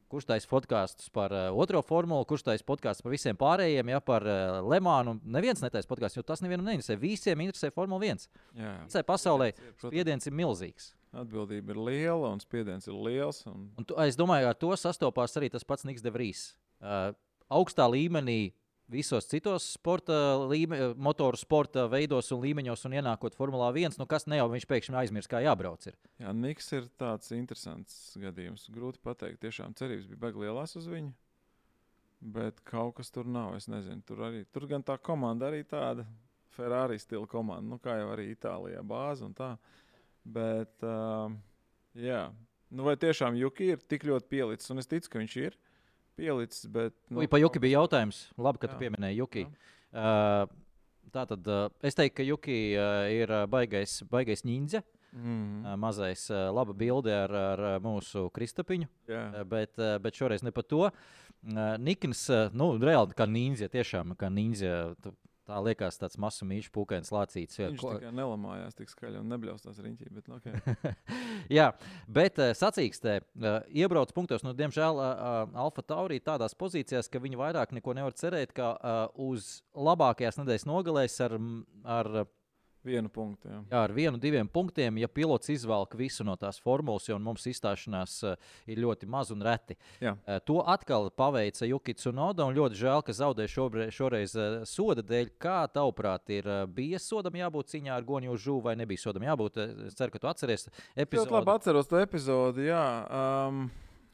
Kurš 0.09 0.25
taisa 0.25 0.49
podkāstus 0.49 1.11
par 1.13 1.35
uh, 1.37 1.51
otro 1.53 1.83
formulu, 1.85 2.25
kurš 2.25 2.47
taisa 2.47 2.65
podkāstus 2.67 3.05
par 3.05 3.13
visiem 3.13 3.37
pārējiem, 3.39 3.91
ja 3.93 3.99
par 4.01 4.25
uh, 4.25 4.63
Lemānu. 4.65 5.19
Neviens 5.37 5.61
netaisa 5.61 5.91
podkāstu, 5.91 6.23
jo 6.23 6.27
tas 6.27 6.41
nevienam 6.41 6.65
neinteresē. 6.65 6.97
Visiem 6.99 7.45
interesē 7.45 7.69
Formule 7.75 8.09
1. 8.09 8.25
Jā, 8.57 8.73
Visai 8.87 9.05
pasaulē 9.07 9.51
spiediens 9.85 10.25
ir 10.25 10.35
milzīgs. 10.41 10.95
Atbildība 11.13 11.77
ir 11.77 11.83
liela 11.91 12.33
un 12.33 12.41
spiediens 12.41 12.89
ir 12.89 12.97
liels. 12.97 13.43
Un... 13.53 13.69
Un 13.77 13.87
tu, 13.87 13.99
es 14.01 14.17
domāju, 14.17 14.49
ar 14.49 14.57
to 14.57 14.73
sastopās 14.81 15.37
arī 15.37 15.53
tas 15.53 15.69
pats 15.69 15.85
Niks 15.85 16.05
Devrīs. 16.05 16.49
Uh, 16.81 17.13
augstā 17.53 17.85
līmenī 17.93 18.55
visos 18.89 19.29
citos 19.29 19.67
sporta, 19.75 20.17
līme, 20.49 20.93
motoru 20.97 21.39
sporta 21.39 21.87
veidos 21.91 22.31
un 22.35 22.43
līmeņos, 22.43 22.87
un 22.89 22.97
ienākot 22.99 23.37
Formulā 23.37 23.69
1, 23.75 23.99
nu 24.01 24.07
kas 24.09 24.27
ne 24.27 24.41
jau 24.41 24.49
viņš 24.53 24.67
pēkšņi 24.71 24.99
aizmirst, 25.03 25.31
kā 25.31 25.43
jābrauc. 25.45 25.89
Ir. 25.91 25.97
Jā, 26.23 26.33
Niks 26.37 26.73
ir 26.77 26.89
tāds 27.01 27.33
interesants 27.37 28.17
gadījums. 28.21 28.69
Grūti 28.73 29.03
pateikt, 29.05 29.43
tiešām 29.45 29.77
cerības 29.79 30.09
bija 30.11 30.23
baigts 30.25 30.43
lielās 30.45 30.77
uz 30.81 30.89
viņu. 30.91 31.13
Bet 32.35 32.65
kaut 32.67 32.97
kas 32.99 33.13
tur 33.15 33.29
nav. 33.31 33.55
Es 33.61 33.69
nezinu, 33.71 34.03
tur 34.07 34.25
arī 34.27 34.43
tur 34.51 34.67
gan 34.71 34.83
tā 34.83 34.97
komanda 34.99 35.53
arī 35.53 35.63
tāda 35.69 36.09
Ferrari 36.57 36.99
stila 36.99 37.29
komanda, 37.31 37.69
nu, 37.71 37.79
kā 37.79 38.01
jau 38.01 38.09
arī 38.11 38.33
Itālijā 38.33 38.83
bāze 38.83 39.23
un 39.23 39.37
tā. 39.37 39.53
Bet, 40.29 40.75
uh, 40.83 41.31
jā, 41.95 42.25
nu, 42.75 42.89
vai 42.89 42.97
tiešām 42.99 43.39
Juki 43.39 43.71
ir 43.77 43.85
tik 43.87 44.09
ļoti 44.09 44.27
pielicis, 44.33 44.73
un 44.75 44.83
es 44.83 44.91
ticu, 44.91 45.13
ka 45.13 45.23
viņš 45.23 45.37
ir 45.45 45.55
pielicis. 46.19 46.67
Bet, 46.75 46.95
nu, 47.09 47.23
Ui, 47.23 47.31
pa 47.31 47.41
Juki 47.41 47.63
bija 47.63 47.81
jautājums. 47.83 48.27
Labi, 48.37 48.63
ka 48.63 48.69
jā. 48.69 48.75
tu 48.75 48.83
pieminēji 48.83 49.21
Juki. 49.23 49.47
Uh, 49.89 50.45
tā 51.15 51.25
tad 51.31 51.49
uh, 51.49 51.67
es 51.87 51.97
teiktu, 51.99 52.19
ka 52.21 52.27
Juki 52.27 52.59
uh, 52.77 53.07
ir 53.15 53.33
baigais, 53.51 54.01
baigais 54.11 54.45
ninja. 54.49 54.83
Mm. 55.17 55.65
Uh, 55.65 55.77
mazais, 55.81 56.27
uh, 56.31 56.51
laba 56.53 56.75
bilde 56.77 57.15
ar, 57.15 57.33
ar 57.55 57.63
mūsu 57.85 58.27
kristapiņu. 58.35 58.91
Yeah. 59.09 59.33
Uh, 59.33 59.47
bet, 59.49 59.73
uh, 59.81 59.97
bet 60.03 60.19
šoreiz 60.21 60.45
ne 60.45 60.53
par 60.55 60.67
to. 60.69 60.89
Uh, 60.89 61.79
Nikns, 61.81 62.27
uh, 62.35 62.53
nu, 62.53 62.75
reāli 62.83 63.17
kā 63.17 63.29
ninja, 63.31 63.71
tiešām 63.73 64.17
kā 64.21 64.29
ninja. 64.33 64.93
Tu, 65.03 65.15
Tā 65.49 65.59
liekas, 65.65 65.97
tāds 65.97 66.19
masu 66.21 66.45
mīļš, 66.45 66.67
pūkains 66.75 67.09
lācīts. 67.15 67.57
Viņš 67.57 67.81
ko... 67.81 67.95
tikai 67.97 68.11
nelamājās 68.13 68.77
tik 68.77 68.91
skaļi 68.93 69.23
un 69.23 69.31
nebļaustās 69.33 69.79
riņķī. 69.81 70.09
Bet, 70.13 70.27
nu, 70.29 70.37
okay. 70.37 70.93
Jā, 71.59 71.71
bet 72.05 72.41
uh, 72.43 72.53
sacīkstē, 72.59 73.15
uh, 73.23 73.61
iebrauc 73.73 74.13
punktos, 74.17 74.45
nu, 74.45 74.53
diemžēl 74.59 75.01
uh, 75.01 75.57
Alfa 75.65 75.85
Taurī 75.89 76.21
tādās 76.21 76.57
pozīcijās, 76.59 77.09
ka 77.09 77.23
viņi 77.25 77.41
vairāk 77.41 77.73
neko 77.79 77.97
nevar 77.97 78.17
cerēt, 78.19 78.53
kā 78.57 78.75
uz 79.17 79.63
labākajās 79.73 80.37
nedēļas 80.43 80.69
nogalēs 80.69 81.17
ar, 81.25 81.39
ar 81.89 82.13
Vienu 82.87 83.11
punktu. 83.11 83.49
Jā. 83.51 83.59
jā, 83.71 83.81
ar 83.81 83.93
vienu, 83.95 84.21
diviem 84.23 84.49
punktiem. 84.49 85.01
Ja 85.03 85.09
pilots 85.11 85.51
izvelk 85.53 85.97
visu 85.99 86.25
no 86.27 86.37
tās 86.39 86.61
formulas, 86.63 87.09
jo 87.09 87.19
mums 87.23 87.47
izstāšanās 87.51 88.15
uh, 88.27 88.53
ir 88.71 88.79
ļoti 88.85 89.09
maz 89.11 89.33
un 89.35 89.43
reti. 89.45 89.75
Jā. 90.03 90.15
Uh, 90.23 90.39
to 90.47 90.61
atkal 90.63 91.11
paveica 91.11 91.67
Jukits 91.69 92.07
un 92.11 92.23
Oda. 92.29 92.47
Un 92.47 92.57
ļoti 92.57 92.79
žēl, 92.79 93.03
ka 93.07 93.17
zaudēja 93.17 93.53
šobrīd, 93.57 93.93
šoreiz 93.95 94.37
uh, 94.39 94.61
soda 94.69 95.05
dēļ. 95.07 95.35
Kā 95.43 95.59
tavuprāt, 95.75 96.31
ir 96.35 96.47
uh, 96.47 96.63
bija 96.71 97.01
sodam 97.03 97.37
jābūt 97.41 97.75
cīņā 97.75 97.99
ar 97.99 98.07
Goniju 98.07 98.39
Žūvu 98.39 98.65
vai 98.71 98.79
nebija 98.79 99.03
sodam 99.03 99.27
jābūt? 99.27 99.61
Es 99.89 99.99
ceru, 99.99 100.15
ka 100.15 100.23
tu 100.23 100.31
atceries 100.31 100.69
epizodi. 100.95 101.27
Es 101.27 101.35
labi 101.35 101.55
atceros 101.57 101.91
to 101.91 102.01
epizodi. 102.01 102.71
Jā. 102.71 102.87
Um... 103.11 103.69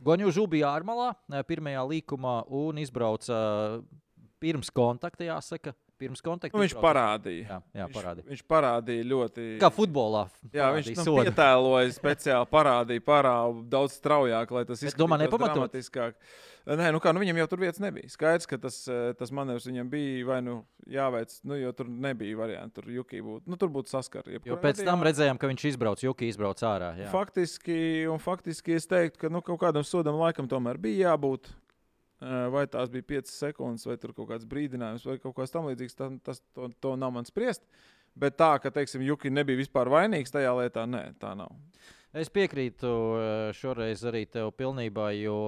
Goņu 0.05 0.33
Žūva 0.35 0.51
bija 0.53 0.71
ārmalā 0.75 1.13
pirmajā 1.49 1.85
līkumā 1.89 2.35
un 2.53 2.81
izbrauca 2.83 3.37
pirms 4.43 4.69
kontakta, 4.75 5.25
jāsaka, 5.25 5.73
pirms 6.01 6.23
kontakta. 6.25 6.57
Nu, 6.57 6.63
viņš 6.65 6.77
parādīja. 6.83 7.45
Jā, 7.49 7.59
jā, 7.81 7.89
parādīja. 7.95 8.27
Viņš, 8.27 8.33
viņš 8.33 8.49
parādīja 8.51 9.07
ļoti. 9.11 9.47
Kā 9.63 9.71
futbolā. 9.75 10.25
Jā, 10.55 10.71
viņš 10.77 10.91
nu, 10.93 11.05
sodu. 11.07 11.27
pietēloja 11.29 11.95
speciāli, 11.97 12.51
parādīja 12.51 13.05
parādu 13.05 13.63
daudz 13.71 13.99
straujāk, 14.01 14.53
lai 14.57 14.65
tas 14.69 14.83
izskatītos 14.83 15.39
dramatiskāk. 15.39 16.19
Nē, 16.65 16.87
nu 16.97 17.01
kā, 17.03 17.13
nu 17.13 17.21
viņam 17.21 17.43
jau 17.43 17.49
tur 17.53 17.61
vietas 17.61 17.81
nebija. 17.83 18.09
Skaidrs, 18.09 18.49
ka 18.49 18.57
tas, 18.57 18.79
eh, 18.89 19.13
tas 19.19 19.29
manevrs 19.37 19.67
viņam 19.69 19.91
bija 19.93 20.29
vai 20.31 20.39
nu 20.41 20.55
jāveic, 20.89 21.35
nu, 21.45 21.59
jo 21.61 21.73
tur 21.77 21.91
nebija 21.93 22.39
variantu. 22.39 22.81
Tur 22.81 22.89
juki 22.91 23.21
būtu, 23.21 23.45
nu, 23.53 23.59
tur 23.61 23.69
būtu 23.69 23.93
saskara. 23.93 24.33
Jo 24.33 24.57
pēc 24.57 24.81
gadījumā, 24.81 24.89
tam 24.89 25.05
redzējām, 25.05 25.41
ka 25.41 25.51
viņš 25.51 25.67
izbrauc, 25.75 26.01
juki 26.01 26.31
izbrauc 26.33 26.63
ārā. 26.65 26.95
Jā. 27.03 27.11
Faktiski, 27.13 27.77
un 28.09 28.23
faktiski 28.23 28.79
es 28.79 28.89
teiktu, 28.89 29.21
ka 29.27 29.33
nu, 29.33 29.45
kaut 29.45 29.61
kādam 29.61 29.85
sodam 29.85 30.17
laikam 30.17 30.49
tomēr 30.49 30.81
bija 30.81 31.13
jābūt. 31.13 31.53
Vai 32.23 32.65
tās 32.71 32.89
bija 32.93 33.05
5 33.17 33.33
sekundes, 33.33 33.85
vai 33.89 33.99
kaut 33.99 34.29
kāds 34.31 34.47
brīdinājums, 34.49 35.05
vai 35.09 35.19
kaut 35.21 35.35
kas 35.37 35.53
tamlīdzīgs, 35.53 35.97
tas, 35.99 36.15
tas 36.25 36.41
to, 36.55 36.71
to 36.81 36.95
nav 36.97 37.13
man 37.13 37.27
spriest. 37.29 37.67
Bet 38.15 38.37
tā, 38.39 38.55
ka, 38.63 38.71
teiksim, 38.71 39.03
Juki 39.03 39.33
nebija 39.33 39.59
vispār 39.59 39.91
vainīgs 39.91 40.33
tajā 40.33 40.53
lietā, 40.55 40.87
nē, 40.87 41.03
tā 41.21 41.35
nav. 41.37 41.51
Es 42.15 42.31
piekrītu 42.31 42.91
šoreiz 43.59 44.05
arī 44.07 44.23
tev 44.31 44.53
pilnībā, 44.55 45.11
jo 45.19 45.39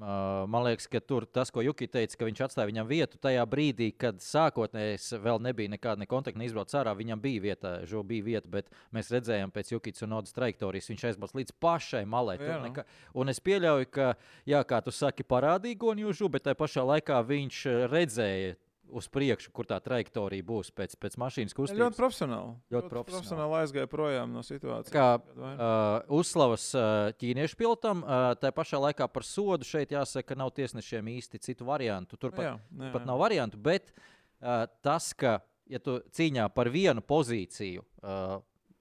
man 0.00 0.64
liekas, 0.64 0.86
ka 0.88 1.00
tur 1.04 1.26
tas, 1.28 1.50
ko 1.52 1.62
Juki 1.64 1.88
teica, 1.90 2.16
ka 2.16 2.28
viņš 2.28 2.42
atstāja 2.46 2.70
viņam 2.70 2.88
vietu 2.88 3.18
tajā 3.20 3.42
brīdī, 3.50 3.90
kad 3.92 4.22
sākotnēji 4.24 5.20
vēl 5.20 5.42
nebija 5.44 5.72
nekāda 5.74 6.00
ne 6.00 6.08
kontakta, 6.08 6.40
neizbraucis 6.40 6.78
ārā. 6.80 6.94
Viņam 6.96 7.20
bija 7.20 7.44
vieta, 7.44 7.74
Žo 7.88 8.02
bija 8.06 8.24
vieta, 8.24 8.48
bet 8.48 8.70
mēs 8.96 9.12
redzējām 9.12 9.52
pēc 9.52 9.74
Jukits 9.74 10.06
un 10.06 10.16
Odas 10.16 10.36
trajektorijas, 10.36 10.88
viņš 10.92 11.06
aizbrauc 11.10 11.36
līdz 11.36 11.56
pašai 11.60 12.06
malai. 12.08 12.38
Neka... 12.40 12.86
Un 13.20 13.32
es 13.32 13.42
pieļauju, 13.44 13.90
ka, 13.92 14.14
jā, 14.48 14.64
kā 14.64 14.80
tu 14.84 14.94
saki, 14.94 15.26
parādīja 15.28 15.82
Gonjužu, 15.84 16.30
bet 16.32 16.48
tajā 16.48 16.60
pašā 16.60 16.86
laikā 16.94 17.20
viņš 17.28 17.62
redzēja 17.92 18.56
uz 18.96 19.08
priekšu, 19.12 19.52
kur 19.54 19.68
tā 19.68 19.78
trajektorija 19.82 20.44
būs 20.46 20.72
pēc, 20.76 20.96
pēc 21.00 21.16
mašīnas 21.20 21.56
kustības. 21.56 21.80
Ļoti 21.80 21.98
profesionāli. 21.98 22.54
Ļoti, 22.56 22.74
ļoti 22.74 22.92
profesionāli. 22.92 23.16
profesionāli 23.16 23.58
aizgāja 23.60 23.90
projām 23.90 24.34
no 24.34 24.44
situācijas. 24.46 24.92
Kā 24.94 25.06
uh, 25.18 26.16
uzslavas 26.20 26.66
uh, 26.74 27.10
ķīniešu 27.20 27.58
pilotam, 27.60 28.04
uh, 28.04 28.32
tā 28.40 28.52
pašā 28.56 28.82
laikā 28.86 29.08
par 29.12 29.26
sodu 29.26 29.68
šeit 29.68 29.94
jāsaka, 29.94 30.32
ka 30.32 30.38
nav 30.38 30.52
tiesnešiem 30.56 31.12
īsti 31.16 31.42
citu 31.46 31.68
variantu. 31.68 32.18
Tur 32.20 32.34
pat, 32.36 32.46
jā, 32.46 32.54
jā, 32.58 32.92
pat 32.94 33.08
nav 33.08 33.22
variantu, 33.22 33.60
bet 33.60 33.92
uh, 33.94 34.66
tas, 34.84 35.12
ka 35.14 35.38
ja 35.70 35.82
tu 35.82 36.00
cīņā 36.10 36.48
par 36.54 36.70
vienu 36.72 37.02
pozīciju 37.06 37.84
uh, 37.86 38.38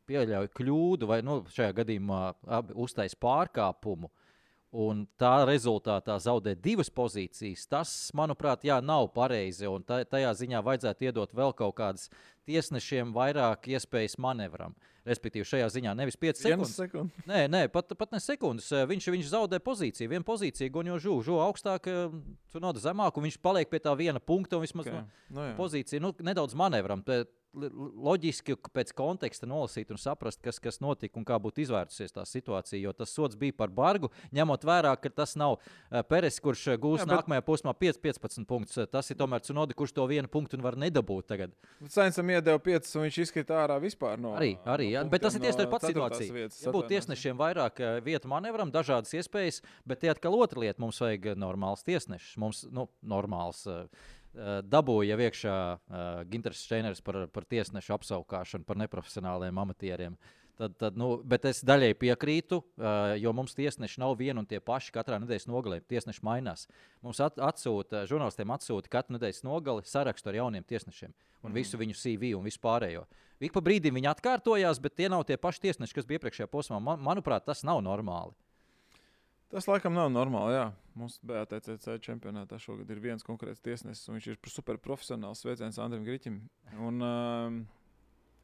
pieļauj 0.09 0.49
kļūdu 0.57 1.09
vai 1.09 1.19
nu, 1.25 1.41
šajā 1.53 1.75
gadījumā 1.83 2.21
uztais 2.79 3.15
pārkāpumu, 3.19 4.09
un 4.71 5.05
tā 5.17 5.45
rezultātā 5.49 6.19
zaudēt 6.21 6.61
divas 6.61 6.91
pozīcijas, 6.93 7.65
tas, 7.69 7.93
manuprāt, 8.17 8.65
jā, 8.67 8.79
nav 8.85 9.09
pareizi. 9.15 9.69
Tajā 9.87 10.33
ziņā 10.37 10.61
vajadzētu 10.65 11.09
iedot 11.09 11.33
vēl 11.33 11.55
kaut 11.57 11.75
kādas 11.79 12.09
tiesnešiem 12.49 13.13
vairāk 13.15 13.69
iespējas 13.71 14.17
manevram. 14.21 14.75
Respektīvi, 15.07 15.47
šajā 15.47 15.69
ziņā 15.73 15.93
nevis 15.97 16.17
5 16.19 16.41
sekundes. 16.43 16.75
Sekund. 16.77 17.21
Nē, 17.29 17.45
nē 17.49 17.63
pat, 17.73 17.93
pat 17.97 18.11
ne 18.13 18.19
sekundes. 18.21 18.67
Viņš, 18.89 19.09
viņš 19.15 19.31
zaudē 19.31 19.61
pozīciju. 19.63 20.11
Vienu 20.11 20.27
pozīciju, 20.27 20.73
Gonjo 20.75 20.99
Žū, 21.01 21.15
Žū 21.29 21.39
augstāk, 21.47 21.89
tur 22.51 22.63
nav 22.63 22.77
zemāk, 22.83 23.17
un 23.17 23.25
viņš 23.29 23.39
paliek 23.41 23.71
pie 23.71 23.81
tā 23.85 23.95
viena 23.97 24.21
punkta 24.21 24.59
un 24.59 24.65
vismaz 24.65 24.89
okay. 24.89 24.99
no, 25.31 25.39
no, 25.39 25.49
pozīcija 25.57 26.03
nu, 26.03 26.13
nedaudz 26.25 26.57
manevram. 26.59 27.05
Te, 27.07 27.23
loģiski 27.53 28.55
pēc 28.73 28.91
konteksta 28.97 29.47
nolasīt 29.49 29.89
un 29.91 29.99
saprast, 29.99 30.41
kas, 30.43 30.59
kas 30.61 30.79
notika 30.83 31.17
un 31.19 31.25
kā 31.25 31.37
būtu 31.41 31.63
izvērtusies 31.63 32.13
tā 32.13 32.25
situācija. 32.27 32.79
Jo 32.81 32.93
tas 32.93 33.13
sots 33.15 33.37
bija 33.39 33.55
par 33.57 33.73
bargu, 33.73 34.11
ņemot 34.35 34.65
vērā, 34.65 34.93
ka 35.01 35.09
tas 35.09 35.35
nav 35.39 35.57
uh, 35.57 36.01
Peres, 36.09 36.39
kurš 36.43 36.67
uh, 36.69 36.77
gūs 36.79 37.01
Jā, 37.01 37.07
bet... 37.07 37.15
nākamajā 37.15 37.45
posmā 37.47 37.73
5, 37.73 38.01
15 38.05 38.49
punktus. 38.49 38.79
Tas 38.91 39.09
ir 39.09 39.17
tomēr 39.19 39.43
Cunodi, 39.45 39.77
kurš 39.77 39.95
to 39.97 40.05
vienu 40.09 40.29
punktu 40.31 40.59
var 40.61 40.77
nedabūt 40.79 41.29
tagad. 41.31 41.55
Sainzam 41.89 42.29
iedeva 42.39 42.59
5, 42.65 42.91
un 42.97 43.05
viņš 43.07 43.17
izkrita 43.25 43.57
ārā 43.63 43.77
vispār 43.83 44.19
no. 44.21 44.33
Arī, 44.39 44.53
arī 44.67 44.89
jā. 44.93 45.03
no 45.05 45.13
bet 45.13 45.23
tas 45.25 45.37
ir 45.37 45.43
tieši 45.43 45.59
tā 45.61 45.65
no 45.67 45.73
pati 45.73 45.89
ceturtās 45.89 46.17
situācija. 46.19 46.37
Vietas, 46.37 46.61
Ja 46.63 46.73
būtu 46.75 46.91
tiesnešiem 46.93 47.39
vairāk 47.39 47.81
eh, 47.83 47.99
vietu 48.05 48.31
manevram, 48.31 48.71
dažādas 48.73 49.13
iespējas, 49.19 49.61
bet 49.87 50.01
tie 50.03 50.13
atkal 50.13 50.37
otra 50.39 50.63
lieta. 50.63 50.81
Mums 50.81 51.01
vajag 51.03 51.33
normāls 51.39 51.85
tiesnešs. 51.87 52.33
Mums 52.41 52.63
nu, 52.73 52.87
normāls. 53.03 53.65
eh, 53.69 53.85
eh, 54.33 54.59
Dabūja 54.65 55.17
iekšā 55.19 55.55
uh, 55.75 56.03
Ginters 56.29 56.65
Steiners 56.65 57.01
par, 57.01 57.25
par 57.33 57.47
tiesnešu 57.49 57.95
apsaukšanu, 57.97 58.67
par 58.67 58.79
neprofesionāliem 58.81 59.63
amatieriem. 59.63 60.17
Tad, 60.59 60.73
tad, 60.75 60.97
nu, 60.99 61.13
bet 61.23 61.45
es 61.47 61.61
daļai 61.63 61.93
piekrītu, 61.95 62.57
uh, 62.59 63.13
jo 63.15 63.31
mums 63.31 63.55
tiesneši 63.55 64.01
nav 64.01 64.17
vieni 64.19 64.41
un 64.41 64.47
tie 64.49 64.59
paši 64.59 64.91
katrā 64.91 65.15
nedēļas 65.23 65.47
nogalē. 65.47 65.77
Tiesneši 65.87 66.25
mainās. 66.27 66.65
Mums 67.05 67.21
at, 67.23 67.39
atsūta, 67.39 68.01
žurnālistiem 68.09 68.51
atsūta 68.51 68.91
katru 68.91 69.15
nedēļas 69.15 69.45
nogali 69.47 69.87
sarakstu 69.87 70.33
ar 70.33 70.41
jauniem 70.41 70.67
tiesnešiem 70.67 71.15
un 71.47 71.55
visu 71.55 71.79
viņu 71.79 71.95
CV 71.95 72.33
un 72.35 72.43
vispārējo. 72.43 73.05
Ik 73.39 73.55
pa 73.55 73.63
brīdim 73.63 73.95
viņi 73.95 74.11
atkārtojās, 74.11 74.83
bet 74.83 74.97
tie 74.99 75.07
nav 75.07 75.23
tie 75.29 75.39
paši 75.39 75.69
tiesneši, 75.69 75.95
kas 75.95 76.07
bija 76.09 76.19
iepriekšējā 76.19 76.49
posmā. 76.51 76.81
Man, 76.83 76.99
manuprāt, 77.07 77.47
tas 77.47 77.63
nav 77.63 77.79
normāli. 77.85 78.35
Tas 79.49 79.65
laikam 79.65 79.95
nav 79.95 80.11
normāli. 80.13 80.57
Jā. 80.59 80.67
Mums 80.99 81.15
BATCC 81.25 81.95
čempionātā 82.03 82.59
šogad 82.59 82.89
ir 82.91 82.99
viens 82.99 83.23
konkrēts 83.23 83.63
tiesnesis, 83.63 84.03
un 84.11 84.19
viņš 84.19 84.27
ir 84.33 84.51
superprofesionāls. 84.51 85.39
Sveiciens 85.41 85.79
Andrim 85.79 86.03
Griķim. 86.03 86.41
Un, 86.75 86.99
um, 86.99 87.61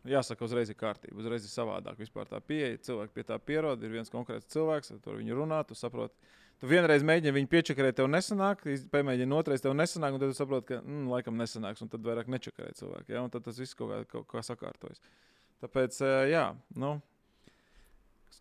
jāsaka, 0.09 0.45
uzreiz 0.47 0.71
ir 0.71 0.77
kārtība, 0.79 1.17
uzreiz 1.21 1.45
ir 1.45 1.51
savādāk. 1.51 1.99
Vispār 2.01 2.29
tā 2.29 2.39
pieeja, 2.43 2.79
cilvēki 2.87 3.15
pie 3.15 3.25
tā 3.27 3.37
pierod. 3.41 3.83
Ir 3.83 3.93
viens 3.93 4.11
konkrēts 4.11 4.49
cilvēks, 4.53 4.93
ar 4.95 5.01
to 5.03 5.15
viņu 5.17 5.37
runā, 5.41 5.61
tu 5.67 5.77
saproti. 5.77 6.15
Tu 6.61 6.69
vienreiz 6.71 7.03
mēģini 7.03 7.33
viņu 7.35 7.49
piečakarēt, 7.51 7.97
tev 7.97 8.07
nesanāk, 8.07 8.63
pamēģini 8.93 9.35
otrais, 9.35 9.63
tev 9.63 9.73
nesanāk, 9.75 10.15
un 10.15 10.21
tad 10.21 10.31
tu 10.31 10.37
saproti, 10.37 10.69
ka 10.69 10.77
mm, 10.79 11.09
laikam 11.11 11.35
nesanāks, 11.41 11.83
un 11.83 11.91
tad 11.91 12.05
vairāk 12.05 12.31
nečakarē 12.31 12.71
cilvēki. 12.77 13.11
Ja? 13.11 13.25
Un 13.25 13.33
tad 13.33 13.43
tas 13.43 13.59
viss 13.59 13.75
kaut 13.75 13.91
kā, 13.91 13.99
kaut 14.13 14.29
kā 14.31 14.43
sakārtojas. 14.45 15.03
Tāpēc, 15.65 15.99
jā, 16.31 16.45
nu, 16.79 16.93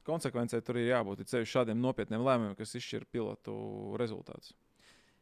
konsekvencei 0.06 0.62
tur 0.64 0.78
ir 0.78 0.92
jābūt 0.92 1.24
ir 1.24 1.30
ceļš 1.30 1.56
šādiem 1.56 1.80
nopietniem 1.82 2.22
lēmumiem, 2.22 2.54
kas 2.58 2.76
izšķir 2.78 3.08
pilotu 3.10 3.54
rezultātus. 4.00 4.54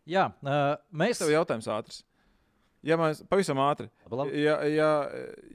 Jā, 0.09 0.29
uh, 0.43 0.75
mēs 0.99 1.23
Tev 1.23 1.31
jautājums 1.31 1.69
ātrs. 1.71 2.03
Ja 2.83 2.97
mēs 2.99 3.21
pavisam 3.31 3.61
ātri, 3.63 3.87
Labi, 4.11 4.17
labi. 4.19 4.43
ja, 4.43 4.57
ja, 4.67 4.89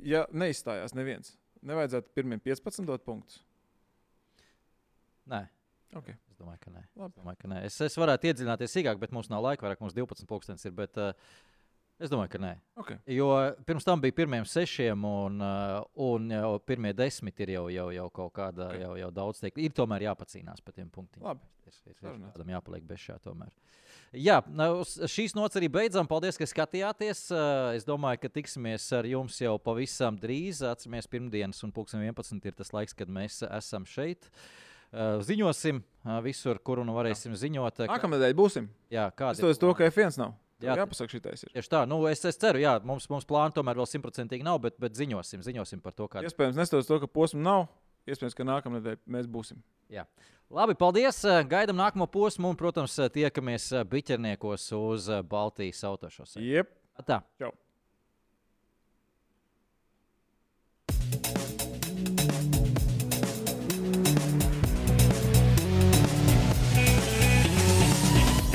ja 0.08 0.22
neizstājās 0.32 0.94
neviens, 0.96 1.34
nevajadzētu 1.68 2.14
pirmiem 2.16 2.40
15 2.46 2.88
dot 2.88 3.04
punktus. 3.04 3.42
Nē. 5.28 5.42
Okay. 5.98 6.16
Es 6.32 6.40
domāju, 6.40 6.62
ka 6.64 6.72
nē. 6.72 6.86
Labi. 6.96 7.12
Es, 7.12 7.20
domāju, 7.20 7.40
ka 7.42 7.50
nē. 7.52 7.60
es, 7.68 7.78
es 7.84 7.98
varētu 8.00 8.30
iedziļināties 8.30 8.74
sīkāk, 8.78 9.00
bet 9.02 9.14
mums 9.16 9.28
nav 9.32 9.44
laika 9.44 9.66
vairāk. 9.66 9.82
Mums 9.84 9.96
12 9.98 10.28
pulkstenis 10.30 10.64
ir. 10.70 10.74
Bet, 10.78 11.00
uh, 11.02 11.12
es 12.00 12.12
domāju, 12.14 12.32
ka 12.36 12.42
nē. 12.44 12.54
Okay. 12.84 13.00
Jo 13.12 13.30
pirms 13.68 13.88
tam 13.88 14.04
bija 14.04 14.16
pirmie 14.16 14.40
sešiem, 14.48 15.04
un, 15.08 15.42
uh, 15.44 15.82
un 16.08 16.32
jau 16.32 16.54
pirmie 16.64 16.94
desmit 16.96 17.40
ir 17.44 17.56
jau, 17.58 17.66
jau, 17.74 17.90
jau 17.96 18.08
kaut 18.22 18.36
kāda, 18.38 18.70
Ok. 18.70 18.76
okay. 18.76 18.86
jau, 18.86 18.94
jau 19.04 19.12
daudz 19.20 19.44
teikt. 19.44 19.60
Ir 19.68 19.76
tomēr 19.76 20.08
jāpacīnās 20.08 20.64
par 20.64 20.78
tiem 20.78 20.92
punktiem. 20.94 21.26
Labi. 21.28 21.44
Ir, 21.68 21.76
ir, 21.92 21.98
ir 21.98 22.24
kādam 22.32 22.56
jāpaliek 22.56 22.88
bez 22.88 23.04
šā 23.04 23.18
tomēr. 23.26 23.52
Jā, 24.16 24.38
nu, 24.48 24.84
šīs 25.12 25.34
nots 25.36 25.58
arī 25.60 25.68
beidzam. 25.72 26.08
Paldies, 26.08 26.38
ka 26.40 26.48
skatījāties. 26.48 27.26
Uh, 27.36 27.76
Es 27.76 27.84
domāju, 27.86 28.22
ka 28.24 28.30
tiksimies 28.32 28.86
ar 28.96 29.04
jums 29.10 29.36
jau 29.44 29.58
pavisam 29.60 30.16
drīz. 30.18 30.62
Atceramies, 30.64 31.10
pirmdienas 31.12 31.60
un 31.68 31.74
pulksten 31.76 32.02
11 32.08 32.46
ir 32.48 32.56
tas 32.56 32.72
laiks, 32.74 32.96
kad 32.96 33.12
mēs 33.12 33.42
esam 33.52 33.84
šeit. 33.86 34.30
Uh, 34.88 35.20
Ziņosim 35.28 35.82
uh, 35.84 36.22
visur, 36.24 36.60
kur 36.64 36.80
nu 36.88 36.96
varēsim 36.96 37.36
ziņot. 37.36 37.82
uh, 37.84 37.88
ka- 37.90 37.98
Nākamā 37.98 38.16
nedēļa 38.16 38.38
būsim. 38.40 38.70
Jā, 38.90 39.10
Es 39.36 39.42
to, 39.44 39.50
ir 39.52 39.60
to 39.60 39.74
plāni? 39.74 39.78
ka 39.82 39.90
F1 39.92 40.18
nav. 40.24 40.34
Jā, 40.64 40.72
Jā, 40.74 40.78
jāpasaka, 40.88 41.12
šitais 41.12 41.44
ir. 41.44 41.52
Tieši 41.54 41.70
tā, 41.70 41.84
nu, 41.86 42.00
es, 42.10 42.24
es 42.26 42.40
ceru, 42.42 42.58
jā, 42.58 42.78
mums, 42.82 43.06
mums 43.12 43.28
plāna 43.30 43.54
tomēr 43.54 43.78
vēl 43.78 43.86
simtprocentīgi 43.92 44.42
nav, 44.48 44.58
bet, 44.64 44.80
bet 44.82 44.96
ziņosim, 44.98 45.44
ziņosim 45.46 45.84
par 45.84 45.94
to, 45.94 46.08
kāda 46.10 46.26
Iespējams, 46.32 46.58
nestoties 46.58 46.88
to, 46.90 46.98
ka 47.04 47.06
posma 47.12 47.44
nav. 47.46 47.68
Iespējams, 48.10 48.34
ka 48.40 48.48
nākamā 48.48 48.80
nedēļa 48.80 48.98
mēs 49.06 49.28
būsim. 49.30 49.60
Labi, 50.48 50.78
paldies. 50.80 51.26
eh, 51.28 51.44
Gaidām 51.44 51.76
nākamo 51.76 52.08
posmu 52.08 52.54
un, 52.54 52.56
protams, 52.56 52.98
eh, 53.04 53.10
tiekamies 53.12 53.72
eh, 53.76 53.84
biķerniekos 53.84 54.72
uz 54.80 55.10
Baltijas 55.28 55.84
autošos. 55.84 56.38
Jep. 56.40 56.72
Tā. 57.04 57.22
Čau. 57.38 57.52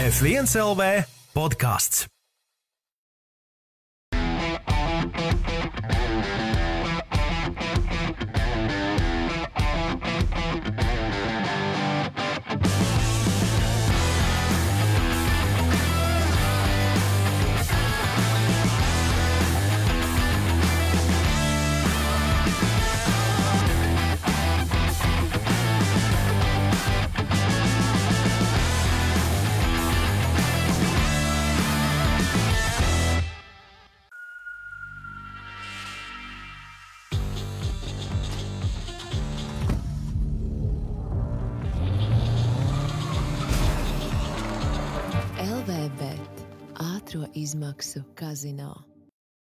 F1 0.03 0.49
LV 0.59 0.88
podkāsts. 1.36 2.11
LVB 47.43 47.49
ātrā 47.49 47.49
izmaksu 47.49 48.05
kazino. 48.14 48.91